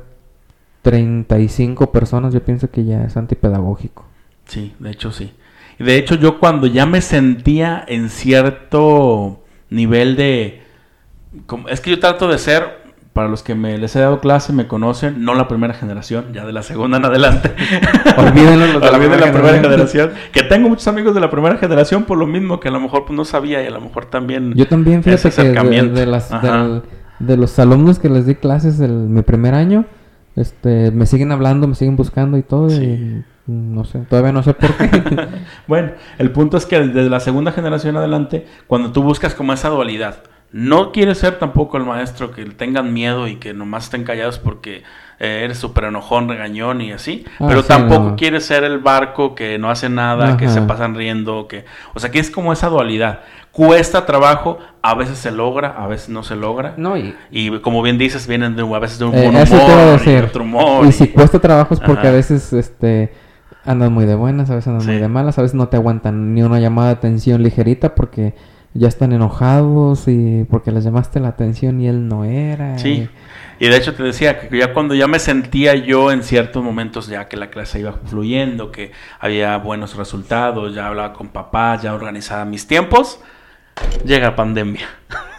35 0.82 1.92
personas, 1.92 2.34
yo 2.34 2.44
pienso 2.44 2.70
que 2.70 2.86
ya 2.86 3.04
es 3.06 3.18
antipedagógico. 3.18 4.06
sí, 4.46 4.74
de 4.80 4.92
hecho 4.92 5.12
sí. 5.12 5.34
De 5.80 5.98
hecho 5.98 6.16
yo 6.16 6.40
cuando 6.40 6.68
ya 6.68 6.86
me 6.86 7.02
sentía 7.02 7.84
en 7.88 8.10
cierto 8.10 9.44
nivel 9.70 10.16
de... 10.16 10.62
como- 11.46 11.68
es 11.70 11.82
que 11.82 11.90
yo 11.92 12.00
trato 12.00 12.28
de 12.28 12.38
ser, 12.38 12.86
para 13.14 13.28
los 13.28 13.44
que 13.44 13.56
me 13.56 13.78
les 13.78 13.96
he 13.96 14.00
dado 14.00 14.20
clase, 14.20 14.54
me 14.54 14.68
conocen, 14.68 15.24
no 15.24 15.36
la 15.36 15.48
primera 15.48 15.74
generación, 15.74 16.26
ya 16.34 16.46
de 16.46 16.54
la 16.54 16.64
segunda 16.64 16.98
en 16.98 17.06
adelante. 17.06 17.52
Olvídenlo 18.18 18.68
los 18.68 18.82
de 18.82 18.92
la 18.92 18.98
primera 18.98 19.26
la 19.26 19.32
primera 19.32 19.62
generación. 19.62 20.12
Que 20.32 20.44
tengo 20.44 20.70
muchos 20.70 20.88
amigos 20.88 21.14
de 21.16 21.22
la 21.22 21.30
primera 21.32 21.58
generación 21.58 22.04
por 22.04 22.18
lo 22.18 22.28
mismo 22.28 22.60
que 22.60 22.68
a 22.68 22.72
lo 22.72 22.80
mejor 22.80 23.06
pues, 23.06 23.16
no 23.18 23.26
sabía 23.26 23.64
y 23.64 23.68
a 23.68 23.72
lo 23.72 23.82
mejor 23.82 24.06
también... 24.06 24.54
Yo 24.56 24.68
también, 24.68 25.04
fíjate 25.04 25.30
que 25.30 25.44
de, 25.44 25.90
de 25.90 26.06
las, 26.06 26.30
del- 26.42 26.82
de 27.20 27.38
los 27.38 27.58
alumnos 27.60 28.00
que 28.00 28.10
les 28.10 28.26
di 28.26 28.36
clases 28.36 28.80
el, 28.82 28.92
mi 28.92 29.22
primer 29.22 29.54
año, 29.56 29.86
este, 30.36 30.92
me 30.92 31.06
siguen 31.06 31.32
hablando, 31.32 31.68
me 31.68 31.76
siguen 31.76 31.96
buscando 31.96 32.38
y 32.38 32.44
todo. 32.44 32.70
Sí. 32.70 32.84
y, 32.84 33.24
no 33.48 33.86
sé, 33.86 34.00
todavía 34.10 34.32
no 34.32 34.44
sé 34.44 34.54
por 34.54 34.74
qué. 34.76 35.28
Bueno, 35.68 35.92
el 36.18 36.32
punto 36.32 36.58
es 36.58 36.66
que 36.66 36.80
desde 36.80 37.10
la 37.10 37.20
segunda 37.20 37.52
generación 37.52 37.96
adelante, 37.98 38.46
cuando 38.68 38.92
tú 38.92 39.04
buscas 39.04 39.36
como 39.36 39.54
esa 39.54 39.70
dualidad, 39.70 40.24
no 40.52 40.92
quieres 40.92 41.18
ser 41.18 41.38
tampoco 41.38 41.78
el 41.78 41.84
maestro 41.84 42.32
que 42.32 42.46
tengan 42.46 42.94
miedo 42.94 43.28
y 43.28 43.36
que 43.38 43.54
nomás 43.54 43.86
estén 43.86 44.04
callados 44.06 44.40
porque 44.40 44.84
eh, 45.20 45.42
eres 45.44 45.58
súper 45.58 45.86
enojón, 45.86 46.30
regañón 46.30 46.82
y 46.82 46.92
así, 46.94 47.26
Ah, 47.40 47.46
pero 47.50 47.62
sí, 47.62 47.68
tampoco 47.68 48.12
no. 48.12 48.16
quieres 48.16 48.46
ser 48.46 48.64
el 48.64 48.80
barco 48.80 49.36
que 49.36 49.58
no 49.58 49.70
hace 49.70 49.90
nada, 49.90 50.38
que 50.38 50.48
se 50.50 50.62
pasan 50.62 50.96
riendo, 50.96 51.48
que, 51.48 51.66
o 51.94 52.00
sea, 52.00 52.10
que 52.12 52.20
es 52.20 52.32
como 52.32 52.54
esa 52.54 52.70
dualidad. 52.70 53.22
Cuesta 53.52 54.06
trabajo, 54.06 54.60
a 54.82 54.96
veces 54.96 55.18
se 55.18 55.32
logra, 55.32 55.70
a 55.78 55.88
veces 55.88 56.10
no 56.10 56.24
se 56.24 56.36
logra. 56.36 56.74
no, 56.78 56.98
y, 56.98 57.16
Y 57.32 57.60
como 57.60 57.82
bien 57.82 57.98
dices, 57.98 58.28
vienen 58.28 58.56
de, 58.56 58.64
a 58.64 58.80
veces 58.80 59.00
de 59.00 59.06
un 59.06 59.16
eh, 59.16 59.24
buen 59.24 59.36
eso 59.36 59.58
te 59.58 59.72
iba 59.72 59.82
a 59.82 59.86
humor 59.88 60.02
y 60.06 60.16
otro 60.18 60.44
humor. 60.44 60.86
Y 60.86 60.90
y- 60.90 60.92
si 60.92 61.08
cuesta 61.10 61.40
trabajo 61.40 61.74
es 61.74 61.80
porque 61.82 62.08
Ajá. 62.08 62.10
a 62.10 62.12
veces 62.12 62.52
este, 62.54 63.14
andan 63.66 63.92
muy 63.94 64.06
de 64.06 64.16
buenas, 64.16 64.50
a 64.50 64.56
veces 64.56 64.68
andan 64.70 64.86
muy 64.88 64.98
de 64.98 65.08
malas, 65.08 65.38
a 65.38 65.42
veces 65.42 65.56
no 65.56 65.68
te 65.68 65.78
aguantan 65.78 66.34
ni 66.34 66.44
una 66.44 66.60
llamada 66.60 66.90
de 66.90 66.94
atención 66.96 67.42
ligerita 67.44 67.96
porque 67.96 68.34
ya 68.74 68.88
están 68.88 69.14
enojados 69.14 70.08
y 70.08 70.46
porque 70.50 70.72
les 70.72 70.84
llamaste 70.84 71.20
la 71.20 71.30
atención 71.30 71.80
y 71.82 71.88
él 71.88 72.08
no 72.08 72.24
era. 72.26 72.78
Sí. 72.78 72.90
y- 72.90 73.10
Y 73.66 73.70
de 73.70 73.78
hecho 73.78 73.94
te 73.96 74.04
decía 74.04 74.38
que 74.38 74.58
ya 74.60 74.74
cuando 74.74 74.94
ya 74.96 75.08
me 75.08 75.18
sentía 75.18 75.76
yo 75.76 76.12
en 76.12 76.24
ciertos 76.24 76.62
momentos 76.62 77.08
ya 77.08 77.30
que 77.30 77.38
la 77.38 77.50
clase 77.50 77.80
iba 77.80 77.94
fluyendo, 77.94 78.70
que 78.70 78.92
había 79.18 79.58
buenos 79.60 79.96
resultados, 79.96 80.76
ya 80.76 80.88
hablaba 80.88 81.14
con 81.14 81.30
papá, 81.30 81.80
ya 81.82 81.94
organizaba 81.94 82.44
mis 82.44 82.68
tiempos, 82.68 83.22
llega 84.06 84.36
pandemia. 84.36 84.88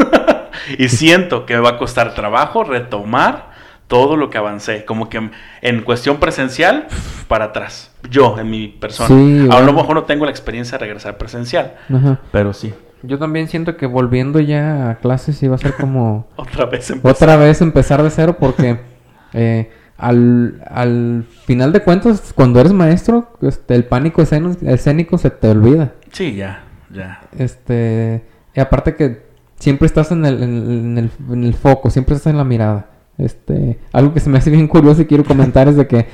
y 0.79 0.89
siento 0.89 1.45
que 1.45 1.55
me 1.55 1.61
va 1.61 1.71
a 1.71 1.79
costar 1.79 2.15
trabajo 2.15 2.65
retomar 2.65 3.46
todo 3.89 4.17
lo 4.17 4.31
que 4.31 4.39
avancé, 4.39 4.85
como 4.85 5.09
que 5.09 5.31
en 5.63 5.83
cuestión 5.83 6.17
presencial 6.19 6.87
para 7.29 7.47
atrás. 7.47 7.93
Yo 8.11 8.39
en 8.39 8.51
mi 8.51 8.69
persona. 8.69 9.09
Sí, 9.09 9.49
a 9.51 9.61
lo 9.61 9.73
mejor 9.73 9.95
no 9.95 10.05
tengo 10.05 10.25
la 10.25 10.31
experiencia 10.31 10.79
de 10.79 10.85
regresar 10.85 11.19
presencial, 11.19 11.75
Ajá. 11.93 12.21
pero 12.33 12.53
sí. 12.53 12.75
Yo 13.03 13.19
también 13.19 13.47
siento 13.49 13.77
que 13.77 13.87
volviendo 13.87 14.41
ya 14.41 14.91
a 14.91 14.95
clases 14.97 15.41
iba 15.43 15.55
a 15.55 15.59
ser 15.59 15.75
como 15.75 16.27
Otra 16.37 16.65
vez 16.67 16.91
empezar. 16.91 17.13
otra 17.13 17.37
vez 17.37 17.61
empezar 17.61 18.03
de 18.03 18.11
cero 18.11 18.37
porque 18.41 18.81
eh, 19.33 19.71
al, 19.99 20.61
al 20.69 21.25
final 21.45 21.73
de 21.73 21.83
cuentas, 21.83 22.33
cuando 22.35 22.59
eres 22.61 22.73
maestro, 22.73 23.31
este, 23.43 23.75
el 23.75 23.85
pánico 23.85 24.21
escénico, 24.23 24.67
escénico 24.67 25.19
se 25.19 25.31
te 25.31 25.49
olvida. 25.49 25.93
Sí, 26.13 26.35
ya, 26.35 26.65
ya. 26.93 27.21
Este, 27.39 28.25
y 28.55 28.61
aparte 28.61 28.95
que 28.97 29.23
siempre 29.59 29.87
estás 29.87 30.11
en 30.13 30.25
el, 30.27 30.43
en, 30.43 30.71
en 30.71 30.99
el, 30.99 31.11
en 31.33 31.45
el 31.45 31.55
foco, 31.55 31.91
siempre 31.91 32.15
estás 32.17 32.31
en 32.31 32.39
la 32.39 32.45
mirada. 32.45 32.87
Este, 33.19 33.79
algo 33.93 34.13
que 34.13 34.21
se 34.21 34.29
me 34.29 34.39
hace 34.39 34.51
bien 34.51 34.69
curioso 34.69 35.03
y 35.03 35.07
quiero 35.07 35.25
comentar 35.25 35.69
es 35.69 35.77
de 35.77 35.87
que 35.87 36.07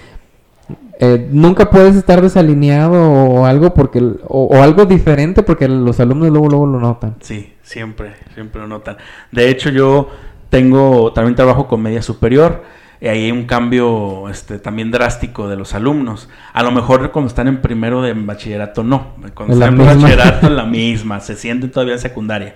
eh, 1.00 1.28
nunca 1.32 1.68
puedes 1.68 1.96
estar 1.96 2.22
desalineado 2.22 3.10
o 3.10 3.44
algo 3.44 3.74
porque 3.74 3.98
o, 3.98 4.44
o 4.44 4.62
algo 4.62 4.86
diferente 4.86 5.42
porque 5.42 5.66
los 5.66 5.98
alumnos 5.98 6.30
luego 6.30 6.48
luego 6.48 6.66
lo 6.66 6.78
notan. 6.78 7.16
Sí, 7.20 7.54
siempre, 7.62 8.12
siempre 8.34 8.60
lo 8.60 8.68
notan. 8.68 8.96
De 9.32 9.48
hecho, 9.48 9.70
yo 9.70 10.08
tengo, 10.52 11.12
también 11.14 11.34
trabajo 11.34 11.66
con 11.66 11.80
media 11.80 12.02
superior. 12.02 12.62
Y 13.00 13.08
ahí 13.08 13.24
hay 13.24 13.32
un 13.32 13.46
cambio 13.46 14.28
este, 14.28 14.58
también 14.60 14.92
drástico 14.92 15.48
de 15.48 15.56
los 15.56 15.74
alumnos. 15.74 16.28
A 16.52 16.62
lo 16.62 16.70
mejor 16.70 17.10
cuando 17.10 17.28
están 17.28 17.48
en 17.48 17.60
primero 17.60 18.00
de 18.00 18.12
bachillerato, 18.12 18.84
no. 18.84 19.14
Cuando 19.34 19.54
están 19.54 19.80
en 19.80 19.86
bachillerato, 19.86 20.46
en 20.46 20.54
la 20.56 20.66
misma. 20.66 21.18
Se 21.18 21.34
sienten 21.34 21.72
todavía 21.72 21.94
en 21.94 22.00
secundaria. 22.00 22.54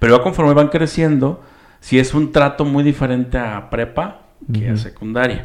Pero 0.00 0.16
ya 0.16 0.22
conforme 0.22 0.52
van 0.52 0.68
creciendo, 0.68 1.42
sí 1.84 1.98
es 1.98 2.14
un 2.14 2.32
trato 2.32 2.64
muy 2.64 2.82
diferente 2.82 3.36
a 3.36 3.68
prepa 3.68 4.22
que 4.52 4.68
a 4.70 4.72
Ujú. 4.72 4.78
secundaria. 4.78 5.44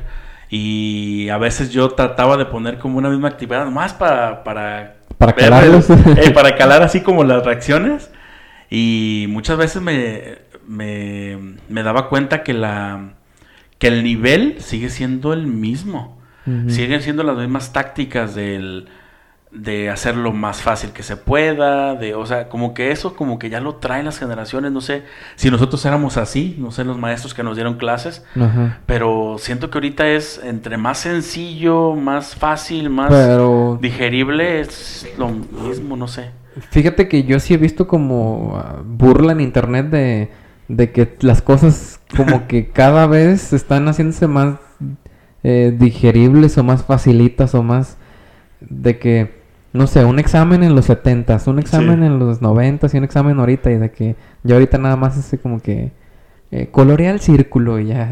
Y 0.49 1.27
a 1.27 1.37
veces 1.37 1.69
yo 1.71 1.89
trataba 1.89 2.37
de 2.37 2.45
poner 2.45 2.77
como 2.79 2.97
una 2.97 3.09
misma 3.09 3.27
actividad, 3.27 3.65
más 3.67 3.93
para, 3.93 4.41
para, 4.45 4.95
Para 5.17 5.33
calarlos. 5.33 5.89
eh, 5.89 6.31
para 6.33 6.55
calar 6.55 6.81
así 6.81 7.01
como 7.01 7.25
las 7.25 7.43
reacciones. 7.45 8.09
Y 8.69 9.25
muchas 9.29 9.57
veces 9.57 9.81
me, 9.81 10.37
me, 10.65 11.37
me 11.67 11.83
daba 11.83 12.07
cuenta 12.07 12.41
que, 12.43 12.53
la, 12.53 13.15
que 13.77 13.87
el 13.87 14.01
nivel 14.03 14.55
sigue 14.59 14.89
siendo 14.89 15.33
el 15.33 15.45
mismo. 15.45 16.17
Siguen 16.67 17.01
siendo 17.03 17.21
las 17.23 17.37
mismas 17.37 17.73
tácticas 17.73 18.33
del, 18.33 18.87
de 19.51 19.89
hacerlo 19.89 20.31
más 20.31 20.61
fácil 20.61 20.91
que 20.91 21.01
se 21.01 21.17
pueda, 21.17 21.95
de, 21.95 22.13
o 22.13 22.25
sea, 22.25 22.49
como 22.49 22.75
que 22.75 22.91
eso 22.91 23.15
como 23.15 23.39
que 23.39 23.49
ya 23.49 23.59
lo 23.59 23.75
traen 23.75 24.05
las 24.05 24.19
generaciones, 24.19 24.71
no 24.71 24.79
sé 24.79 25.03
si 25.35 25.49
nosotros 25.49 25.83
éramos 25.85 26.17
así, 26.17 26.55
no 26.59 26.71
sé 26.71 26.83
los 26.83 26.97
maestros 26.99 27.33
que 27.33 27.41
nos 27.41 27.55
dieron 27.55 27.77
clases, 27.77 28.23
Ajá. 28.39 28.79
pero 28.85 29.37
siento 29.39 29.71
que 29.71 29.77
ahorita 29.77 30.07
es 30.07 30.39
entre 30.43 30.77
más 30.77 30.99
sencillo, 30.99 31.95
más 31.95 32.35
fácil, 32.35 32.91
más 32.91 33.09
Pero 33.09 33.79
digerible, 33.81 34.59
es 34.59 35.07
lo 35.17 35.29
mismo, 35.29 35.95
no 35.97 36.07
sé. 36.07 36.29
Fíjate 36.69 37.07
que 37.07 37.23
yo 37.23 37.39
sí 37.39 37.53
he 37.53 37.57
visto 37.57 37.87
como 37.87 38.57
ah, 38.57 38.81
burla 38.85 39.31
en 39.31 39.41
internet 39.41 39.87
de, 39.87 40.29
de 40.67 40.91
que 40.91 41.15
las 41.21 41.41
cosas 41.41 41.99
como 42.15 42.45
que 42.47 42.69
cada 42.69 43.07
vez 43.07 43.53
están 43.53 43.87
haciéndose 43.87 44.27
más 44.27 44.59
eh, 45.41 45.73
digeribles 45.75 46.57
o 46.57 46.63
más 46.63 46.83
facilitas 46.83 47.55
o 47.55 47.63
más 47.63 47.97
de 48.59 48.99
que, 48.99 49.38
no 49.73 49.85
sé, 49.87 50.03
un 50.05 50.19
examen 50.19 50.63
en 50.63 50.75
los 50.75 50.85
70 50.85 51.39
un 51.47 51.59
examen 51.59 51.99
Sí. 51.99 52.05
en 52.05 52.19
los 52.19 52.41
90 52.41 52.87
y 52.91 52.97
un 52.97 53.03
examen 53.03 53.39
ahorita 53.39 53.69
y 53.71 53.77
de 53.77 53.91
que 53.91 54.15
ya 54.43 54.55
ahorita 54.55 54.77
nada 54.77 54.95
más 54.95 55.17
es 55.17 55.25
así 55.25 55.37
como 55.37 55.59
que 55.59 55.91
eh, 56.51 56.67
colorea 56.71 57.11
el 57.11 57.19
círculo 57.19 57.79
y 57.79 57.87
ya. 57.89 58.09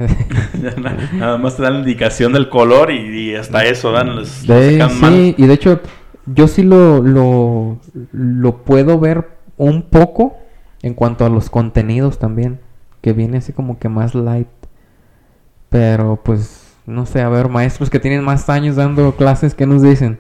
Na- 0.78 0.98
Nada 1.14 1.38
más 1.40 1.58
te 1.58 1.64
dan 1.64 1.74
la 1.74 1.80
indicación 1.80 2.34
del 2.34 2.50
color 2.50 2.92
y, 2.92 3.32
y 3.32 3.36
hasta 3.36 3.66
eso 3.66 3.92
dan 3.92 4.16
los, 4.16 4.48
mal. 4.48 5.14
sí, 5.14 5.36
y 5.38 5.46
de 5.48 5.54
hecho, 5.54 5.82
yo 6.28 6.48
sí 6.48 6.62
lo, 6.62 7.02
lo, 7.02 7.80
lo 8.12 8.58
puedo 8.64 9.00
ver 9.00 9.28
un 9.58 9.82
poco 9.82 10.38
en 10.84 10.94
cuanto 10.94 11.26
a 11.26 11.30
los 11.30 11.50
contenidos 11.50 12.20
también, 12.20 12.60
que 13.02 13.14
viene 13.14 13.38
así 13.40 13.54
como 13.54 13.80
que 13.80 13.90
más 13.90 14.14
light. 14.14 14.48
Pero 15.70 16.20
pues, 16.24 16.76
no 16.86 17.06
sé, 17.06 17.22
a 17.22 17.30
ver, 17.30 17.50
maestros 17.50 17.90
que 17.90 18.00
tienen 18.00 18.24
más 18.24 18.50
años 18.50 18.76
dando 18.76 19.16
clases, 19.16 19.54
¿qué 19.56 19.66
nos 19.66 19.82
dicen? 19.82 20.20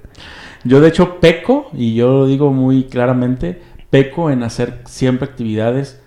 Yo 0.68 0.82
de 0.82 0.90
hecho 0.90 1.20
peco, 1.20 1.70
y 1.74 1.96
yo 1.96 2.10
lo 2.10 2.28
digo 2.28 2.52
muy 2.52 2.86
claramente, 2.86 3.62
peco 3.90 4.30
en 4.30 4.44
hacer 4.44 4.82
siempre 4.86 5.28
actividades 5.28 6.02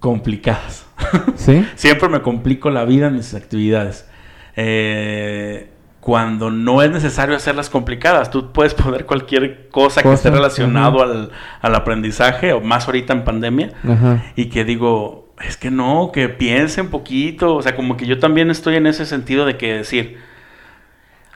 complicadas. 0.00 0.86
¿Sí? 1.36 1.66
siempre 1.76 2.08
me 2.08 2.22
complico 2.22 2.70
la 2.70 2.84
vida 2.84 3.06
en 3.08 3.16
mis 3.16 3.34
actividades. 3.34 4.08
Eh, 4.56 5.70
cuando 6.00 6.50
no 6.50 6.82
es 6.82 6.90
necesario 6.90 7.36
hacerlas 7.36 7.68
complicadas, 7.70 8.30
tú 8.30 8.52
puedes 8.52 8.74
poner 8.74 9.04
cualquier 9.06 9.68
cosa, 9.68 10.02
que 10.02 10.12
esté 10.12 10.30
relacionado 10.30 11.02
al, 11.02 11.30
al 11.60 11.74
aprendizaje, 11.74 12.52
o 12.52 12.60
más 12.60 12.86
ahorita 12.86 13.12
en 13.12 13.24
pandemia, 13.24 13.72
y 14.34 14.46
que 14.46 14.64
digo, 14.64 15.28
es 15.46 15.56
que 15.56 15.70
no, 15.70 16.10
que 16.12 16.30
piense 16.30 16.80
un 16.80 16.88
poquito, 16.88 17.54
o 17.54 17.62
sea, 17.62 17.76
como 17.76 17.96
que 17.98 18.06
yo 18.06 18.18
también 18.18 18.50
estoy 18.50 18.76
en 18.76 18.86
ese 18.86 19.04
sentido 19.04 19.44
de 19.44 19.58
que 19.58 19.74
decir, 19.74 20.18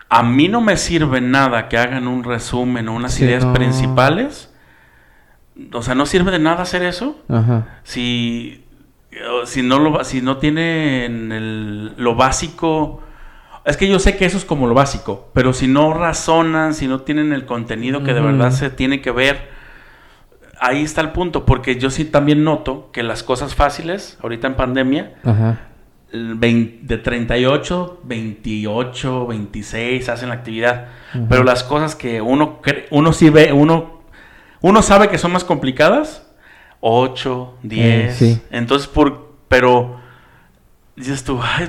a 0.09 0.23
mí 0.23 0.49
no 0.49 0.61
me 0.61 0.77
sirve 0.77 1.21
nada 1.21 1.69
que 1.69 1.77
hagan 1.79 2.07
un 2.09 2.25
resumen 2.25 2.89
o 2.89 2.95
unas 2.95 3.15
Sí, 3.15 3.25
ideas 3.25 3.45
no. 3.45 3.53
principales, 3.53 4.53
o 5.73 5.83
sea, 5.83 5.95
no 5.95 6.07
sirve 6.07 6.31
de 6.31 6.39
nada 6.39 6.63
hacer 6.63 6.83
eso, 6.83 7.17
Ajá. 7.29 7.79
si, 7.85 8.65
si 9.47 9.63
no 9.63 9.79
lo 9.79 10.03
si 10.05 10.21
no 10.23 10.39
tienen 10.39 11.31
el- 11.33 11.95
lo 11.97 12.15
básico 12.17 13.01
es 13.65 13.77
que 13.77 13.89
yo 13.89 13.99
sé 13.99 14.17
que 14.17 14.25
eso 14.27 14.37
es 14.37 14.45
como 14.45 14.67
lo 14.67 14.75
básico 14.75 15.31
pero 15.33 15.53
si 15.53 15.69
no 15.69 15.95
razonan 15.95 16.75
si 16.75 16.87
no 16.89 17.01
tienen 17.03 17.33
el 17.33 17.47
contenido 17.47 18.03
que 18.03 18.13
de 18.13 18.21
verdad 18.21 18.51
se 18.51 18.71
tiene 18.71 19.01
que 19.01 19.13
ver 19.13 19.49
ahí 20.61 20.83
está 20.83 21.01
el 21.01 21.11
punto 21.13 21.47
porque 21.47 21.77
yo 21.79 21.91
sí 21.91 22.05
también 22.05 22.43
noto 22.45 22.91
que 22.93 23.03
las 23.05 23.23
cosas 23.23 23.55
fáciles 23.55 24.19
ahorita 24.21 24.49
en 24.49 24.55
pandemia 24.57 25.15
Ajá. 25.25 25.61
El 26.15 26.37
vein- 26.37 26.79
de 26.83 26.97
38 26.99 28.01
28 28.05 29.27
26 29.27 30.09
hacen 30.09 30.29
la 30.29 30.37
actividad 30.37 30.87
pero 31.29 31.43
las 31.45 31.63
cosas 31.65 31.95
que 31.97 32.21
uno 32.23 32.61
uno 32.91 33.13
sí 33.13 33.31
ve 33.31 33.53
uno 33.53 34.01
uno 34.61 34.81
sabe 34.83 35.09
que 35.09 35.19
son 35.19 35.33
más 35.33 35.45
complicadas 35.45 36.27
8, 36.87 37.55
10. 37.63 37.87
Eh, 37.87 38.13
sí. 38.15 38.43
Entonces, 38.51 38.89
por, 38.89 39.33
pero 39.49 40.01
dices 40.97 41.25
tú, 41.25 41.41
"Ay, 41.43 41.69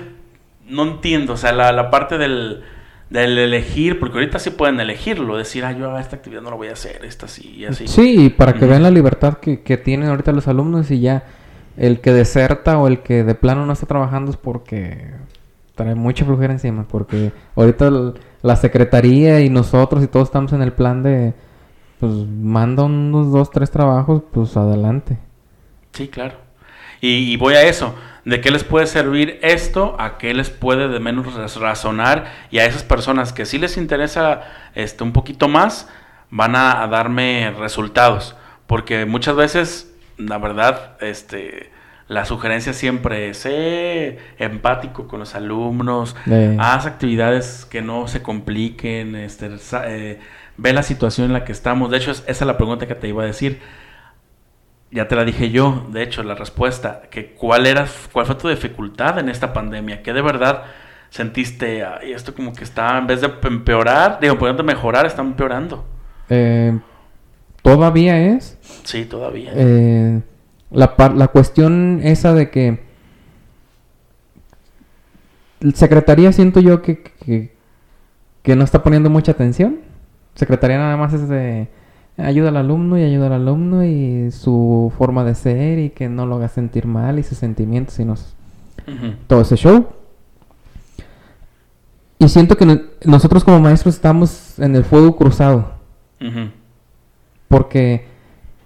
no 0.67 0.83
entiendo, 0.83 1.33
o 1.33 1.37
sea, 1.37 1.53
la, 1.53 1.71
la 1.71 1.89
parte 1.89 2.17
del, 2.17 2.63
del 3.09 3.37
elegir, 3.37 3.99
porque 3.99 4.15
ahorita 4.17 4.39
sí 4.39 4.49
pueden 4.49 4.79
elegirlo, 4.79 5.37
decir, 5.37 5.63
ah, 5.63 5.71
yo 5.71 5.97
esta 5.97 6.17
actividad 6.17 6.41
no 6.41 6.49
la 6.49 6.55
voy 6.57 6.67
a 6.67 6.73
hacer, 6.73 7.05
esta 7.05 7.27
sí, 7.29 7.55
y 7.59 7.65
así. 7.65 7.87
Sí, 7.87 8.25
y 8.25 8.29
para 8.29 8.53
que 8.53 8.65
vean 8.65 8.83
la 8.83 8.91
libertad 8.91 9.37
que, 9.37 9.61
que 9.61 9.77
tienen 9.77 10.09
ahorita 10.09 10.31
los 10.33 10.47
alumnos 10.49 10.91
y 10.91 10.99
ya 10.99 11.23
el 11.77 12.01
que 12.01 12.13
deserta 12.13 12.77
o 12.77 12.87
el 12.87 12.99
que 12.99 13.23
de 13.23 13.35
plano 13.35 13.65
no 13.65 13.73
está 13.73 13.85
trabajando 13.85 14.31
es 14.31 14.37
porque 14.37 15.11
trae 15.75 15.95
mucha 15.95 16.25
flujera 16.25 16.53
encima, 16.53 16.85
porque 16.87 17.31
ahorita 17.55 17.91
la 18.41 18.55
secretaría 18.55 19.41
y 19.41 19.49
nosotros 19.49 20.03
y 20.03 20.07
todos 20.07 20.29
estamos 20.29 20.53
en 20.53 20.61
el 20.61 20.71
plan 20.71 21.03
de, 21.03 21.33
pues 21.99 22.13
manda 22.13 22.83
unos 22.83 23.31
dos, 23.31 23.51
tres 23.51 23.71
trabajos, 23.71 24.23
pues 24.31 24.55
adelante. 24.55 25.17
Sí, 25.93 26.07
claro. 26.07 26.35
Y, 27.01 27.35
voy 27.37 27.53
a 27.55 27.63
eso. 27.63 27.93
¿De 28.23 28.41
qué 28.41 28.49
les 28.49 28.63
puede 28.63 28.87
servir 28.87 29.37
esto? 29.43 29.95
¿A 29.99 30.17
qué 30.17 30.33
les 30.33 30.49
puede 30.49 30.87
de 30.87 30.99
menos 30.99 31.35
raz- 31.35 31.57
razonar? 31.59 32.25
Y 32.49 32.57
a 32.57 32.65
esas 32.65 32.83
personas 32.83 33.31
que 33.33 33.45
sí 33.45 33.59
les 33.59 33.77
interesa 33.77 34.41
este, 34.73 35.03
un 35.03 35.11
poquito 35.13 35.47
más, 35.47 35.87
van 36.31 36.55
a 36.55 36.87
darme 36.87 37.51
resultados. 37.59 38.35
Porque 38.65 39.05
muchas 39.05 39.35
veces, 39.35 39.94
la 40.17 40.37
verdad, 40.37 40.97
este, 41.01 41.71
la 42.07 42.25
sugerencia 42.25 42.73
siempre 42.73 43.29
es 43.29 43.37
sé 43.39 44.19
empático 44.37 45.07
con 45.07 45.19
los 45.19 45.35
alumnos, 45.35 46.15
Eh, 46.27 46.55
haz 46.59 46.85
actividades 46.85 47.65
que 47.65 47.81
no 47.81 48.07
se 48.07 48.21
compliquen, 48.21 49.15
este, 49.15 49.49
eh, 49.85 50.19
ve 50.57 50.73
la 50.73 50.83
situación 50.83 51.27
en 51.27 51.33
la 51.33 51.43
que 51.45 51.51
estamos. 51.51 51.91
De 51.91 51.97
hecho, 51.97 52.11
es- 52.11 52.23
esa 52.27 52.43
es 52.45 52.47
la 52.47 52.57
pregunta 52.57 52.87
que 52.87 52.95
te 52.95 53.07
iba 53.07 53.23
a 53.23 53.25
decir. 53.25 53.59
Ya 54.91 55.07
te 55.07 55.15
la 55.15 55.25
dije 55.25 55.49
yo, 55.51 55.87
de 55.91 56.03
hecho, 56.03 56.23
la 56.23 56.35
respuesta, 56.35 57.01
que 57.11 57.33
cuál 57.33 57.65
era, 57.65 57.85
cuál 58.13 58.25
fue 58.25 58.35
tu 58.35 58.47
dificultad 58.47 59.19
en 59.19 59.29
esta 59.29 59.51
pandemia, 59.51 60.03
que 60.03 60.13
de 60.13 60.21
verdad 60.21 60.63
sentiste, 61.09 61.83
ay, 61.83 62.13
esto 62.13 62.33
como 62.33 62.53
que 62.53 62.63
está, 62.63 62.97
en 62.97 63.07
vez 63.07 63.19
de 63.21 63.31
empeorar, 63.43 64.19
digo, 64.21 64.35
en 64.35 64.39
vez 64.39 64.57
de 64.57 64.63
mejorar, 64.63 65.05
está 65.05 65.21
empeorando. 65.21 65.85
eh, 66.29 66.79
todavía 67.65 68.19
es 68.35 68.57
Sí, 68.83 69.05
todavía. 69.05 69.51
Eh, 69.55 70.21
la, 70.71 71.27
cuestión 71.29 71.99
esa 72.03 72.33
de 72.33 72.49
que 72.51 72.79
Secretaría 75.73 76.31
siento 76.31 76.59
yo 76.59 76.81
que, 76.81 77.01
que, 77.01 77.55
que 78.43 78.55
no 78.55 78.63
está 78.63 78.83
poniendo 78.83 79.09
mucha 79.09 79.31
atención. 79.31 79.79
Secretaría 80.35 80.77
nada 80.77 80.97
más 80.97 81.13
es 81.13 81.27
de 81.27 81.67
ayuda 82.17 82.49
al 82.49 82.57
alumno 82.57 82.97
y 82.97 83.03
ayuda 83.03 83.27
al 83.27 83.33
alumno 83.33 83.83
y 83.83 84.31
su 84.31 84.93
forma 84.97 85.23
de 85.23 85.33
ser 85.35 85.79
y 85.79 85.89
que 85.89 86.07
no 86.07 86.25
lo 86.25 86.35
haga 86.35 86.49
sentir 86.49 86.85
mal 86.85 87.17
y 87.19 87.23
sus 87.23 87.37
sentimientos 87.37 87.99
y 87.99 88.05
nos, 88.05 88.35
Ujú. 88.87 89.15
todo 89.27 89.41
ese 89.41 89.55
show. 89.57 89.87
Y 92.19 92.29
siento 92.29 92.55
que 92.57 92.65
no- 92.65 92.79
nosotros 93.05 93.43
como 93.43 93.59
maestros 93.59 93.95
estamos 93.95 94.59
en 94.59 94.75
el 94.75 94.83
fuego 94.85 95.15
cruzado. 95.15 95.73
Porque 97.47 98.05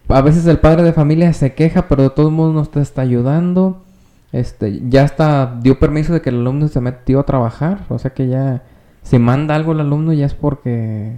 a 0.08 0.22
veces 0.22 0.46
el 0.48 0.60
padre 0.60 0.84
de 0.84 0.94
familia 0.94 1.32
se 1.34 1.54
queja, 1.54 1.88
pero 1.88 2.04
de 2.04 2.10
todos 2.10 2.32
modos 2.32 2.54
nos 2.54 2.72
te 2.72 2.82
está 2.82 3.02
ayudando. 3.04 3.84
este, 4.32 4.82
ya 4.90 5.04
hasta 5.04 5.58
dio 5.62 5.80
permiso 5.80 6.14
de 6.14 6.22
que 6.22 6.30
el 6.30 6.38
alumno 6.42 6.68
se 6.68 6.82
metió 6.82 7.20
a 7.20 7.24
trabajar, 7.26 7.86
o 7.90 7.98
sea 8.00 8.14
que 8.14 8.28
ya 8.28 8.64
si 9.04 9.18
manda 9.20 9.56
algo 9.56 9.72
el 9.72 9.80
alumno 9.80 10.14
ya 10.14 10.26
es 10.26 10.34
porque 10.36 11.14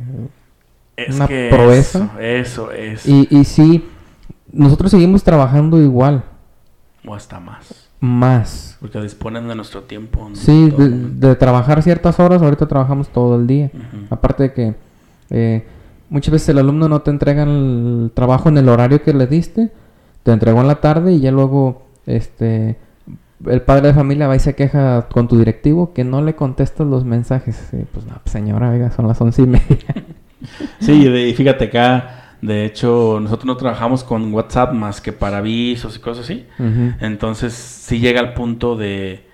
Es 0.96 1.16
Una 1.16 1.28
que 1.28 1.50
proeza. 1.50 2.12
Eso, 2.20 2.72
eso 2.72 2.72
es. 2.72 3.06
y, 3.08 3.28
y 3.30 3.44
sí, 3.46 3.86
nosotros 4.52 4.92
seguimos 4.92 5.24
trabajando 5.24 5.82
igual, 5.82 6.24
O 7.06 7.16
hasta 7.16 7.40
más. 7.40 7.90
más. 8.00 8.78
Porque 8.80 9.00
disponen 9.02 9.48
de 9.48 9.56
nuestro 9.56 9.84
tiempo. 9.84 10.28
en 10.28 10.36
Sí, 10.36 10.72
de, 10.72 11.36
trabajar 11.36 11.82
ciertas 11.84 12.20
horas, 12.20 12.42
ahorita 12.42 12.68
trabajamos 12.68 13.10
todo 13.10 13.36
el 13.40 13.48
día. 13.48 13.72
Aparte 14.10 14.44
de 14.44 14.54
que 14.54 14.76
eh, 15.30 15.66
muchas 16.12 16.32
veces 16.32 16.50
el 16.50 16.60
alumno 16.60 16.88
no 16.88 17.02
te 17.02 17.10
entrega 17.10 17.42
el 17.44 18.12
trabajo 18.14 18.50
en 18.50 18.60
el 18.60 18.70
horario 18.70 19.02
que 19.02 19.14
le 19.14 19.26
diste, 19.26 19.72
te 20.22 20.32
entregó 20.32 20.62
en 20.62 20.68
la 20.68 20.76
tarde 20.82 21.14
y 21.14 21.20
ya 21.22 21.32
luego 21.32 21.88
este 22.06 22.78
el 23.48 23.64
padre 23.64 23.88
de 23.88 23.94
familia 23.96 24.28
va 24.28 24.36
y 24.36 24.40
se 24.40 24.54
queja 24.54 25.08
con 25.12 25.28
tu 25.28 25.36
directivo 25.40 25.94
que 25.94 26.04
no 26.04 26.22
le 26.22 26.36
contestas 26.36 26.86
los 26.86 27.06
mensajes. 27.06 27.70
Y, 27.74 27.86
pues 27.86 28.06
no, 28.06 28.14
pues, 28.22 28.32
señora, 28.32 28.70
oiga, 28.70 28.92
son 28.92 29.08
las 29.08 29.20
once 29.20 29.42
y 29.42 29.48
media. 29.48 29.96
Sí, 30.80 31.08
y 31.08 31.34
fíjate 31.36 31.66
acá, 31.66 32.36
de 32.42 32.66
hecho, 32.66 33.20
nosotros 33.22 33.46
no 33.46 33.58
trabajamos 33.58 34.04
con 34.04 34.34
WhatsApp 34.34 34.74
más 34.74 35.00
que 35.00 35.12
para 35.14 35.38
avisos 35.38 35.96
y 35.96 36.00
cosas 36.00 36.26
así. 36.26 36.48
Entonces, 37.00 37.54
sí 37.54 38.00
llega 38.00 38.20
al 38.20 38.34
punto 38.34 38.76
de. 38.76 39.28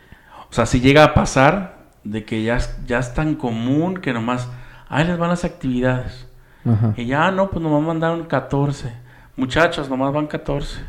O 0.50 0.54
sea, 0.54 0.66
sí 0.66 0.82
llega 0.82 1.06
a 1.06 1.14
pasar 1.14 1.88
de 2.04 2.26
que 2.26 2.44
ya, 2.44 2.58
es- 2.58 2.78
ya 2.86 3.00
es 3.00 3.14
tan 3.14 3.36
común 3.36 3.96
que 3.98 4.12
nomás. 4.12 4.50
Ahí 4.90 5.06
les 5.08 5.18
van 5.18 5.30
las 5.30 5.46
actividades. 5.46 6.27
Ajá. 6.68 6.94
Y 6.98 7.06
ya, 7.06 7.32
no, 7.32 7.50
pues 7.50 7.62
nomás 7.62 7.82
mandaron 7.82 8.26
14. 8.26 8.92
Muchachos, 9.36 9.90
nomás 9.90 10.14
van 10.14 10.28
14. 10.28 10.80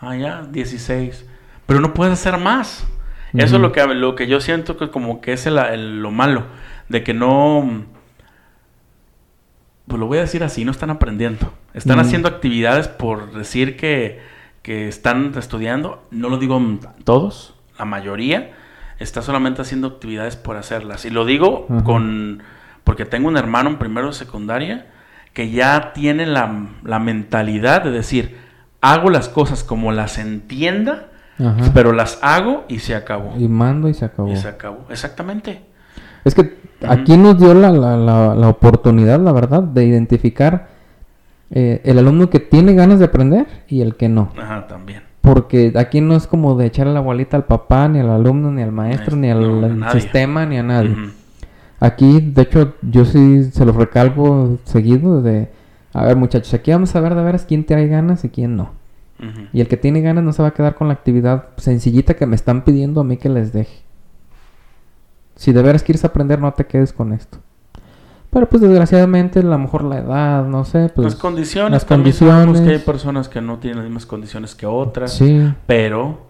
Ah, 0.00 0.16
ya, 0.16 0.42
16. 0.42 1.26
Pero 1.66 1.80
no 1.80 1.94
puedes 1.94 2.12
hacer 2.14 2.38
más. 2.38 2.86
Eso 3.32 3.56
es 3.56 3.62
lo 3.62 3.72
que, 3.72 3.84
lo 3.86 4.14
que 4.14 4.26
yo 4.26 4.40
siento 4.40 4.76
que 4.76 4.90
como 4.90 5.20
que 5.20 5.32
es 5.34 5.46
el- 5.46 5.58
el- 5.58 6.00
lo 6.02 6.10
malo. 6.10 6.44
De 6.88 7.02
que 7.02 7.12
no... 7.14 7.84
Pues 9.86 10.00
lo 10.00 10.06
voy 10.06 10.18
a 10.18 10.22
decir 10.22 10.42
así, 10.42 10.64
no 10.64 10.70
están 10.72 10.90
aprendiendo. 10.90 11.52
Están 11.74 12.00
haciendo 12.00 12.28
actividades 12.28 12.88
por 12.88 13.32
decir 13.32 13.76
que, 13.76 14.20
que 14.62 14.88
están 14.88 15.32
estudiando. 15.36 16.02
No 16.10 16.28
lo 16.28 16.38
digo 16.38 16.60
todos, 17.04 17.54
la 17.78 17.84
mayoría. 17.84 18.52
Está 18.98 19.22
solamente 19.22 19.62
haciendo 19.62 19.86
actividades 19.88 20.34
por 20.36 20.56
hacerlas. 20.56 21.04
Y 21.04 21.10
lo 21.10 21.24
digo 21.24 21.66
Ajá. 21.70 21.84
con... 21.84 22.42
Porque 22.82 23.04
tengo 23.04 23.28
un 23.28 23.36
hermano 23.36 23.68
en 23.70 23.76
primero 23.78 24.08
de 24.08 24.12
secundaria 24.14 24.86
que 25.36 25.50
ya 25.50 25.92
tiene 25.92 26.24
la, 26.24 26.66
la 26.82 26.98
mentalidad 26.98 27.84
de 27.84 27.90
decir, 27.90 28.38
hago 28.80 29.10
las 29.10 29.28
cosas 29.28 29.64
como 29.64 29.92
las 29.92 30.16
entienda, 30.16 31.08
Ajá. 31.38 31.72
pero 31.74 31.92
las 31.92 32.18
hago 32.22 32.64
y 32.68 32.78
se 32.78 32.94
acabó. 32.94 33.34
Y 33.36 33.46
mando 33.46 33.90
y 33.90 33.92
se 33.92 34.06
acabó. 34.06 34.32
Y 34.32 34.36
se 34.36 34.48
acabó. 34.48 34.86
Exactamente. 34.88 35.60
Es 36.24 36.34
que 36.34 36.56
aquí 36.88 37.18
nos 37.18 37.38
dio 37.38 37.52
la, 37.52 37.70
la, 37.70 37.98
la, 37.98 38.34
la 38.34 38.48
oportunidad, 38.48 39.20
la 39.20 39.32
verdad, 39.32 39.62
de 39.62 39.84
identificar 39.84 40.68
eh, 41.50 41.82
el 41.84 41.98
alumno 41.98 42.30
que 42.30 42.40
tiene 42.40 42.72
ganas 42.72 42.98
de 42.98 43.04
aprender 43.04 43.46
y 43.68 43.82
el 43.82 43.94
que 43.96 44.08
no. 44.08 44.32
Ajá, 44.40 44.66
también. 44.66 45.02
Porque 45.20 45.74
aquí 45.76 46.00
no 46.00 46.16
es 46.16 46.26
como 46.26 46.56
de 46.56 46.64
echarle 46.64 46.94
la 46.94 47.00
bolita 47.00 47.36
al 47.36 47.44
papá, 47.44 47.88
ni 47.88 47.98
al 48.00 48.08
alumno, 48.08 48.50
ni 48.52 48.62
al 48.62 48.72
maestro, 48.72 49.16
ni 49.16 49.30
al 49.30 49.78
No, 49.80 49.92
sistema, 49.92 50.46
ni 50.46 50.56
a 50.56 50.62
nadie. 50.62 50.96
Aquí, 51.86 52.20
de 52.20 52.42
hecho, 52.42 52.74
yo 52.82 53.04
sí 53.04 53.44
se 53.52 53.64
los 53.64 53.76
recalco 53.76 54.58
seguido 54.64 55.22
de... 55.22 55.50
A 55.92 56.04
ver, 56.04 56.16
muchachos, 56.16 56.52
aquí 56.54 56.70
vamos 56.72 56.94
a 56.94 57.00
ver 57.00 57.14
de 57.14 57.22
veras 57.22 57.44
quién 57.46 57.64
trae 57.64 57.86
ganas 57.86 58.24
y 58.24 58.28
quién 58.28 58.56
no. 58.56 58.72
Y 59.52 59.62
el 59.62 59.68
que 59.68 59.78
tiene 59.78 60.02
ganas 60.02 60.22
no 60.24 60.32
se 60.34 60.42
va 60.42 60.48
a 60.48 60.54
quedar 60.54 60.74
con 60.74 60.88
la 60.88 60.94
actividad 60.94 61.46
sencillita 61.56 62.14
que 62.14 62.26
me 62.26 62.36
están 62.36 62.64
pidiendo 62.64 63.00
a 63.00 63.04
mí 63.04 63.16
que 63.16 63.30
les 63.30 63.50
deje. 63.52 63.82
Si 65.36 65.52
de 65.52 65.62
veras 65.62 65.82
quieres 65.82 66.04
aprender, 66.04 66.38
no 66.38 66.52
te 66.52 66.66
quedes 66.66 66.92
con 66.92 67.12
esto. 67.14 67.38
Pero 68.30 68.46
pues 68.48 68.60
desgraciadamente, 68.60 69.38
a 69.38 69.42
lo 69.42 69.58
mejor 69.58 69.84
la 69.84 69.98
edad, 69.98 70.44
no 70.44 70.64
sé, 70.66 70.90
pues... 70.94 71.04
las 71.06 71.14
condiciones, 71.14 71.72
las 71.72 71.82
sabemos 71.82 72.04
que 72.12 72.24
hay 72.24 72.46
condiciones. 72.46 72.82
personas 72.82 73.28
que 73.30 73.40
no 73.40 73.58
tienen 73.58 73.78
las 73.78 73.84
mismas 73.86 74.04
condiciones 74.04 74.54
que 74.54 74.66
otras, 74.66 75.12
Sí, 75.14 75.40
pero 75.66 76.26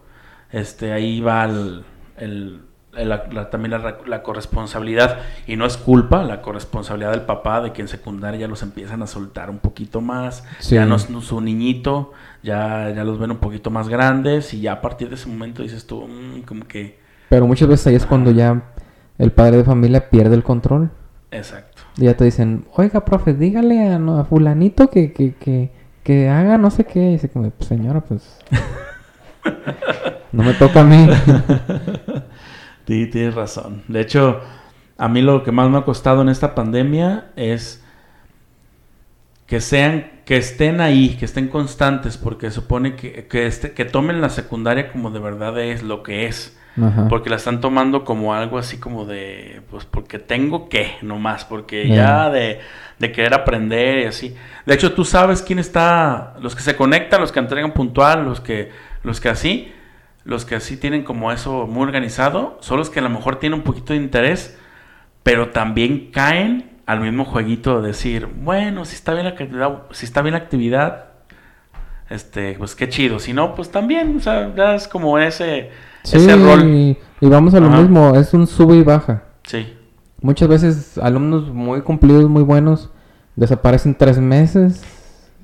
este 0.52 0.92
ahí 0.92 1.20
va 1.20 1.44
el- 1.46 1.84
la- 3.04 3.24
la- 3.30 3.50
también 3.50 3.72
la, 3.72 3.98
la 4.06 4.22
corresponsabilidad 4.22 5.18
y 5.46 5.56
no 5.56 5.66
es 5.66 5.76
culpa, 5.76 6.22
la 6.24 6.40
corresponsabilidad 6.42 7.10
del 7.12 7.22
papá 7.22 7.60
de 7.60 7.72
que 7.72 7.82
en 7.82 7.88
secundaria 7.88 8.40
ya 8.40 8.48
los 8.48 8.62
empiezan 8.62 9.02
a 9.02 9.06
soltar 9.06 9.50
un 9.50 9.58
poquito 9.58 10.00
más, 10.00 10.44
Sí. 10.60 10.76
ya 10.76 10.86
no 10.86 10.96
es 10.96 11.08
su 11.22 11.40
niñito, 11.40 12.12
ya, 12.42 12.90
ya 12.90 13.04
los 13.04 13.18
ven 13.18 13.30
un 13.32 13.38
poquito 13.38 13.70
más 13.70 13.88
grandes 13.88 14.54
y 14.54 14.60
ya 14.60 14.72
a 14.72 14.80
partir 14.80 15.08
de 15.08 15.16
ese 15.16 15.28
momento 15.28 15.62
dices 15.62 15.86
tú, 15.86 16.06
"Mm, 16.08 16.42
como 16.42 16.66
que, 16.66 16.98
pero 17.28 17.46
muchas 17.46 17.68
veces 17.68 17.86
ahí 17.88 17.94
es 17.96 18.06
cuando 18.06 18.30
ya 18.30 18.62
el 19.18 19.32
padre 19.32 19.58
de 19.58 19.64
familia 19.64 20.08
pierde 20.10 20.34
el 20.36 20.42
control. 20.42 20.90
exacto. 21.30 21.82
Y 21.98 22.04
ya 22.04 22.14
te 22.14 22.24
dicen, 22.24 22.66
oiga, 22.74 23.04
profe, 23.04 23.32
dígale 23.34 23.88
a, 23.88 23.98
no- 23.98 24.18
a 24.18 24.24
fulanito 24.24 24.90
que, 24.90 25.12
que, 25.12 25.34
que, 25.34 25.70
que 26.02 26.28
haga 26.28 26.58
no 26.58 26.70
sé 26.70 26.84
qué. 26.84 27.00
Y 27.00 27.12
dice 27.12 27.30
como, 27.30 27.48
pues, 27.50 27.68
señora, 27.68 28.00
pues... 28.02 28.38
no 30.32 30.42
me 30.42 30.52
toca 30.54 30.80
a 30.80 30.84
mí. 30.84 31.08
Sí, 32.86 33.06
tienes 33.06 33.34
razón. 33.34 33.82
De 33.88 34.00
hecho, 34.00 34.40
a 34.98 35.08
mí 35.08 35.20
lo 35.22 35.42
que 35.42 35.52
más 35.52 35.68
me 35.70 35.78
ha 35.78 35.82
costado 35.82 36.22
en 36.22 36.28
esta 36.28 36.54
pandemia 36.54 37.26
es 37.36 37.82
que 39.46 39.60
sean, 39.60 40.10
que 40.24 40.36
estén 40.36 40.80
ahí, 40.80 41.16
que 41.18 41.24
estén 41.24 41.48
constantes, 41.48 42.16
porque 42.16 42.50
supone 42.50 42.96
que, 42.96 43.26
que, 43.28 43.46
este- 43.46 43.72
que 43.72 43.84
tomen 43.84 44.20
la 44.20 44.28
secundaria 44.28 44.90
como 44.90 45.10
de 45.10 45.20
verdad 45.20 45.58
es 45.60 45.82
lo 45.82 46.02
que 46.02 46.26
es. 46.26 46.58
Ajá. 46.80 47.08
Porque 47.08 47.30
la 47.30 47.36
están 47.36 47.60
tomando 47.62 48.04
como 48.04 48.34
algo 48.34 48.58
así 48.58 48.76
como 48.78 49.06
de, 49.06 49.62
pues 49.70 49.86
porque 49.86 50.18
tengo 50.18 50.68
que, 50.68 50.92
nomás, 51.00 51.44
porque 51.46 51.88
Ya. 51.88 51.94
ya 51.94 52.30
de, 52.30 52.60
de 52.98 53.12
querer 53.12 53.32
aprender 53.34 54.00
y 54.00 54.04
así. 54.04 54.34
De 54.66 54.74
hecho, 54.74 54.92
tú 54.92 55.04
sabes 55.04 55.40
quién 55.42 55.58
está, 55.58 56.34
los 56.40 56.54
que 56.54 56.60
se 56.62 56.76
conectan, 56.76 57.20
los 57.22 57.32
que 57.32 57.38
entregan 57.38 57.72
puntual, 57.72 58.24
los 58.26 58.40
que, 58.40 58.70
los 59.04 59.20
que 59.22 59.30
así, 59.30 59.72
los 60.26 60.44
que 60.44 60.56
así 60.56 60.76
tienen 60.76 61.04
como 61.04 61.32
eso 61.32 61.66
muy 61.66 61.82
organizado, 61.84 62.58
son 62.60 62.78
los 62.78 62.90
que 62.90 62.98
a 62.98 63.02
lo 63.02 63.08
mejor 63.10 63.36
tienen 63.36 63.60
un 63.60 63.64
poquito 63.64 63.92
de 63.92 64.00
interés, 64.00 64.58
pero 65.22 65.50
también 65.50 66.10
caen 66.12 66.72
al 66.86 67.00
mismo 67.00 67.24
jueguito 67.24 67.80
de 67.80 67.88
decir, 67.88 68.26
bueno, 68.26 68.84
si 68.84 68.94
está 68.94 69.12
bien 69.14 69.24
la 69.24 69.30
actividad, 69.32 69.82
si 69.92 70.04
está 70.06 70.22
bien 70.22 70.32
la 70.34 70.38
actividad, 70.38 71.06
este, 72.10 72.54
pues 72.58 72.74
qué 72.74 72.88
chido. 72.88 73.18
Si 73.18 73.32
no, 73.32 73.54
pues 73.54 73.70
también, 73.70 74.16
o 74.16 74.20
sea, 74.20 74.54
ya 74.54 74.74
es 74.74 74.86
como 74.88 75.18
ese, 75.18 75.70
Sí, 76.04 76.18
ese 76.18 76.36
rol. 76.36 76.64
y, 76.68 76.98
y 77.20 77.28
vamos 77.28 77.54
a 77.54 77.60
lo 77.60 77.66
Ajá. 77.68 77.80
mismo, 77.80 78.14
es 78.16 78.32
un 78.34 78.46
sube 78.46 78.76
y 78.76 78.82
baja. 78.82 79.24
Sí. 79.44 79.72
Muchas 80.20 80.48
veces 80.48 80.98
alumnos 80.98 81.48
muy 81.52 81.82
cumplidos, 81.82 82.28
muy 82.28 82.42
buenos, 82.42 82.90
desaparecen 83.34 83.94
tres 83.96 84.18
meses 84.18 84.84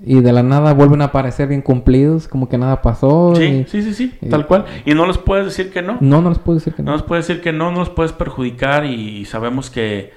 y 0.05 0.21
de 0.21 0.33
la 0.33 0.43
nada 0.43 0.73
vuelven 0.75 1.01
a 1.03 1.07
aparecer 1.07 1.49
bien 1.49 1.63
cumplidos, 1.63 2.27
como 2.29 2.49
que 2.49 2.59
nada 2.59 2.83
pasó. 2.83 3.35
Sí, 3.37 3.45
y- 3.45 3.65
sí, 3.69 3.83
sí, 3.83 3.95
sí, 3.95 4.19
y- 4.21 4.29
tal 4.29 4.47
cual. 4.47 4.65
Y 4.85 4.95
no 4.95 5.07
les 5.07 5.19
puedes 5.19 5.45
decir 5.47 5.73
que 5.73 5.83
no. 5.83 5.99
No, 6.01 6.21
no 6.23 6.29
les 6.31 6.39
puedo 6.39 6.59
decir 6.59 6.75
que 6.75 6.83
No 6.83 6.91
no. 6.93 6.97
nos 6.99 7.07
puedes 7.07 7.27
decir 7.29 7.43
que 7.43 7.53
no, 7.53 7.71
no 7.71 7.79
nos 7.79 7.91
puedes 7.91 8.13
perjudicar 8.13 8.85
y 8.85 9.25
sabemos 9.27 9.71
que, 9.71 10.13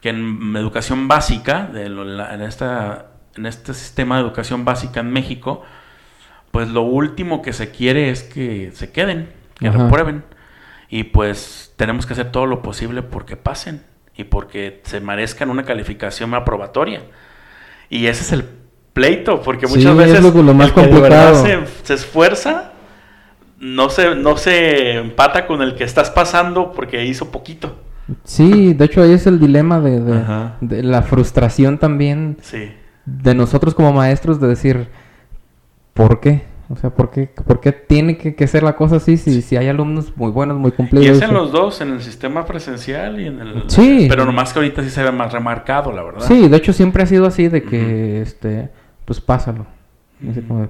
que 0.00 0.10
en 0.10 0.54
educación 0.56 1.08
básica, 1.08 1.66
de 1.72 1.88
lo- 1.88 2.04
la- 2.04 2.34
en, 2.34 2.42
esta, 2.42 3.06
en 3.36 3.46
este 3.46 3.72
sistema 3.74 4.16
de 4.16 4.22
educación 4.22 4.64
básica 4.64 5.00
en 5.00 5.10
México, 5.12 5.62
pues 6.50 6.68
lo 6.68 6.82
último 6.82 7.40
que 7.42 7.52
se 7.52 7.70
quiere 7.70 8.10
es 8.10 8.22
que 8.22 8.70
se 8.74 8.92
queden, 8.92 9.28
que 9.58 9.68
Ajá. 9.68 9.84
reprueben. 9.84 10.24
Y 10.90 11.04
pues 11.04 11.72
tenemos 11.76 12.06
que 12.06 12.12
hacer 12.12 12.30
todo 12.30 12.46
lo 12.46 12.62
posible 12.62 13.02
porque 13.02 13.36
pasen 13.36 13.82
y 14.16 14.24
porque 14.24 14.80
se 14.84 15.00
merezcan 15.00 15.50
una 15.50 15.64
calificación 15.64 16.34
aprobatoria. 16.34 17.00
Y 17.88 18.06
ese 18.06 18.22
es 18.22 18.32
el 18.32 18.44
pleito, 18.94 19.42
porque 19.42 19.66
muchas 19.66 19.84
es 19.92 19.96
veces 19.96 20.22
lo- 20.34 20.42
lo 20.42 20.54
más 20.54 20.68
el 20.68 20.74
que 20.74 20.86
de 20.86 21.00
verdad 21.00 21.32
complicado. 21.34 21.66
se, 21.66 21.86
se 21.86 21.94
esfuerza 21.94 22.70
no 23.60 23.88
se, 23.90 24.14
no 24.14 24.36
se 24.36 24.94
empata 24.96 25.46
con 25.46 25.60
el 25.62 25.74
que 25.74 25.84
estás 25.84 26.10
pasando 26.10 26.72
porque 26.72 27.04
hizo 27.04 27.30
poquito. 27.30 27.76
Sí, 28.24 28.72
de 28.74 28.84
hecho 28.84 29.02
ahí 29.02 29.12
es 29.12 29.26
el 29.26 29.38
dilema 29.40 29.80
de, 29.80 30.00
de- 30.60 30.82
la 30.82 31.02
frustración 31.02 31.78
también 31.78 32.36
Sí. 32.42 32.70
de 33.06 33.34
nosotros 33.34 33.74
como 33.74 33.92
maestros 33.92 34.40
de 34.40 34.48
decir, 34.48 34.88
¿por 35.94 36.20
qué? 36.20 36.42
O 36.70 36.76
sea, 36.76 36.90
¿por 36.90 37.10
qué, 37.10 37.28
por 37.46 37.60
qué 37.60 37.72
tiene 37.72 38.16
que, 38.16 38.34
que 38.34 38.46
ser 38.46 38.62
la 38.62 38.74
cosa 38.74 38.96
así 38.96 39.16
si, 39.18 39.42
si 39.42 39.56
hay 39.56 39.68
alumnos 39.68 40.12
muy 40.16 40.30
buenos, 40.30 40.58
muy 40.58 40.70
Y 40.70 40.72
cumplidos? 40.72 41.16
es 41.18 41.22
en 41.22 41.34
los 41.34 41.52
dos, 41.52 41.80
en 41.82 41.92
el 41.92 42.00
sistema 42.02 42.46
presencial 42.46 43.20
y 43.20 43.26
en 43.26 43.40
el... 43.40 43.62
Sí. 43.68 44.06
Pero 44.08 44.24
nomás 44.24 44.52
que 44.52 44.58
ahorita 44.60 44.82
sí 44.82 44.88
se 44.90 45.02
ve 45.02 45.12
más 45.12 45.32
remarcado, 45.32 45.92
la 45.92 46.02
verdad. 46.02 46.26
Sí, 46.26 46.48
de 46.48 46.56
hecho 46.56 46.72
siempre 46.72 47.02
ha 47.02 47.06
sido 47.06 47.26
así 47.26 47.48
de 47.48 47.62
que, 47.64 48.22
este, 48.22 48.70
pues 49.04 49.20
pásalo. 49.20 49.66
Así 50.30 50.40
como, 50.42 50.68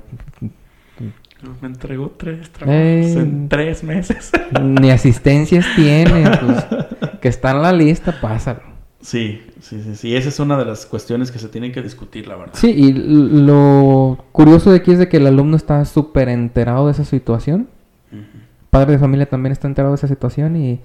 Me 1.61 1.69
entregó 1.69 2.11
tres 2.17 2.51
trabajos 2.51 3.17
en 3.17 3.49
tres 3.49 3.85
meses. 3.85 4.33
ni 4.63 4.91
asistencias 4.91 5.67
tiene, 5.77 6.25
pues, 6.41 6.67
que 7.21 7.29
está 7.29 7.53
en 7.53 7.63
la 7.63 7.73
lista, 7.73 8.21
pásalo. 8.21 8.61
sí, 9.01 9.43
sí, 9.61 9.83
sí, 9.83 9.97
sí. 9.97 10.17
Esa 10.17 10.29
es 10.29 10.41
una 10.41 10.57
de 10.57 10.65
las 10.65 10.87
cuestiones 10.87 11.31
que 11.31 11.39
se 11.39 11.49
tienen 11.49 11.73
que 11.73 11.83
discutir, 11.83 12.27
la 12.27 12.37
verdad. 12.37 12.55
Sí, 12.55 12.71
y 12.71 12.93
lo 12.93 14.25
curioso 14.33 14.71
de 14.71 14.79
aquí 14.79 14.93
es 14.93 14.99
de 14.99 15.09
que 15.09 15.19
el 15.19 15.27
alumno 15.27 15.57
está 15.57 15.85
súper 15.85 16.29
enterado 16.29 16.87
de 16.87 16.93
esa 16.93 17.05
situación, 17.05 17.69
padre 18.71 18.93
de 18.93 18.99
familia 18.99 19.27
también 19.27 19.53
está 19.53 19.69
enterado 19.69 19.93
de 19.93 19.99
esa 19.99 20.09
situación 20.09 20.57
y 20.57 20.81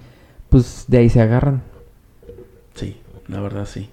pues 0.49 0.85
de 0.87 0.99
ahí 0.99 1.09
se 1.09 1.21
agarran. 1.21 1.63
Sí, 2.75 2.97
la 3.27 3.39
verdad 3.39 3.65
sí. 3.65 3.89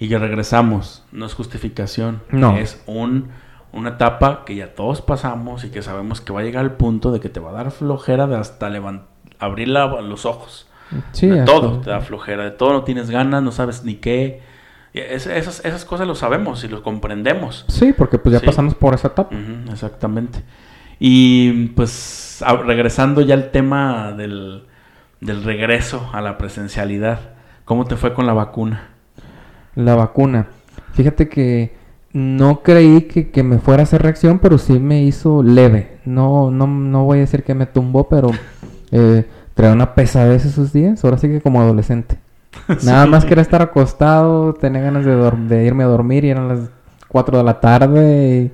Y 0.00 0.08
que 0.08 0.18
regresamos, 0.18 1.04
no 1.12 1.26
es 1.26 1.34
justificación, 1.34 2.22
No. 2.30 2.56
es 2.56 2.82
un, 2.86 3.28
una 3.72 3.90
etapa 3.90 4.44
que 4.44 4.56
ya 4.56 4.74
todos 4.74 5.02
pasamos 5.02 5.62
y 5.64 5.70
que 5.70 5.82
sabemos 5.82 6.20
que 6.20 6.32
va 6.32 6.40
a 6.40 6.42
llegar 6.42 6.64
al 6.64 6.72
punto 6.72 7.12
de 7.12 7.20
que 7.20 7.28
te 7.28 7.38
va 7.38 7.50
a 7.50 7.52
dar 7.52 7.70
flojera 7.70 8.26
de 8.26 8.36
hasta 8.36 8.68
abrir 9.38 9.68
la- 9.68 10.00
los 10.00 10.24
ojos. 10.26 10.66
Sí, 11.12 11.28
de 11.28 11.44
todo 11.44 11.80
te 11.80 11.90
da 11.90 12.00
flojera, 12.00 12.42
de 12.44 12.50
todo 12.50 12.72
no 12.72 12.82
tienes 12.82 13.10
ganas, 13.10 13.42
no 13.44 13.52
sabes 13.52 13.84
ni 13.84 13.94
qué. 13.96 14.42
Es- 14.92 15.26
esas, 15.28 15.64
esas 15.64 15.84
cosas 15.84 16.08
lo 16.08 16.16
sabemos 16.16 16.64
y 16.64 16.68
lo 16.68 16.82
comprendemos. 16.82 17.64
Sí, 17.68 17.92
porque 17.92 18.18
pues 18.18 18.32
ya 18.32 18.40
Sí. 18.40 18.46
pasamos 18.46 18.74
por 18.74 18.94
esa 18.94 19.08
etapa. 19.08 19.36
Exactamente. 19.70 20.42
Y 20.98 21.68
pues 21.68 22.42
a- 22.44 22.56
regresando 22.56 23.20
ya 23.20 23.34
al 23.34 23.50
tema 23.50 24.12
del, 24.12 24.64
del 25.20 25.44
regreso 25.44 26.08
a 26.12 26.20
la 26.22 26.38
presencialidad, 26.38 27.20
¿cómo 27.64 27.84
te 27.84 27.96
fue 27.96 28.14
con 28.14 28.26
la 28.26 28.32
vacuna? 28.32 28.88
La 29.74 29.94
vacuna. 29.94 30.48
Fíjate 30.92 31.28
que 31.28 31.72
no 32.12 32.62
creí 32.62 33.02
que, 33.02 33.30
que 33.30 33.42
me 33.42 33.58
fuera 33.58 33.82
a 33.82 33.84
hacer 33.84 34.02
reacción, 34.02 34.38
pero 34.38 34.58
sí 34.58 34.78
me 34.78 35.02
hizo 35.02 35.42
leve. 35.42 35.98
No, 36.04 36.50
no, 36.50 36.66
no 36.66 37.04
voy 37.04 37.18
a 37.18 37.20
decir 37.22 37.44
que 37.44 37.54
me 37.54 37.66
tumbó, 37.66 38.08
pero 38.08 38.30
eh, 38.90 39.26
traía 39.54 39.72
una 39.72 39.94
pesadez 39.94 40.44
esos 40.44 40.72
días. 40.72 41.04
Ahora 41.04 41.18
sí 41.18 41.28
que 41.28 41.40
como 41.40 41.60
adolescente. 41.60 42.18
Nada 42.84 43.06
más 43.06 43.24
quería 43.24 43.42
estar 43.42 43.62
acostado, 43.62 44.54
tenía 44.54 44.80
ganas 44.80 45.04
de, 45.04 45.64
irme 45.64 45.84
a 45.84 45.86
dormir 45.86 46.24
y 46.24 46.30
eran 46.30 46.48
las 46.48 46.70
4 47.08 47.38
de 47.38 47.44
la 47.44 47.60
tarde. 47.60 48.50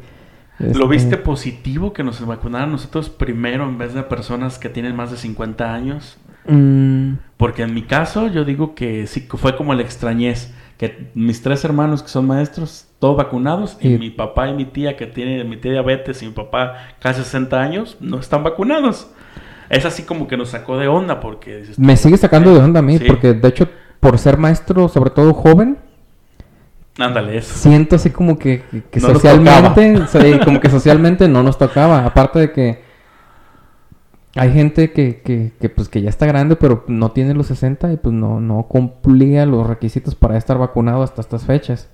y, 0.58 0.64
¿Lo 0.64 0.68
este, 0.68 0.86
viste 0.86 1.16
positivo 1.18 1.92
que 1.92 2.02
nos 2.02 2.24
vacunaran 2.24 2.72
nosotros 2.72 3.10
primero 3.10 3.64
en 3.68 3.78
vez 3.78 3.94
de 3.94 4.02
personas 4.02 4.58
que 4.58 4.68
tienen 4.68 4.96
más 4.96 5.10
de 5.10 5.16
50 5.16 5.72
años? 5.72 6.18
mm, 6.48 7.12
Porque 7.36 7.62
en 7.62 7.74
mi 7.74 7.82
caso 7.82 8.28
yo 8.28 8.44
digo 8.44 8.74
que 8.74 9.06
sí, 9.06 9.26
fue 9.28 9.56
como 9.56 9.72
el 9.72 9.80
extrañez, 9.80 10.52
que 10.78 11.10
mis 11.14 11.40
tres 11.42 11.64
hermanos 11.64 12.02
que 12.02 12.08
son 12.08 12.26
maestros, 12.26 12.86
todos 12.98 13.16
vacunados, 13.16 13.76
y 13.80 13.94
Y- 13.94 13.98
mi 13.98 14.10
papá 14.10 14.48
y 14.48 14.54
mi 14.54 14.64
tía 14.66 14.96
que 14.96 15.06
tiene 15.06 15.42
mi 15.44 15.56
tía 15.56 15.72
diabetes 15.72 16.22
y 16.22 16.26
mi 16.26 16.32
papá 16.32 16.74
casi 17.00 17.22
60 17.22 17.60
años, 17.60 17.96
no 18.00 18.18
están 18.18 18.42
vacunados. 18.42 19.08
Es 19.68 19.84
así 19.84 20.02
como 20.04 20.28
que 20.28 20.36
nos 20.36 20.50
sacó 20.50 20.76
de 20.78 20.86
onda 20.88 21.18
porque... 21.20 21.58
dices, 21.58 21.78
me 21.78 21.96
sigue 21.96 22.16
sacando 22.16 22.52
de 22.54 22.60
onda 22.60 22.80
a 22.80 22.82
mí, 22.82 22.98
Sí. 22.98 23.04
porque 23.06 23.32
de 23.34 23.48
hecho, 23.48 23.68
por 24.00 24.18
ser 24.18 24.36
maestro, 24.38 24.88
sobre 24.88 25.10
todo 25.10 25.32
joven, 25.34 25.78
Ándale, 26.98 27.36
eso. 27.38 27.54
siento 27.54 27.96
así 27.96 28.10
como 28.10 28.38
que, 28.38 28.62
No 28.72 29.00
socialmente, 29.00 30.40
como 30.44 30.60
que 30.60 30.70
socialmente 30.70 31.28
no 31.28 31.42
nos 31.42 31.58
tocaba. 31.58 32.06
Aparte 32.06 32.38
de 32.38 32.52
que 32.52 32.85
hay 34.36 34.52
gente 34.52 34.92
que, 34.92 35.20
que, 35.24 35.52
que, 35.60 35.68
pues 35.68 35.88
que 35.88 36.02
ya 36.02 36.10
está 36.10 36.26
grande, 36.26 36.56
pero 36.56 36.84
no 36.88 37.10
tiene 37.12 37.34
los 37.34 37.46
60 37.48 37.92
y 37.92 37.96
pues 37.96 38.14
no, 38.14 38.40
no 38.40 38.62
cumplía 38.64 39.46
los 39.46 39.66
requisitos 39.66 40.14
para 40.14 40.36
estar 40.36 40.58
vacunado 40.58 41.02
hasta 41.02 41.20
estas 41.20 41.44
fechas. 41.44 41.88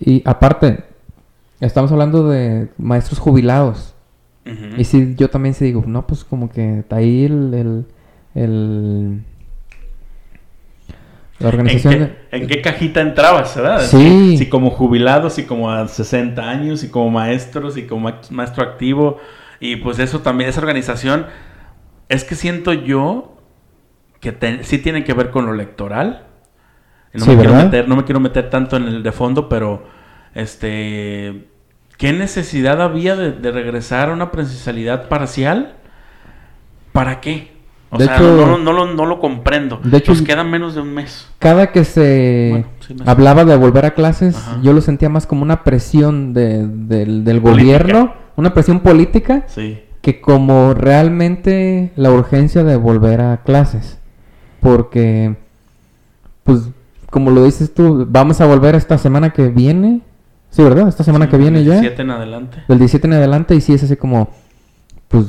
Y 0.00 0.22
aparte, 0.24 0.84
estamos 1.60 1.90
hablando 1.92 2.28
de 2.28 2.68
maestros 2.78 3.18
jubilados. 3.18 3.94
Y 4.78 4.84
sí, 4.84 5.14
yo 5.18 5.28
también 5.28 5.54
sí 5.54 5.66
digo, 5.66 5.84
no, 5.86 6.06
pues 6.06 6.24
como 6.24 6.48
que 6.50 6.78
está 6.78 6.96
ahí 6.96 7.24
el... 7.26 7.52
el, 7.54 7.84
el- 8.34 9.22
la 11.38 11.48
¿En 11.50 11.54
organización... 11.54 11.92
qué, 11.94 12.00
de- 12.00 12.16
en 12.42 12.46
qué 12.48 12.62
cajita 12.62 13.00
entrabas, 13.00 13.54
verdad? 13.54 13.80
Sí. 13.82 14.30
Si, 14.30 14.38
si 14.38 14.48
como 14.48 14.70
jubilados, 14.70 15.34
si 15.34 15.44
como 15.44 15.70
a 15.70 15.86
60 15.86 16.42
años, 16.48 16.82
y 16.82 16.88
como 16.88 17.10
maestros, 17.10 17.76
y 17.76 17.82
como 17.86 18.02
ma- 18.10 18.20
maestro 18.30 18.64
activo. 18.64 19.18
Y 19.60 19.76
pues 19.76 19.98
eso 19.98 20.20
también, 20.20 20.50
esa 20.50 20.60
organización, 20.60 21.26
es 22.08 22.24
que 22.24 22.34
siento 22.34 22.72
yo 22.72 23.36
que 24.20 24.32
te- 24.32 24.64
sí 24.64 24.78
tiene 24.78 25.04
que 25.04 25.12
ver 25.14 25.30
con 25.30 25.46
lo 25.46 25.54
electoral. 25.54 26.24
No, 27.12 27.24
Sí, 27.24 27.30
me 27.30 27.36
quiero 27.38 27.54
meter, 27.54 27.88
no 27.88 27.96
me 27.96 28.04
quiero 28.04 28.20
meter 28.20 28.50
tanto 28.50 28.76
en 28.76 28.84
el 28.84 29.02
de 29.02 29.12
fondo, 29.12 29.48
pero 29.48 29.84
este 30.34 31.48
¿qué 31.96 32.12
necesidad 32.12 32.80
había 32.80 33.16
de, 33.16 33.32
de 33.32 33.50
regresar 33.50 34.10
a 34.10 34.12
una 34.12 34.30
presencialidad 34.30 35.08
parcial? 35.08 35.74
¿Para 36.92 37.20
qué? 37.20 37.56
O 37.90 37.98
De 37.98 38.04
sea, 38.04 38.16
hecho- 38.16 38.36
no, 38.36 38.46
no, 38.46 38.58
no 38.58 38.72
lo, 38.72 38.86
no 38.94 39.06
lo 39.06 39.18
comprendo. 39.18 39.80
De 39.82 39.96
hecho- 39.98 40.12
Nos 40.12 40.22
queda 40.22 40.44
menos 40.44 40.74
de 40.74 40.82
un 40.82 40.92
mes. 40.94 41.28
cada 41.38 41.72
que 41.72 41.84
se 41.84 42.48
Bueno, 42.50 42.66
sí 42.86 42.94
me- 42.94 43.10
hablaba 43.10 43.44
de 43.44 43.56
volver 43.56 43.86
a 43.86 43.94
clases, 43.94 44.36
Ajá. 44.36 44.58
yo 44.62 44.72
lo 44.72 44.80
sentía 44.80 45.08
más 45.08 45.26
como 45.26 45.42
una 45.42 45.64
presión 45.64 46.34
de- 46.34 46.66
del, 46.66 47.40
gobierno, 47.40 48.14
una 48.38 48.54
presión 48.54 48.80
política, 48.80 49.44
Sí. 49.48 49.80
que 50.00 50.20
como 50.20 50.72
realmente 50.74 51.90
la 51.96 52.10
urgencia 52.10 52.64
de 52.64 52.76
volver 52.76 53.20
a 53.20 53.38
clases. 53.42 53.98
Porque, 54.60 55.36
pues, 56.44 56.70
como 57.10 57.30
lo 57.30 57.44
dices 57.44 57.74
tú, 57.74 58.06
vamos 58.08 58.40
a 58.40 58.46
volver 58.46 58.74
esta 58.74 58.96
semana 58.98 59.30
que 59.30 59.48
viene. 59.48 60.00
Sí, 60.50 60.62
¿verdad? 60.62 60.88
Esta 60.88 61.04
semana 61.04 61.26
Sí, 61.26 61.32
que 61.32 61.36
viene 61.38 61.62
ya. 61.64 61.72
17 61.74 62.02
en 62.02 62.10
adelante. 62.10 62.62
Del 62.68 62.78
17 62.78 63.06
en 63.06 63.12
adelante, 63.14 63.54
y 63.54 63.60
sí 63.60 63.74
es 63.74 63.82
así 63.82 63.96
como, 63.96 64.30
pues, 65.08 65.26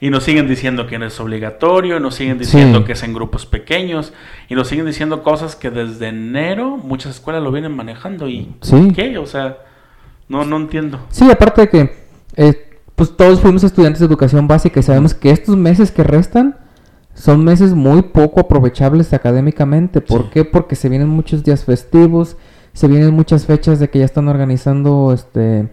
Y 0.00 0.10
nos 0.10 0.24
siguen 0.24 0.48
diciendo 0.48 0.86
que 0.88 0.98
no 0.98 1.06
es 1.06 1.20
obligatorio, 1.20 2.00
nos 2.00 2.16
siguen 2.16 2.36
diciendo 2.38 2.78
Sí. 2.80 2.84
que 2.84 2.92
es 2.92 3.02
en 3.04 3.14
grupos 3.14 3.46
pequeños, 3.46 4.12
y 4.48 4.54
nos 4.56 4.66
siguen 4.66 4.86
diciendo 4.86 5.22
cosas 5.22 5.54
que 5.54 5.70
desde 5.70 6.08
enero 6.08 6.76
muchas 6.76 7.14
escuelas 7.16 7.40
lo 7.42 7.52
vienen 7.52 7.76
manejando. 7.76 8.28
¿Y 8.28 8.52
Sí. 8.62 8.92
qué? 8.96 9.16
O 9.18 9.26
sea, 9.26 9.58
no, 10.32 10.44
no 10.44 10.56
entiendo. 10.56 10.98
Sí, 11.10 11.30
aparte 11.30 11.60
de 11.62 11.68
que 11.68 11.92
eh, 12.36 12.78
pues 12.96 13.16
todos 13.16 13.40
fuimos 13.40 13.62
estudiantes 13.64 14.00
de 14.00 14.06
educación 14.06 14.48
básica 14.48 14.80
y 14.80 14.82
sabemos 14.82 15.14
que 15.14 15.30
estos 15.30 15.56
meses 15.56 15.90
que 15.92 16.02
restan 16.02 16.56
son 17.14 17.44
meses 17.44 17.74
muy 17.74 18.02
poco 18.02 18.40
aprovechables 18.40 19.12
académicamente. 19.12 20.00
¿Por 20.00 20.22
Sí. 20.22 20.28
qué? 20.32 20.44
Porque 20.44 20.74
se 20.76 20.88
vienen 20.88 21.08
muchos 21.08 21.44
días 21.44 21.64
festivos, 21.64 22.36
se 22.72 22.88
vienen 22.88 23.12
muchas 23.14 23.44
fechas 23.46 23.78
de 23.78 23.90
que 23.90 23.98
ya 23.98 24.04
están 24.06 24.28
organizando 24.28 25.12
este 25.12 25.68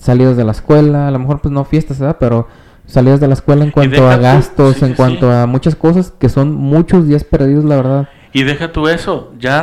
salidas 0.00 0.36
de 0.36 0.44
la 0.44 0.52
escuela, 0.52 1.06
a 1.06 1.10
lo 1.10 1.18
mejor 1.18 1.40
pues 1.40 1.52
no 1.52 1.64
fiestas, 1.64 1.98
¿verdad? 2.00 2.16
Pero 2.18 2.48
salidas 2.86 3.20
de 3.20 3.28
la 3.28 3.34
escuela 3.34 3.62
en 3.64 3.70
cuanto 3.70 4.08
a 4.08 4.16
tú- 4.16 4.22
gastos, 4.22 4.76
sí, 4.76 4.84
en 4.84 4.90
sí, 4.92 4.96
cuanto 4.96 5.30
a 5.30 5.46
muchas 5.46 5.76
cosas 5.76 6.10
que 6.18 6.28
son 6.28 6.52
muchos 6.54 7.06
días 7.06 7.22
perdidos, 7.24 7.64
la 7.64 7.76
verdad. 7.76 8.08
Y 8.32 8.42
deja 8.42 8.72
tú 8.72 8.88
eso, 8.88 9.32
ya 9.38 9.58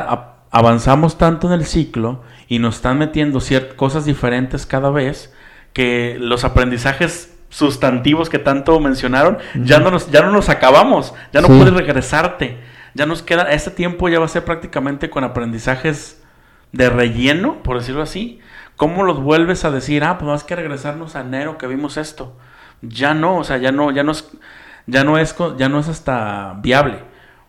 avanzamos 0.52 1.18
tanto 1.18 1.48
en 1.48 1.54
el 1.54 1.66
ciclo 1.66 2.24
y 2.48 2.60
nos 2.60 2.76
están 2.78 2.98
metiendo 2.98 3.40
ciertas 3.40 3.76
cosas 3.76 4.06
diferentes 4.06 4.66
cada 4.66 4.90
vez 4.90 5.34
que 5.74 6.18
los 6.20 6.44
aprendizajes 6.44 7.36
sustantivos 7.50 8.30
que 8.30 8.40
tanto 8.40 8.80
mencionaron 8.80 9.38
ya 9.56 9.80
no 9.80 9.90
nos 9.92 10.12
ya 10.12 10.22
no 10.22 10.32
nos 10.32 10.50
acabamos, 10.50 11.14
ya 11.34 11.42
no 11.42 11.48
Sí. 11.48 11.54
puedes 11.58 11.74
regresarte. 11.74 12.58
Ya 12.96 13.06
nos 13.06 13.22
queda 13.22 13.44
este 13.52 13.70
tiempo 13.72 14.10
ya 14.10 14.20
va 14.20 14.26
a 14.26 14.30
ser 14.30 14.44
prácticamente 14.46 15.10
con 15.12 15.24
aprendizajes 15.24 16.22
de 16.72 16.90
relleno, 16.90 17.62
por 17.64 17.78
decirlo 17.80 18.02
así. 18.02 18.40
¿Cómo 18.76 19.04
los 19.04 19.22
vuelves 19.22 19.64
a 19.66 19.72
decir, 19.72 20.04
ah, 20.04 20.18
pues 20.18 20.28
más 20.28 20.44
que 20.44 20.56
regresarnos 20.56 21.16
a 21.16 21.22
enero 21.22 21.58
que 21.58 21.68
vimos 21.68 21.98
esto? 21.98 22.36
Ya 22.82 23.14
no, 23.14 23.38
o 23.38 23.44
sea, 23.44 23.58
ya 23.58 23.72
no, 23.72 23.92
ya 23.92 24.04
no 24.04 24.12
es, 24.14 24.28
ya 24.88 25.04
no 25.04 25.18
es, 25.18 25.36
ya 25.58 25.70
no 25.70 25.80
es 25.80 25.88
hasta 25.88 26.56
viable. 26.62 27.00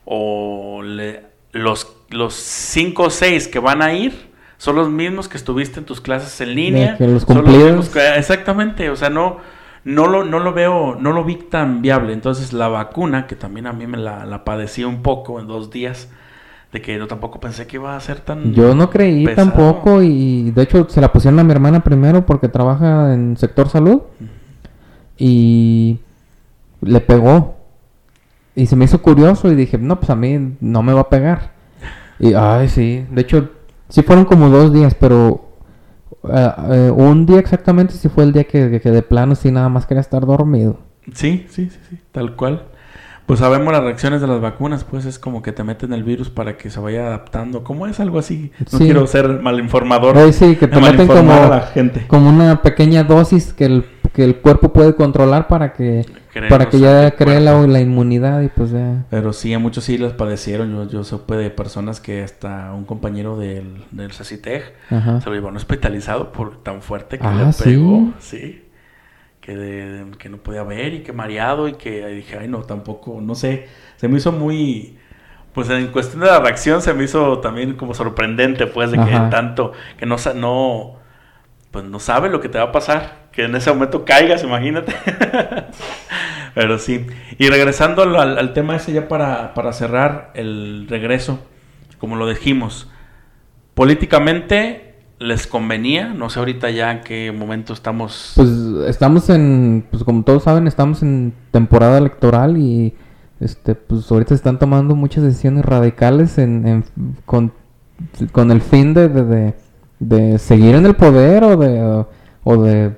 O 0.05 0.82
le- 0.82 1.24
los, 1.53 1.86
los 2.11 2.35
cinco 2.35 3.05
o 3.05 3.11
seis 3.11 3.49
que 3.49 3.59
van 3.59 3.83
a 3.83 3.93
ir 3.95 4.31
son 4.59 4.77
los 4.77 4.91
mismos 4.91 5.29
que 5.29 5.37
estuviste 5.39 5.79
en 5.81 5.87
tus 5.87 6.01
clases 6.01 6.41
en 6.41 6.55
línea. 6.55 6.97
que 6.99 7.07
los 7.07 7.23
son 7.23 7.37
cumplidos. 7.37 7.65
mismos 7.67 7.89
que- 7.89 8.15
exactamente, 8.19 8.91
o 8.91 8.97
sea, 8.97 9.09
no, 9.11 9.39
no 9.85 10.07
lo, 10.07 10.25
no 10.25 10.39
lo 10.39 10.53
veo, 10.53 10.97
no 11.01 11.13
lo 11.13 11.25
vi 11.25 11.37
tan 11.37 11.81
viable. 11.83 12.13
Entonces 12.13 12.53
la 12.53 12.69
vacuna, 12.69 13.27
que 13.27 13.37
también 13.37 13.67
a 13.67 13.73
mí 13.73 13.87
me 13.87 13.97
la, 13.97 14.27
la 14.27 14.45
padecí 14.45 14.85
un 14.85 15.03
poco 15.03 15.41
en 15.41 15.47
dos 15.47 15.71
días, 15.71 16.09
de 16.73 16.81
que 16.83 16.97
yo 16.97 17.07
tampoco 17.09 17.41
pensé 17.41 17.67
que 17.67 17.77
iba 17.79 17.97
a 17.97 18.01
ser 18.01 18.21
tan... 18.21 18.53
Yo 18.53 18.75
no 18.75 18.91
creí 18.91 19.25
pesado. 19.25 19.49
tampoco 19.51 20.03
y 20.03 20.51
de 20.53 20.63
hecho 20.63 20.87
se 20.89 21.01
la 21.01 21.11
pusieron 21.13 21.41
a 21.41 21.45
mi 21.45 21.51
hermana 21.53 21.83
primero 21.83 22.25
porque 22.27 22.49
trabaja 22.49 23.13
en 23.15 23.37
sector 23.37 23.69
salud 23.69 24.03
y 25.19 25.99
le 26.81 27.01
pegó. 27.01 27.57
Y 28.55 28.67
se 28.67 28.77
me 28.77 28.85
hizo 28.85 29.01
curioso 29.01 29.51
y 29.51 29.55
dije, 29.55 29.79
no, 29.79 29.99
pues 29.99 30.11
a 30.11 30.17
mí 30.17 30.57
no 30.61 30.83
me 30.83 30.93
va 30.93 31.01
a 31.03 31.09
pegar. 31.09 31.53
Y, 32.21 32.35
ay, 32.35 32.68
sí. 32.68 33.05
De 33.11 33.23
hecho, 33.23 33.51
sí 33.89 34.03
fueron 34.03 34.25
como 34.27 34.49
dos 34.51 34.73
días, 34.73 34.95
pero 34.95 35.49
eh, 36.33 36.51
eh, 36.71 36.93
un 36.95 37.27
día 37.27 37.39
exactamente 37.39 37.95
sí 37.95 38.09
fue 38.09 38.25
el 38.25 38.33
día 38.33 38.45
que, 38.45 38.81
que 38.81 38.91
de 38.91 39.03
plano 39.03 39.35
sí 39.35 39.51
nada 39.51 39.68
más 39.68 39.87
quería 39.87 40.03
estar 40.03 40.25
dormido. 40.27 40.79
Sí, 41.14 41.47
sí, 41.49 41.71
sí, 41.71 41.79
sí, 41.89 41.99
tal 42.12 42.37
cual. 42.37 42.64
Pues 43.27 43.39
sabemos 43.41 43.73
las 43.73 43.85
reacciones 43.85 44.21
de 44.21 44.27
las 44.27 44.41
vacunas, 44.41 44.83
pues 44.85 45.05
es 45.05 45.18
como 45.21 45.41
que 45.41 45.53
te 45.53 45.62
meten 45.62 45.93
el 45.93 46.03
virus 46.03 46.31
para 46.31 46.57
que 46.57 46.68
se 46.68 46.81
vaya 46.81 47.07
adaptando. 47.07 47.62
¿Cómo 47.62 47.87
es 47.87 48.01
algo 48.01 48.18
así? 48.18 48.51
No 48.73 48.79
Sí. 48.79 48.85
quiero 48.85 49.07
ser 49.07 49.41
malinformador. 49.41 50.18
Ay, 50.18 50.33
sí, 50.33 50.57
que 50.57 50.66
te 50.66 50.81
meten 50.81 51.07
como, 51.07 51.23
malinformar 51.23 51.43
a 51.45 51.49
la 51.49 51.61
gente. 51.62 52.07
como 52.09 52.29
una 52.29 52.61
pequeña 52.61 53.05
dosis 53.05 53.53
que 53.53 53.66
el, 53.66 53.85
que 54.13 54.25
el 54.25 54.37
cuerpo 54.37 54.73
puede 54.73 54.95
controlar 54.95 55.47
para 55.49 55.73
que, 55.73 56.05
para 56.49 56.69
que 56.69 56.81
ya 56.81 57.13
cree 57.13 57.41
la, 57.41 57.61
la 57.67 57.81
inmunidad 57.81 58.41
y 58.43 58.49
pues 58.49 58.71
ya. 58.73 59.05
Pero 59.11 59.33
sí, 59.33 59.53
a 59.55 59.59
muchos 59.59 59.85
sí 59.85 59.99
las 59.99 60.13
padecieron. 60.15 60.73
Yo, 60.73 60.89
yo 60.89 61.05
supe 61.05 61.37
de 61.37 61.51
personas 61.51 62.01
que 62.01 62.23
hasta 62.23 62.73
un 62.73 62.85
compañero 62.85 63.37
del, 63.39 63.85
del 63.91 64.13
CECITEG 64.13 64.73
se 64.89 64.97
lo 65.27 65.35
llevaron 65.35 65.57
hospitalizado 65.57 66.33
por 66.33 66.63
tan 66.63 66.83
fuerte 66.83 67.19
que 67.19 67.27
Ah, 67.27 67.45
le 67.47 67.53
¿sí? 67.53 67.65
pegó. 67.65 68.13
Sí. 68.19 68.65
que, 69.41 69.57
de- 69.57 70.11
que 70.19 70.29
no 70.29 70.37
podía 70.39 70.63
ver 70.65 70.93
y 70.95 71.01
que 71.03 71.13
mareado 71.13 71.67
y 71.69 71.75
que 71.75 72.07
dije, 72.09 72.39
ay 72.39 72.49
no, 72.49 72.59
tampoco, 72.63 73.21
no 73.23 73.35
sé, 73.35 73.69
se 73.97 74.07
me 74.07 74.19
hizo 74.19 74.33
muy, 74.33 74.99
pues 75.55 75.71
en 75.71 75.87
cuestión 75.89 76.21
de 76.21 76.27
la 76.27 76.41
reacción 76.41 76.83
se 76.83 76.93
me 76.93 77.05
hizo 77.05 77.39
también 77.41 77.75
como 77.75 77.95
sorprendente, 77.95 78.67
pues, 78.67 78.91
de 78.93 78.99
que 78.99 79.11
tanto, 79.31 79.73
que 79.99 80.05
no, 80.07 80.17
no, 80.37 80.97
pues 81.71 81.85
no 81.87 81.99
sabe 82.01 82.29
lo 82.29 82.41
que 82.41 82.49
te 82.51 82.59
va 82.59 82.65
a 82.65 82.73
pasar, 82.73 83.20
en 83.41 83.55
ese 83.55 83.70
momento 83.72 84.05
caigas, 84.05 84.43
imagínate. 84.45 84.95
Pero 86.55 86.78
sí, 86.78 87.07
y 87.38 87.49
regresando 87.49 88.03
al, 88.03 88.53
tema 88.55 88.76
ese 88.76 88.93
ya 88.93 89.09
para, 89.09 89.55
para 89.55 89.72
cerrar 89.72 90.30
el 90.34 90.86
regreso, 90.88 91.38
como 91.99 92.16
lo 92.16 92.28
dijimos, 92.28 92.88
políticamente 93.74 94.95
les 95.18 95.47
convenía, 95.47 96.09
no 96.14 96.30
sé 96.30 96.38
ahorita 96.38 96.70
ya 96.70 96.91
en 96.93 97.01
qué 97.03 97.30
momento 97.30 97.72
estamos... 97.72 98.32
Pues 98.36 98.49
estamos 98.88 99.28
en, 99.30 99.86
pues 99.91 100.03
como 100.03 100.22
todos 100.24 100.45
saben, 100.45 100.66
estamos 100.66 101.03
en 101.03 101.34
temporada 101.51 101.99
electoral 101.99 102.57
y 102.57 102.95
este, 103.38 103.74
pues 103.74 104.11
ahorita 104.11 104.34
están 104.34 104.59
tomando 104.59 104.95
muchas 104.97 105.22
decisiones 105.24 105.64
radicales 105.64 106.38
en, 106.38 106.84
con, 107.26 107.53
con 108.32 108.51
el 108.51 108.61
fin 108.62 108.95
de, 108.95 109.09
de, 109.09 109.24
de- 109.24 109.55
de 110.01 110.38
seguir 110.38 110.74
en 110.74 110.86
el 110.86 110.95
poder 110.97 111.45
o 111.45 111.59
de, 111.59 112.05
o 112.43 112.62
de, 112.62 112.97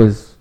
pues, 0.00 0.38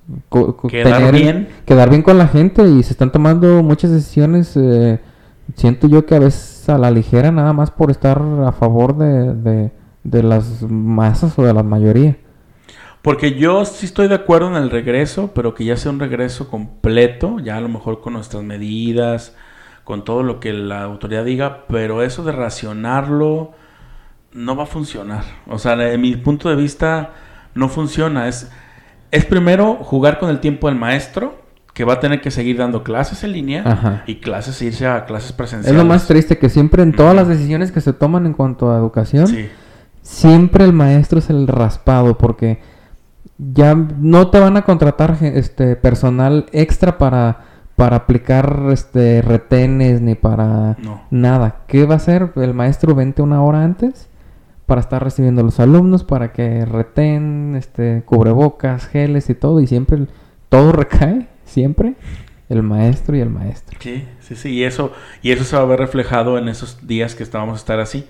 Quedar 0.70 1.12
bien. 1.12 1.50
quedar 1.66 1.90
bien 1.90 2.02
con 2.02 2.18
la 2.18 2.28
gente 2.28 2.68
y 2.68 2.82
se 2.82 2.94
están 2.94 3.12
tomando 3.12 3.62
muchas 3.62 3.92
decisiones, 3.92 4.56
eh, 4.56 5.00
siento 5.56 5.88
yo 5.88 6.06
que 6.06 6.16
a 6.16 6.20
veces 6.20 6.68
a 6.70 6.78
la 6.78 6.90
ligera 6.90 7.32
nada 7.32 7.52
más 7.54 7.72
por 7.72 7.92
estar 7.92 8.22
a 8.46 8.52
favor 8.54 8.98
de, 8.98 9.34
de, 9.36 9.72
de 10.04 10.24
las 10.24 10.64
masas 10.64 11.38
o 11.38 11.44
de 11.44 11.54
la 11.54 11.62
mayoría. 11.62 12.18
Porque 13.02 13.36
yo 13.36 13.66
sí 13.66 13.86
estoy 13.86 14.08
de 14.08 14.16
acuerdo 14.16 14.48
en 14.48 14.56
el 14.56 14.72
regreso, 14.72 15.32
pero 15.36 15.54
que 15.54 15.66
ya 15.66 15.78
sea 15.78 15.92
un 15.92 16.00
regreso 16.00 16.50
completo, 16.50 17.40
ya 17.40 17.58
a 17.58 17.62
lo 17.62 17.70
mejor 17.70 18.02
con 18.02 18.14
nuestras 18.14 18.44
medidas, 18.44 19.36
con 19.84 20.04
todo 20.06 20.24
lo 20.24 20.40
que 20.40 20.54
la 20.54 20.84
autoridad 20.84 21.26
diga, 21.26 21.66
pero 21.68 22.02
eso 22.04 22.24
de 22.24 22.32
racionarlo 22.32 23.52
no 24.34 24.56
va 24.56 24.64
a 24.64 24.68
funcionar. 24.68 25.24
O 25.48 25.60
sea, 25.60 25.76
de 25.76 25.98
mi 25.98 26.16
punto 26.16 26.50
de 26.50 26.56
vista 26.56 27.14
no 27.56 27.70
funciona. 27.70 28.28
Es, 28.28 28.52
es 29.12 29.26
primero 29.26 29.76
jugar 29.76 30.20
con 30.20 30.30
el 30.30 30.40
tiempo 30.40 30.68
del 30.68 30.78
maestro, 30.78 31.36
que 31.74 31.84
va 31.86 31.94
a 31.94 32.00
tener 32.00 32.20
que 32.22 32.32
seguir 32.32 32.58
dando 32.58 32.84
clases 32.84 33.24
en 33.24 33.32
línea 33.32 33.64
Ajá. 33.66 34.04
y 34.06 34.16
clases, 34.16 34.62
irse 34.62 34.86
a 34.88 35.06
clases 35.06 35.30
Es 35.32 35.36
presenciales. 35.36 35.78
lo 35.82 35.86
más 35.88 36.08
triste 36.08 36.38
que 36.38 36.50
siempre 36.50 36.84
en 36.84 36.92
todas 36.94 37.16
las 37.16 37.28
decisiones 37.28 37.72
que 37.72 37.80
se 37.82 37.94
toman 37.94 38.26
en 38.26 38.34
cuanto 38.34 38.72
a 38.72 38.78
educación, 38.78 39.28
Sí. 39.28 39.48
siempre 40.02 40.66
el 40.66 40.74
maestro 40.74 41.20
es 41.20 41.30
el 41.30 41.48
raspado 41.48 42.18
porque 42.18 42.60
ya 43.38 43.76
no 43.76 44.30
te 44.30 44.40
van 44.40 44.58
a 44.58 44.64
contratar 44.64 45.18
este 45.22 45.76
personal 45.76 46.48
extra 46.52 46.98
para 46.98 47.46
para 47.78 47.96
aplicar 47.96 48.64
este 48.72 49.22
retenes 49.22 50.02
ni 50.02 50.14
para 50.16 50.76
No. 50.84 51.04
nada. 51.12 51.62
¿Qué 51.66 51.86
va 51.86 51.94
a 51.94 51.98
hacer? 51.98 52.34
El 52.36 52.54
maestro 52.54 52.94
vente 52.94 53.22
una 53.22 53.42
hora 53.42 53.64
antes 53.64 54.09
para 54.70 54.80
estar 54.80 55.04
recibiendo 55.04 55.42
a 55.42 55.44
los 55.44 55.60
alumnos 55.60 56.06
para 56.06 56.32
que 56.32 56.64
reten, 56.64 57.56
este 57.58 58.04
cubrebocas, 58.06 58.88
geles 58.88 59.30
y 59.30 59.36
todo 59.36 59.60
y 59.60 59.68
siempre 59.68 60.06
todo 60.48 60.72
recae 60.82 61.28
siempre 61.44 61.96
el 62.48 62.64
maestro 62.64 63.18
y 63.18 63.20
el 63.20 63.30
maestro. 63.30 63.78
Sí, 63.82 64.06
sí, 64.22 64.36
sí, 64.36 64.50
y 64.52 64.64
eso, 64.64 64.94
y 65.22 65.32
eso 65.32 65.44
se 65.44 65.56
va 65.58 65.64
a 65.64 65.66
ver 65.66 65.80
reflejado 65.80 66.38
en 66.38 66.48
esos 66.48 66.88
días 66.88 67.14
que 67.16 67.24
estábamos 67.24 67.56
a 67.56 67.58
estar 67.58 67.80
así. 67.82 68.06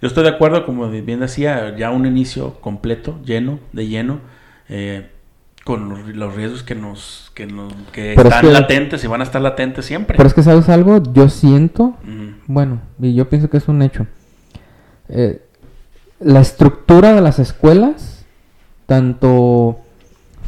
Yo 0.00 0.08
estoy 0.08 0.24
de 0.24 0.30
acuerdo, 0.30 0.64
como 0.66 0.88
bien 0.90 1.20
decía, 1.20 1.76
ya 1.76 1.90
un 1.90 2.06
inicio 2.06 2.60
completo, 2.60 3.18
lleno, 3.24 3.58
de 3.72 3.86
lleno, 3.88 4.20
eh, 4.68 5.10
con 5.64 5.88
los, 5.88 6.00
los 6.08 6.34
riesgos 6.34 6.62
que 6.64 6.74
nos, 6.74 7.30
que 7.34 7.46
nos, 7.46 7.72
que 7.92 8.12
es 8.14 8.18
están 8.18 8.40
que- 8.40 8.50
latentes 8.52 9.04
y 9.04 9.06
van 9.06 9.20
a 9.20 9.24
estar 9.24 9.40
latentes 9.42 9.84
siempre. 9.84 10.16
Pero 10.16 10.26
es 10.26 10.34
que 10.34 10.42
sabes 10.42 10.68
algo, 10.68 11.02
yo 11.12 11.28
siento. 11.28 11.94
Bueno, 12.46 12.80
y 13.00 13.14
yo 13.14 13.28
pienso 13.28 13.48
que 13.50 13.58
es 13.58 13.68
un 13.68 13.80
hecho. 13.82 14.06
Eh, 15.08 15.40
la 16.24 16.40
estructura 16.40 17.12
de 17.14 17.20
las 17.20 17.38
escuelas, 17.38 18.24
tanto 18.86 19.78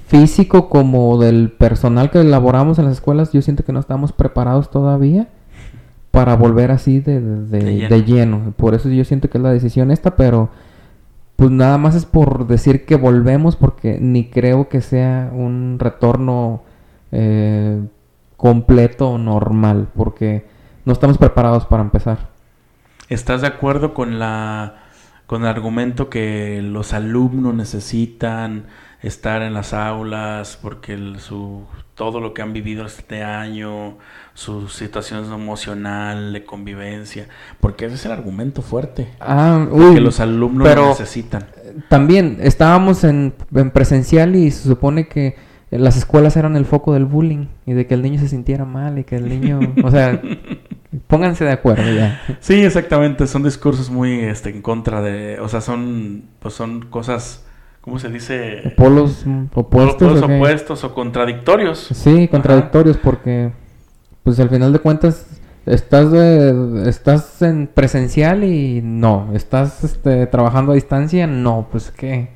físico 0.07 0.68
como 0.68 1.18
del 1.18 1.51
personal 1.51 2.11
que 2.11 2.20
elaboramos 2.20 2.79
en 2.79 2.85
las 2.85 2.95
escuelas, 2.95 3.33
yo 3.33 3.43
siento 3.43 3.64
que 3.64 3.72
no 3.72 3.81
estamos 3.81 4.12
preparados 4.12 4.70
todavía 4.70 5.29
para 6.11 6.37
volver 6.37 6.70
así 6.70 7.01
de, 7.01 7.20
de- 7.20 7.45
de- 7.47 7.59
De 7.59 7.72
lleno. 7.75 7.89
de 7.89 8.03
lleno. 8.05 8.53
Por 8.57 8.75
eso 8.75 8.89
yo 8.89 9.05
siento 9.05 9.29
que 9.31 9.39
es 9.39 9.43
la 9.45 9.51
decisión 9.51 9.91
esta, 9.91 10.14
pero 10.14 10.51
pues 11.37 11.51
nada 11.51 11.79
más 11.79 11.97
es 11.97 12.05
por 12.07 12.47
decir 12.47 12.85
que 12.85 12.95
volvemos 12.97 13.57
porque 13.57 13.99
ni 14.01 14.27
creo 14.27 14.68
que 14.68 14.81
sea 14.81 15.31
un 15.35 15.79
retorno 15.81 16.62
eh, 17.11 17.83
completo 18.37 19.11
o 19.11 19.18
normal, 19.18 19.89
porque 19.97 20.47
no 20.85 20.93
estamos 20.93 21.18
preparados 21.18 21.64
para 21.66 21.83
empezar. 21.83 22.18
¿Estás 23.09 23.41
de 23.41 23.49
acuerdo 23.49 23.95
con 23.95 24.18
la 24.20 24.84
con 25.27 25.43
el 25.43 25.49
argumento 25.49 26.09
que 26.11 26.61
los 26.62 26.93
alumnos 26.93 27.55
necesitan 27.55 28.66
estar 29.03 29.43
en 29.43 29.53
las 29.55 29.72
aulas 29.75 30.59
porque 30.61 30.95
el- 30.95 31.18
su 31.20 31.62
todo 31.95 32.18
lo 32.20 32.35
que 32.35 32.43
han 32.43 32.53
vivido 32.53 32.85
este 32.87 33.22
año, 33.22 33.99
su 34.35 34.68
situación 34.68 35.33
emocional, 35.33 36.33
de 36.33 36.45
convivencia, 36.45 37.29
porque 37.61 37.85
ese 37.87 37.95
es 37.95 38.07
el 38.07 38.11
argumento 38.12 38.62
fuerte 38.62 39.07
Ah, 39.20 39.64
que 39.68 39.72
uy, 39.75 40.01
los 40.01 40.18
alumnos 40.18 40.66
pero- 40.66 40.89
necesitan. 40.89 41.47
también 41.89 42.39
estábamos 42.41 43.05
en, 43.05 43.33
en 43.55 43.70
presencial 43.70 44.35
y 44.35 44.51
se 44.51 44.68
supone 44.68 45.07
que 45.07 45.37
las 45.70 45.97
escuelas 45.97 46.37
eran 46.37 46.57
el 46.57 46.64
foco 46.64 46.95
del 46.95 47.05
bullying 47.05 47.47
y 47.64 47.75
de 47.75 47.87
que 47.87 47.95
el 47.95 48.03
niño 48.03 48.18
se 48.18 48.29
sintiera 48.29 48.64
mal 48.64 48.99
y 48.99 49.05
que 49.05 49.14
el 49.16 49.29
niño, 49.29 49.61
o 49.85 49.91
sea, 49.93 50.20
pónganse 51.07 51.45
de 51.45 51.53
acuerdo 51.53 51.91
ya. 51.93 52.21
Sí, 52.41 52.63
exactamente, 52.63 53.27
son 53.27 53.43
discursos 53.43 53.91
muy 53.91 54.21
este 54.21 54.51
en 54.51 54.63
contra 54.63 55.01
de, 55.03 55.39
o 55.41 55.49
sea, 55.49 55.61
son 55.61 56.25
pues 56.41 56.55
son 56.55 56.83
cosas 56.87 57.45
¿cómo 57.81 57.99
se 57.99 58.09
dice? 58.09 58.73
Polos 58.77 59.25
mm, 59.27 59.45
opuestos. 59.55 60.09
Polos 60.09 60.23
opuestos 60.23 60.85
o 60.85 60.95
contradictorios. 60.95 61.89
Sí, 61.93 62.29
contradictorios 62.29 62.97
porque, 62.97 63.53
pues 64.23 64.41
al 64.41 64.49
final 64.49 64.73
de 64.73 64.79
cuentas, 64.79 65.27
estás 65.67 66.11
de- 66.11 66.89
estás 66.89 67.43
en 67.43 67.67
presencial 67.67 68.43
y 68.45 68.81
no, 68.83 69.31
estás 69.35 69.85
este, 69.85 70.27
trabajando 70.27 70.73
a 70.73 70.77
distancia, 70.77 71.27
no, 71.27 71.69
pues 71.71 71.91
qué. 71.91 72.31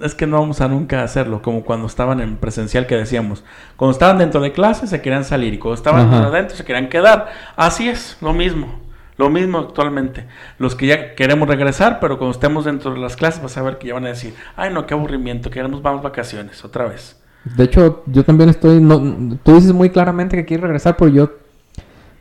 Es 0.00 0.14
que 0.14 0.26
no 0.26 0.40
vamos 0.40 0.60
a 0.60 0.68
nunca 0.68 1.02
hacerlo, 1.04 1.40
como 1.40 1.64
cuando 1.64 1.86
estaban 1.86 2.20
en 2.20 2.36
presencial 2.36 2.86
que 2.86 2.96
decíamos, 2.96 3.44
cuando 3.76 3.92
estaban 3.92 4.18
dentro 4.18 4.40
de 4.40 4.50
clase 4.50 4.88
se 4.88 5.00
querían 5.00 5.24
salir 5.24 5.54
y 5.54 5.58
cuando 5.58 5.76
estaban 5.76 6.08
Ajá. 6.08 6.26
adentro 6.26 6.56
se 6.56 6.64
querían 6.64 6.88
quedar. 6.88 7.28
Así 7.54 7.88
es, 7.88 8.16
lo 8.20 8.32
mismo, 8.32 8.80
lo 9.16 9.30
mismo 9.30 9.58
actualmente. 9.58 10.26
Los 10.58 10.74
que 10.74 10.88
ya 10.88 11.14
queremos 11.14 11.48
regresar, 11.48 12.00
pero 12.00 12.18
cuando 12.18 12.32
estemos 12.32 12.64
dentro 12.64 12.92
de 12.92 12.98
las 12.98 13.16
clases 13.16 13.40
vas 13.42 13.56
a 13.56 13.62
ver 13.62 13.78
que 13.78 13.88
ya 13.88 13.94
van 13.94 14.06
a 14.06 14.08
decir, 14.08 14.34
ay 14.56 14.72
no, 14.72 14.84
qué 14.86 14.94
aburrimiento, 14.94 15.48
queremos 15.50 15.80
vamos 15.80 16.02
vacaciones 16.02 16.64
otra 16.64 16.86
vez. 16.86 17.20
De 17.44 17.64
hecho, 17.64 18.02
yo 18.06 18.24
también 18.24 18.48
estoy, 18.50 18.80
no, 18.80 19.38
tú 19.42 19.54
dices 19.54 19.72
muy 19.72 19.90
claramente 19.90 20.36
que 20.36 20.44
quieres 20.44 20.62
regresar, 20.62 20.96
pero 20.96 21.10
yo 21.10 21.30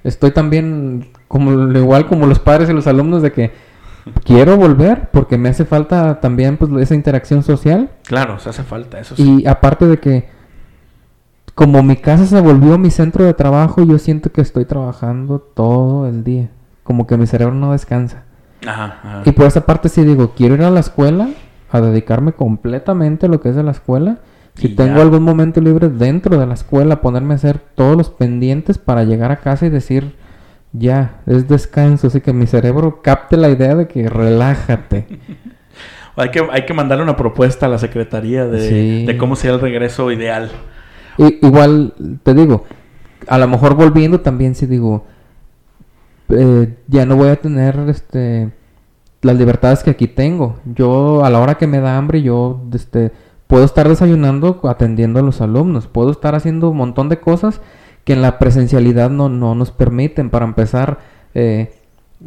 estoy 0.03 0.31
también 0.31 1.11
como 1.27 1.51
igual 1.75 2.05
como 2.07 2.27
los 2.27 2.39
padres 2.39 2.69
y 2.69 2.73
los 2.73 2.87
alumnos 2.87 3.21
de 3.21 3.31
que 3.31 3.51
quiero 4.23 4.57
volver 4.57 5.09
porque 5.11 5.37
me 5.37 5.49
hace 5.49 5.65
falta 5.65 6.19
también 6.19 6.57
pues 6.57 6.71
esa 6.81 6.95
interacción 6.95 7.43
social 7.43 7.89
Claro, 8.05 8.39
se 8.39 8.49
hace 8.49 8.63
falta, 8.63 8.99
eso 8.99 9.15
sí. 9.15 9.41
y 9.41 9.47
aparte 9.47 9.85
de 9.87 9.99
que 9.99 10.29
como 11.55 11.83
mi 11.83 11.95
casa 11.97 12.25
se 12.25 12.39
volvió 12.41 12.77
mi 12.77 12.89
centro 12.89 13.25
de 13.25 13.33
trabajo, 13.33 13.83
yo 13.83 13.99
siento 13.99 14.31
que 14.31 14.41
estoy 14.41 14.65
trabajando 14.65 15.39
todo 15.39 16.07
el 16.07 16.23
día, 16.23 16.49
como 16.83 17.05
que 17.05 17.15
mi 17.15 17.27
cerebro 17.27 17.53
no 17.53 17.71
descansa. 17.73 18.23
Ajá, 18.65 18.99
ajá. 19.03 19.21
Y 19.25 19.31
por 19.33 19.45
esa 19.45 19.65
parte 19.65 19.87
sí 19.89 20.03
digo, 20.03 20.33
quiero 20.35 20.55
ir 20.55 20.63
a 20.63 20.71
la 20.71 20.79
escuela, 20.79 21.29
a 21.71 21.79
dedicarme 21.81 22.33
completamente 22.33 23.27
a 23.27 23.29
lo 23.29 23.39
que 23.39 23.49
es 23.49 23.55
de 23.55 23.61
la 23.63 23.71
escuela. 23.71 24.17
Si 24.55 24.67
Y 24.67 24.75
tengo 24.75 24.95
ya. 24.95 25.01
algún 25.03 25.21
momento 25.23 25.61
libre 25.61 25.89
dentro 25.89 26.39
de 26.39 26.47
la 26.47 26.53
escuela, 26.55 27.01
ponerme 27.01 27.33
a 27.33 27.37
hacer 27.37 27.59
todos 27.75 27.95
los 27.97 28.09
pendientes 28.09 28.77
para 28.79 29.03
llegar 29.03 29.31
a 29.31 29.37
casa 29.37 29.65
y 29.67 29.69
decir, 29.69 30.15
ya, 30.73 31.21
es 31.25 31.47
descanso. 31.47 32.07
Así 32.07 32.21
que 32.21 32.33
mi 32.33 32.47
cerebro 32.47 33.01
capte 33.01 33.37
la 33.37 33.49
idea 33.49 33.75
de 33.75 33.87
que 33.87 34.09
relájate. 34.09 35.05
Hay 36.15 36.29
que, 36.29 36.47
hay 36.51 36.63
que 36.65 36.75
mandarle 36.75 37.03
una 37.03 37.17
propuesta 37.17 37.65
a 37.65 37.69
la 37.69 37.79
secretaría 37.79 38.45
de, 38.45 38.69
Sí. 38.69 39.05
de 39.07 39.17
cómo 39.17 39.35
sería 39.35 39.55
el 39.55 39.61
regreso 39.61 40.11
ideal. 40.11 40.51
Y, 41.17 41.43
igual, 41.43 41.95
te 42.21 42.35
digo, 42.35 42.65
a 43.27 43.39
lo 43.39 43.47
mejor 43.47 43.73
volviendo 43.73 44.21
también 44.21 44.53
si 44.53 44.67
digo, 44.67 45.05
eh, 46.29 46.77
ya 46.87 47.07
no 47.07 47.15
voy 47.15 47.29
a 47.29 47.37
tener 47.37 47.79
este 47.89 48.51
las 49.21 49.37
libertades 49.37 49.81
que 49.83 49.89
aquí 49.89 50.07
tengo. 50.07 50.59
Yo 50.65 51.25
a 51.25 51.31
la 51.31 51.39
hora 51.39 51.55
que 51.55 51.65
me 51.65 51.79
da 51.79 51.97
hambre, 51.97 52.21
yo 52.21 52.61
este 52.73 53.11
puedo 53.47 53.63
estar 53.65 53.89
desayunando 53.89 54.59
atendiendo 54.65 55.19
a 55.19 55.23
los 55.23 55.41
alumnos, 55.41 55.87
puedo 55.87 56.11
estar 56.11 56.35
haciendo 56.35 56.69
un 56.69 56.77
montón 56.77 57.09
de 57.09 57.19
cosas 57.19 57.59
que 58.03 58.13
en 58.13 58.21
la 58.21 58.39
presencialidad 58.39 59.09
no, 59.09 59.29
no 59.29 59.55
nos 59.55 59.71
permiten. 59.71 60.29
Para 60.29 60.45
empezar, 60.45 60.99
eh, 61.33 61.73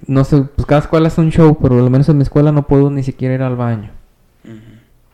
no 0.06 0.24
sé, 0.24 0.42
pues 0.42 0.66
cada 0.66 0.80
escuela 0.80 1.08
es 1.08 1.18
un 1.18 1.30
show, 1.30 1.58
pero 1.60 1.78
al 1.78 1.90
menos 1.90 2.08
en 2.08 2.16
mi 2.16 2.22
escuela 2.22 2.52
no 2.52 2.66
puedo 2.66 2.90
ni 2.90 3.02
siquiera 3.02 3.34
ir 3.34 3.42
al 3.42 3.56
baño. 3.56 3.90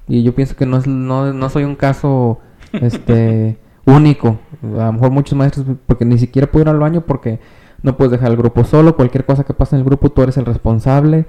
Y 0.09 0.23
yo 0.23 0.35
pienso 0.35 0.57
que 0.57 0.67
no, 0.67 0.79
es, 0.79 0.87
no, 0.87 1.33
no 1.33 1.49
soy 1.49 1.65
un 1.65 1.77
caso 1.77 2.41
este 2.73 3.57
único. 3.87 4.39
A 4.63 4.87
lo 4.87 4.93
mejor 4.93 5.11
muchos 5.11 5.37
maestros, 5.39 5.67
porque 5.87 6.05
ni 6.05 6.19
siquiera 6.19 6.51
puedo 6.51 6.65
ir 6.65 6.69
al 6.69 6.79
baño 6.79 7.03
porque 7.03 7.41
no 7.83 7.97
puedes 7.97 8.13
dejar 8.13 8.31
el 8.31 8.37
grupo 8.37 8.65
solo. 8.65 8.97
Cualquier 8.97 9.25
cosa 9.25 9.45
que 9.45 9.55
pase 9.55 9.77
en 9.77 9.81
el 9.81 9.85
grupo, 9.85 10.11
tú 10.11 10.23
eres 10.23 10.37
el 10.37 10.45
responsable. 10.45 11.27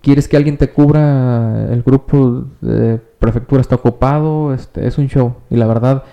Quieres 0.00 0.28
que 0.28 0.36
alguien 0.36 0.56
te 0.56 0.70
cubra, 0.70 1.72
el 1.72 1.82
grupo 1.82 2.46
de 2.60 2.98
prefectura 3.18 3.60
está 3.60 3.76
ocupado. 3.76 4.54
Este, 4.54 4.86
es 4.86 4.98
un 4.98 5.08
show. 5.08 5.34
Y 5.50 5.56
la 5.56 5.66
verdad, 5.66 6.04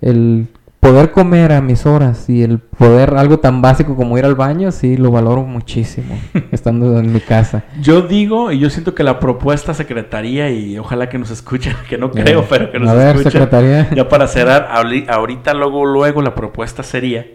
el 0.00 0.48
poder 0.80 1.10
comer 1.10 1.52
a 1.52 1.60
mis 1.60 1.86
horas 1.86 2.28
y 2.30 2.42
el 2.42 2.58
poder, 2.60 3.14
algo 3.16 3.40
tan 3.40 3.60
básico 3.60 3.96
como 3.96 4.16
ir 4.16 4.24
al 4.24 4.34
baño, 4.36 4.70
sí, 4.70 4.96
lo 4.96 5.10
valoro 5.10 5.42
muchísimo, 5.42 6.18
estando 6.52 6.98
en 6.98 7.12
mi 7.12 7.20
casa. 7.20 7.64
Yo 7.80 8.02
digo, 8.02 8.52
y 8.52 8.58
yo 8.60 8.70
siento 8.70 8.94
que 8.94 9.02
la 9.02 9.18
propuesta 9.20 9.74
secretaría, 9.74 10.50
y 10.50 10.78
ojalá 10.78 11.08
que 11.08 11.18
nos 11.18 11.30
escuchen, 11.30 11.74
que 11.88 11.98
no 11.98 12.10
creo, 12.12 12.42
Eh, 12.42 12.46
pero 12.48 12.70
que 12.70 12.78
nos 12.78 12.88
a 12.88 12.94
ver, 12.94 13.16
escuchen. 13.16 13.32
secretaría. 13.32 13.88
Ya 13.94 14.08
para 14.08 14.28
cerrar, 14.28 14.68
ahorita 15.08 15.54
luego, 15.54 15.84
luego 15.84 16.22
la 16.22 16.34
propuesta 16.34 16.82
sería 16.82 17.26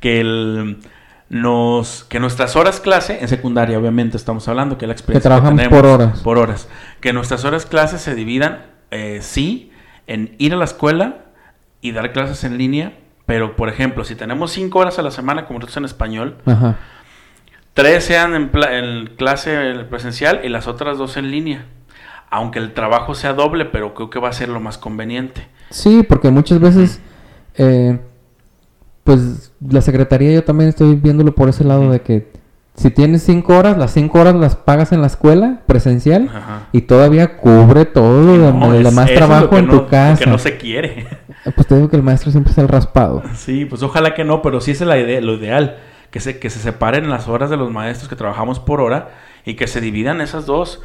que 0.00 0.20
el 0.20 0.78
nos 1.28 2.04
que 2.04 2.20
nuestras 2.20 2.54
horas 2.54 2.78
clase 2.78 3.18
en 3.20 3.26
secundaria 3.26 3.76
obviamente 3.76 4.16
estamos 4.16 4.46
hablando 4.46 4.78
que 4.78 4.86
la 4.86 4.92
experiencia 4.92 5.28
trabajamos 5.28 5.56
tenemos, 5.60 5.76
por 5.80 5.86
horas. 5.90 6.20
por 6.20 6.38
horas 6.38 6.68
que 7.00 7.12
nuestras 7.12 7.44
horas 7.44 7.66
clase 7.66 7.98
se 7.98 8.14
dividan 8.14 8.58
eh, 8.92 9.18
sí 9.22 9.72
en 10.06 10.36
ir 10.38 10.54
a 10.54 10.56
la 10.56 10.64
escuela 10.66 11.25
y 11.80 11.92
dar 11.92 12.12
clases 12.12 12.44
en 12.44 12.58
línea 12.58 12.92
pero 13.26 13.56
por 13.56 13.68
ejemplo 13.68 14.04
si 14.04 14.14
tenemos 14.14 14.52
cinco 14.52 14.78
horas 14.78 14.98
a 14.98 15.02
la 15.02 15.10
semana 15.10 15.46
como 15.46 15.58
nosotros 15.58 15.76
en 15.78 15.84
español 15.84 16.36
Ajá. 16.46 16.76
tres 17.74 18.04
sean 18.04 18.34
en, 18.34 18.48
pla- 18.50 18.78
en 18.78 19.06
clase 19.16 19.84
presencial 19.90 20.40
y 20.44 20.48
las 20.48 20.66
otras 20.66 20.98
dos 20.98 21.16
en 21.16 21.30
línea 21.30 21.66
aunque 22.30 22.58
el 22.58 22.72
trabajo 22.74 23.14
sea 23.14 23.32
doble 23.34 23.64
pero 23.66 23.94
creo 23.94 24.10
que 24.10 24.18
va 24.18 24.28
a 24.28 24.32
ser 24.32 24.48
lo 24.48 24.60
más 24.60 24.78
conveniente 24.78 25.46
Sí, 25.70 26.04
porque 26.08 26.30
muchas 26.30 26.60
veces, 26.60 27.00
eh, 27.58 27.98
pues 29.02 29.52
la 29.68 29.80
secretaría 29.80 30.32
yo 30.32 30.44
también 30.44 30.68
estoy 30.70 30.94
viéndolo 30.94 31.34
por 31.34 31.48
ese 31.48 31.64
lado 31.64 31.90
de 31.90 32.00
que 32.02 32.30
si 32.76 32.90
tienes 32.90 33.22
cinco 33.22 33.56
horas, 33.56 33.76
las 33.78 33.92
cinco 33.92 34.20
horas 34.20 34.34
las 34.34 34.54
pagas 34.54 34.92
en 34.92 35.00
la 35.00 35.06
escuela 35.08 35.62
presencial 35.66 36.28
Ajá. 36.32 36.66
y 36.72 36.82
todavía 36.82 37.36
cubre 37.38 37.84
todo 37.84 38.36
lo, 38.36 38.52
No, 38.52 38.68
lo 38.70 38.74
es- 38.78 38.84
demás 38.84 39.10
lo 39.10 39.16
trabajo 39.16 39.56
en 39.58 39.66
no- 39.66 39.70
tu 39.72 39.76
lo 39.78 39.86
casa. 39.88 40.22
Que 40.24 40.30
no 40.30 40.38
se 40.38 40.56
quiere. 40.56 41.06
Pues 41.54 41.66
te 41.66 41.76
digo 41.76 41.88
que 41.88 41.96
el 41.96 42.02
maestro 42.02 42.30
siempre 42.30 42.52
es 42.52 42.58
el 42.58 42.68
raspado. 42.68 43.22
Sí, 43.34 43.64
pues 43.64 43.82
ojalá 43.82 44.14
que 44.14 44.24
no, 44.24 44.42
pero 44.42 44.60
sí 44.60 44.72
es 44.72 44.80
la 44.80 44.98
idea, 44.98 45.20
lo 45.20 45.34
ideal. 45.34 45.78
Que 46.10 46.20
se, 46.20 46.38
que 46.38 46.50
se 46.50 46.60
separen 46.60 47.10
las 47.10 47.28
horas 47.28 47.50
de 47.50 47.56
los 47.56 47.70
maestros 47.70 48.08
que 48.08 48.16
trabajamos 48.16 48.58
por 48.58 48.80
hora 48.80 49.10
y 49.44 49.54
que 49.54 49.66
se 49.66 49.80
dividan 49.80 50.20
esas 50.20 50.46
dos. 50.46 50.82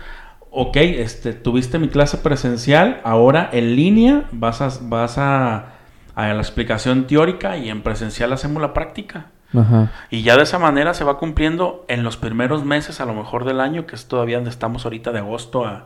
Ok, 0.49 0.75
este, 0.77 1.33
tuviste 1.33 1.79
mi 1.79 1.87
clase 1.87 2.17
presencial, 2.17 2.99
ahora 3.05 3.49
en 3.53 3.75
línea 3.75 4.25
vas 4.33 4.61
a, 4.61 4.69
vas 4.81 5.17
a, 5.17 5.75
a 6.15 6.33
la 6.33 6.41
explicación 6.41 7.07
teórica 7.07 7.55
y 7.55 7.69
en 7.69 7.81
presencial 7.81 8.33
hacemos 8.33 8.61
la 8.61 8.73
práctica. 8.73 9.27
Ajá. 9.57 9.91
Y 10.09 10.23
ya 10.23 10.35
de 10.35 10.43
esa 10.43 10.59
manera 10.59 10.93
se 10.93 11.05
va 11.05 11.17
cumpliendo 11.17 11.85
en 11.87 12.03
los 12.03 12.17
primeros 12.17 12.65
meses, 12.65 12.99
a 12.99 13.05
lo 13.05 13.13
mejor 13.13 13.45
del 13.45 13.61
año, 13.61 13.85
que 13.85 13.95
es 13.95 14.07
todavía 14.07 14.37
donde 14.37 14.49
estamos 14.49 14.85
ahorita 14.85 15.11
de 15.11 15.19
agosto 15.19 15.65
a 15.65 15.85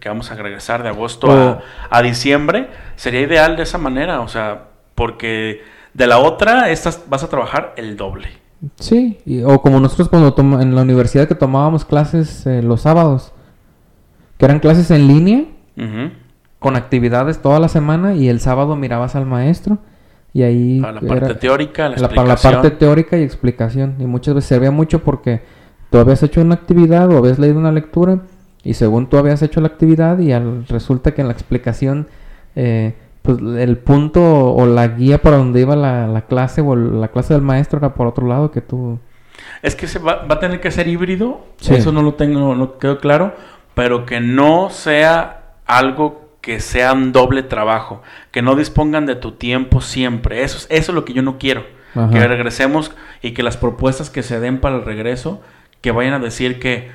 que 0.00 0.08
vamos 0.08 0.30
a 0.30 0.34
regresar 0.34 0.82
de 0.82 0.88
agosto 0.90 1.30
a, 1.30 1.60
a 1.90 2.02
diciembre. 2.02 2.68
Sería 2.96 3.20
ideal 3.22 3.56
de 3.56 3.62
esa 3.62 3.78
manera, 3.78 4.20
o 4.20 4.28
sea, 4.28 4.64
porque 4.94 5.62
de 5.94 6.06
la 6.06 6.18
otra 6.18 6.70
estas 6.70 7.04
vas 7.08 7.22
a 7.22 7.28
trabajar 7.28 7.72
el 7.76 7.96
doble. 7.96 8.28
Sí, 8.78 9.18
y- 9.26 9.42
o 9.42 9.60
como 9.62 9.80
nosotros 9.80 10.08
cuando 10.08 10.34
toma- 10.34 10.62
en 10.62 10.74
la 10.74 10.82
universidad 10.82 11.28
que 11.28 11.34
tomábamos 11.34 11.84
clases 11.84 12.46
eh, 12.46 12.62
los 12.62 12.82
sábados, 12.82 13.32
que 14.38 14.44
eran 14.44 14.60
clases 14.60 14.90
en 14.90 15.06
línea, 15.08 15.44
con 16.58 16.74
actividades 16.76 17.40
toda 17.40 17.60
la 17.60 17.68
semana 17.68 18.14
y 18.14 18.28
el 18.28 18.40
sábado 18.40 18.76
mirabas 18.76 19.14
al 19.14 19.26
maestro 19.26 19.78
y 20.32 20.42
ahí 20.42 20.80
Para 20.80 20.92
la 20.94 21.00
parte 21.02 21.24
era- 21.26 21.38
teórica, 21.38 21.88
la 21.90 21.96
la, 21.98 22.08
para 22.08 22.28
la 22.28 22.36
parte 22.36 22.70
teórica 22.70 23.16
y 23.18 23.22
explicación 23.22 23.96
y 23.98 24.06
muchas 24.06 24.34
veces 24.34 24.48
servía 24.48 24.70
mucho 24.70 25.02
porque 25.04 25.42
tú 25.90 25.98
habías 25.98 26.22
hecho 26.22 26.40
una 26.40 26.54
actividad 26.54 27.10
o 27.12 27.18
habías 27.18 27.38
leído 27.38 27.58
una 27.58 27.72
lectura 27.72 28.20
y 28.66 28.74
según 28.74 29.08
tú 29.08 29.16
habías 29.16 29.42
hecho 29.42 29.60
la 29.60 29.68
actividad 29.68 30.18
y 30.18 30.32
al, 30.32 30.66
resulta 30.66 31.14
que 31.14 31.20
en 31.20 31.28
la 31.28 31.32
explicación 31.32 32.08
eh, 32.56 32.94
pues 33.22 33.38
el 33.38 33.78
punto 33.78 34.22
o 34.54 34.66
la 34.66 34.88
guía 34.88 35.22
para 35.22 35.36
donde 35.36 35.60
iba 35.60 35.76
la, 35.76 36.06
la 36.06 36.22
clase 36.22 36.60
o 36.60 36.74
la 36.76 37.08
clase 37.08 37.34
del 37.34 37.42
maestro 37.42 37.78
era 37.78 37.94
por 37.94 38.06
otro 38.06 38.26
lado 38.26 38.50
que 38.50 38.60
tú 38.60 38.98
Es 39.62 39.74
que 39.76 39.86
se 39.86 39.98
va, 39.98 40.24
va 40.24 40.34
a 40.36 40.40
tener 40.40 40.60
que 40.60 40.70
ser 40.70 40.88
híbrido, 40.88 41.44
Sí. 41.58 41.74
eso 41.74 41.92
no 41.92 42.02
lo 42.02 42.14
tengo, 42.14 42.38
no, 42.40 42.54
no 42.54 42.78
quedó 42.78 42.98
claro, 42.98 43.34
pero 43.74 44.04
que 44.06 44.20
no 44.20 44.70
sea 44.70 45.54
algo 45.66 46.26
que 46.40 46.60
sea 46.60 46.92
un 46.92 47.12
doble 47.12 47.42
trabajo, 47.42 48.02
que 48.30 48.42
no 48.42 48.54
dispongan 48.54 49.06
de 49.06 49.16
tu 49.16 49.32
tiempo 49.32 49.80
siempre. 49.80 50.44
Eso 50.44 50.58
es, 50.58 50.66
eso 50.70 50.92
es 50.92 50.94
lo 50.94 51.04
que 51.04 51.12
yo 51.12 51.22
no 51.22 51.38
quiero. 51.38 51.64
Ajá. 51.94 52.10
Que 52.10 52.26
regresemos 52.26 52.92
y 53.22 53.32
que 53.32 53.42
las 53.42 53.56
propuestas 53.56 54.10
que 54.10 54.22
se 54.22 54.38
den 54.38 54.60
para 54.60 54.76
el 54.76 54.84
regreso, 54.84 55.40
que 55.80 55.90
vayan 55.90 56.14
a 56.14 56.18
decir 56.20 56.60
que 56.60 56.90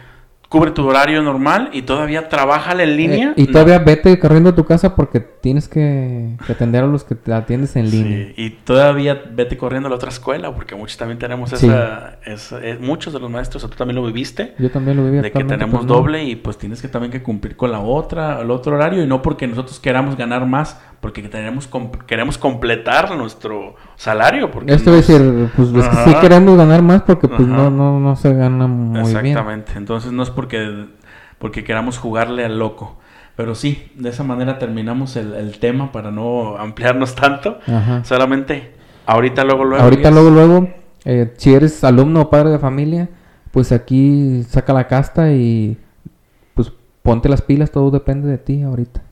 cubre 0.51 0.71
tu 0.71 0.85
horario 0.85 1.21
normal 1.23 1.69
y 1.71 1.83
todavía 1.83 2.27
trabaja 2.27 2.73
en 2.73 2.97
línea. 2.97 3.29
Eh, 3.29 3.33
y 3.37 3.45
No. 3.45 3.51
todavía 3.53 3.79
vete 3.79 4.19
corriendo 4.19 4.49
a 4.49 4.55
tu 4.55 4.65
casa 4.65 4.95
porque 4.97 5.21
tienes 5.21 5.69
que, 5.69 6.35
que 6.45 6.51
atender 6.51 6.83
a 6.83 6.87
los 6.87 7.05
que 7.05 7.15
te 7.15 7.33
atiendes 7.33 7.77
en 7.77 7.89
línea. 7.89 8.27
Sí, 8.27 8.33
y 8.35 8.49
todavía 8.49 9.21
vete 9.31 9.55
corriendo 9.55 9.87
a 9.87 9.89
la 9.91 9.95
otra 9.95 10.09
escuela, 10.09 10.53
porque 10.53 10.75
muchos 10.75 10.97
también 10.97 11.19
tenemos 11.19 11.51
Sí. 11.51 11.67
esa, 11.67 12.19
esa- 12.25 12.59
muchos 12.81 13.13
de 13.13 13.19
los 13.21 13.29
maestros, 13.31 13.63
tú 13.63 13.69
también 13.77 13.95
lo 13.95 14.05
viviste. 14.05 14.53
Yo 14.59 14.69
también 14.69 14.97
lo 14.97 15.05
viví 15.05 15.19
de 15.21 15.31
que 15.31 15.43
tenemos 15.45 15.77
pues, 15.77 15.87
doble 15.87 16.25
y 16.25 16.35
pues 16.35 16.57
tienes 16.57 16.81
que 16.81 16.89
también 16.89 17.13
que 17.13 17.23
cumplir 17.23 17.55
con 17.55 17.71
la 17.71 17.79
otra, 17.79 18.41
el 18.41 18.51
otro 18.51 18.75
horario 18.75 19.01
y 19.01 19.07
no 19.07 19.21
porque 19.21 19.47
nosotros 19.47 19.79
queramos 19.79 20.17
ganar 20.17 20.45
más, 20.45 20.77
porque 20.99 21.21
tenemos 21.23 21.69
queremos 22.05 22.37
completar 22.37 23.15
nuestro 23.15 23.75
salario. 23.95 24.51
Porque 24.51 24.73
Esto 24.73 24.93
es 24.95 25.07
decir, 25.07 25.49
pues 25.55 25.69
que 25.69 25.81
sí 25.81 26.13
queremos 26.19 26.57
ganar 26.57 26.81
más 26.81 27.03
porque 27.03 27.27
pues 27.29 27.39
Ajá. 27.41 27.47
no, 27.47 27.69
no, 27.71 27.99
no 28.01 28.15
se 28.17 28.33
gana 28.33 28.67
muy 28.67 28.99
bien. 29.01 29.25
Exactamente. 29.25 29.71
Entonces 29.77 30.11
no 30.11 30.21
es 30.23 30.29
porque, 30.41 30.87
porque 31.37 31.63
queramos 31.63 31.99
jugarle 31.99 32.43
al 32.43 32.57
loco. 32.57 32.97
Pero 33.35 33.53
sí, 33.53 33.91
de 33.95 34.09
esa 34.09 34.23
manera 34.23 34.57
terminamos 34.57 35.15
el, 35.15 35.35
el 35.35 35.59
tema 35.59 35.91
para 35.91 36.09
no 36.09 36.57
ampliarnos 36.57 37.13
tanto. 37.13 37.59
Ajá. 37.67 38.03
Solamente 38.03 38.73
ahorita, 39.05 39.43
luego, 39.43 39.63
luego. 39.65 39.83
Ahorita 39.83 40.09
luego, 40.09 40.31
luego, 40.31 40.67
eh, 41.05 41.31
si 41.37 41.53
eres 41.53 41.83
alumno 41.83 42.21
o 42.21 42.29
padre 42.31 42.49
de 42.49 42.57
familia, 42.57 43.09
pues 43.51 43.71
aquí 43.71 44.43
saca 44.49 44.73
la 44.73 44.87
casta 44.87 45.31
y 45.31 45.77
pues 46.55 46.71
ponte 47.03 47.29
las 47.29 47.43
pilas, 47.43 47.69
todo 47.69 47.91
depende 47.91 48.27
de 48.27 48.39
ti 48.39 48.63
ahorita. 48.63 49.03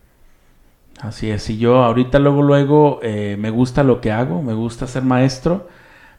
Así 1.01 1.30
es, 1.30 1.47
y 1.51 1.59
yo 1.59 1.84
ahorita 1.84 2.17
luego, 2.17 2.41
luego 2.41 2.99
eh, 3.03 3.38
me 3.39 3.51
gusta 3.51 3.84
lo 3.84 4.01
que 4.01 4.11
hago, 4.11 4.41
me 4.41 4.55
gusta 4.55 4.88
ser 4.88 5.03
maestro, 5.03 5.67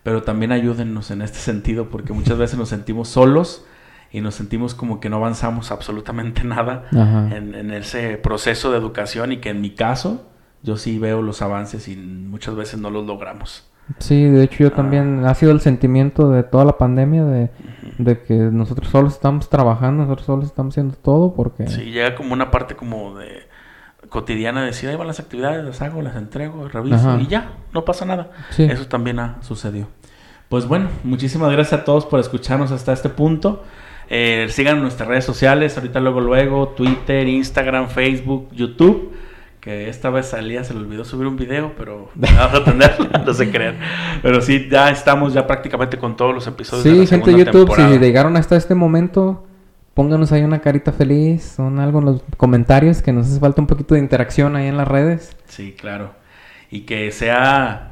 pero 0.05 0.23
también 0.23 0.53
ayúdennos 0.53 1.11
en 1.11 1.21
este 1.21 1.39
sentido, 1.39 1.89
porque 1.91 2.13
muchas 2.13 2.39
veces 2.39 2.57
nos 2.57 2.69
sentimos 2.69 3.09
solos 3.09 3.65
y 4.13 4.21
nos 4.21 4.35
sentimos 4.35 4.75
como 4.75 5.01
que 5.01 5.09
no 5.09 5.17
avanzamos 5.17 5.71
absolutamente 5.71 6.43
nada 6.45 6.85
en, 6.93 7.55
en 7.55 7.71
ese 7.71 8.17
proceso 8.17 8.71
de 8.71 8.79
educación 8.79 9.33
y 9.33 9.39
que 9.39 9.51
en 9.51 9.61
mi 9.61 9.71
caso 9.71 10.27
yo 10.63 10.77
sí 10.77 10.99
veo 10.99 11.23
los 11.23 11.43
avances 11.43 11.89
y 11.89 11.97
muchas 11.97 12.55
veces 12.57 12.79
no 12.81 12.91
los 12.91 13.07
logramos. 13.07 13.67
Sí, 13.99 14.23
de 14.25 14.45
hecho 14.45 14.59
yo 14.65 14.69
Ah. 14.69 14.77
también, 14.77 15.25
ha 15.27 15.35
sido 15.35 15.51
el 15.53 15.61
sentimiento 15.61 16.31
de 16.31 16.43
toda 16.45 16.65
la 16.65 16.79
pandemia 16.79 17.25
de, 17.25 17.51
de 17.99 18.23
que 18.23 18.35
nosotros 18.35 18.89
solos 18.89 19.15
estamos 19.15 19.49
trabajando, 19.49 20.05
nosotros 20.05 20.27
solos 20.27 20.45
estamos 20.47 20.75
haciendo 20.75 20.95
todo 20.97 21.35
porque... 21.35 21.67
Sí, 21.67 21.91
llega 21.91 22.15
como 22.15 22.33
una 22.33 22.51
parte 22.53 22.77
como 22.77 23.17
de 23.19 23.49
cotidiana 24.09 24.61
de 24.61 24.67
decir, 24.69 24.89
ahí 24.89 24.97
van 24.97 25.07
las 25.09 25.19
actividades, 25.21 25.65
las 25.65 25.81
hago, 25.83 26.03
las 26.03 26.15
entrego, 26.17 26.69
reviso 26.69 26.97
Ajá. 27.11 27.21
y 27.21 27.27
ya, 27.27 27.53
no 27.73 27.85
pasa 27.85 28.05
nada. 28.05 28.31
Sí. 28.51 28.65
Eso 28.65 28.87
también 28.87 29.19
ha 29.19 29.43
sucedido. 29.43 29.89
Pues 30.49 30.67
bueno, 30.67 30.89
muchísimas 31.05 31.51
gracias 31.53 31.81
a 31.81 31.85
todos 31.85 32.07
por 32.07 32.21
escucharnos 32.21 32.71
hasta 32.73 32.93
este 32.93 33.09
punto. 33.09 33.63
Eh, 34.11 34.47
sigan 34.51 34.81
nuestras 34.83 35.09
redes 35.09 35.25
sociales, 35.25 35.77
ahorita 35.79 36.01
luego 36.01 36.21
luego, 36.21 36.69
Twitter, 36.69 37.27
Instagram, 37.29 37.89
Facebook, 37.89 38.49
YouTube. 38.53 39.13
Que 39.61 39.91
esta 39.91 40.09
vez 40.09 40.33
a 40.33 40.39
Elías 40.39 40.67
se 40.69 40.73
le 40.75 40.81
olvidó 40.81 41.05
subir 41.05 41.27
un 41.27 41.37
video, 41.37 41.73
pero 41.77 42.11
vamos 42.15 42.61
a 42.61 42.65
tenerlo, 42.65 43.07
no 43.27 43.35
se 43.35 43.51
crean. 43.51 43.77
Pero 44.23 44.41
sí, 44.41 44.69
ya 44.71 44.91
estamos 44.91 45.35
ya 45.35 45.47
prácticamente 45.47 45.99
con 45.99 46.17
todos 46.17 46.35
los 46.35 46.47
episodios. 46.47 46.85
de 46.85 46.91
Sí, 46.93 46.99
la 47.01 47.07
gente 47.07 47.31
de 47.31 47.39
YouTube, 47.45 47.67
temporada. 47.67 47.93
si 47.93 47.99
llegaron 47.99 48.37
hasta 48.39 48.57
este 48.57 48.75
momento, 48.75 49.47
pónganos 49.93 50.33
ahí 50.33 50.43
una 50.43 50.61
carita 50.61 50.93
feliz, 50.93 51.57
un 51.59 51.79
algo 51.79 51.99
en 51.99 52.07
los 52.07 52.23
comentarios, 52.39 53.03
que 53.03 53.13
nos 53.13 53.27
hace 53.27 53.39
falta 53.39 53.61
un 53.61 53.67
poquito 53.67 53.95
de 53.95 54.01
interacción 54.01 54.57
ahí 54.57 54.67
en 54.67 54.79
las 54.79 54.89
redes. 54.89 55.37
Sí, 55.47 55.77
claro. 55.79 56.13
Y 56.71 56.81
que 56.81 57.13
sea 57.13 57.87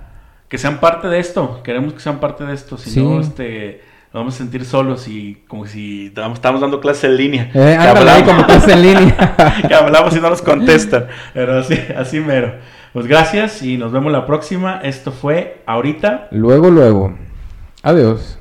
que 0.49 0.57
sean 0.57 0.81
parte 0.81 1.09
de 1.09 1.19
esto. 1.19 1.61
Queremos 1.63 1.93
que 1.93 2.01
sean 2.01 2.19
parte 2.19 2.45
de 2.45 2.55
esto. 2.55 2.79
Si 2.79 2.89
Sí. 2.91 3.03
no, 3.03 3.21
este, 3.21 3.83
nos 4.13 4.21
vamos 4.21 4.35
a 4.35 4.39
sentir 4.39 4.65
solos 4.65 5.07
y 5.07 5.43
como 5.49 5.67
si 5.67 6.07
estamos 6.07 6.61
dando 6.61 6.81
clases 6.81 7.05
en 7.05 7.17
línea. 7.17 7.43
Eh, 7.53 7.53
que, 7.53 7.61
ahí 7.61 8.23
como 8.23 8.41
hablamos, 8.41 8.45
clase 8.47 8.73
en 8.73 8.83
línea. 8.83 9.37
que 9.69 9.75
hablamos 9.75 10.17
y 10.17 10.21
no 10.21 10.31
nos 10.31 10.41
contestan. 10.41 11.09
Pero 11.35 11.59
así, 11.59 11.79
así 11.95 12.21
mero. 12.21 12.55
Pues 12.95 13.07
gracias 13.07 13.63
y 13.63 13.77
nos 13.77 13.93
vemos 13.93 14.11
la 14.11 14.25
próxima. 14.25 14.81
Esto 14.83 15.13
fue 15.13 15.63
ahorita. 15.67 16.29
luego, 16.31 16.71
luego. 16.71 17.15
Adiós. 17.83 18.38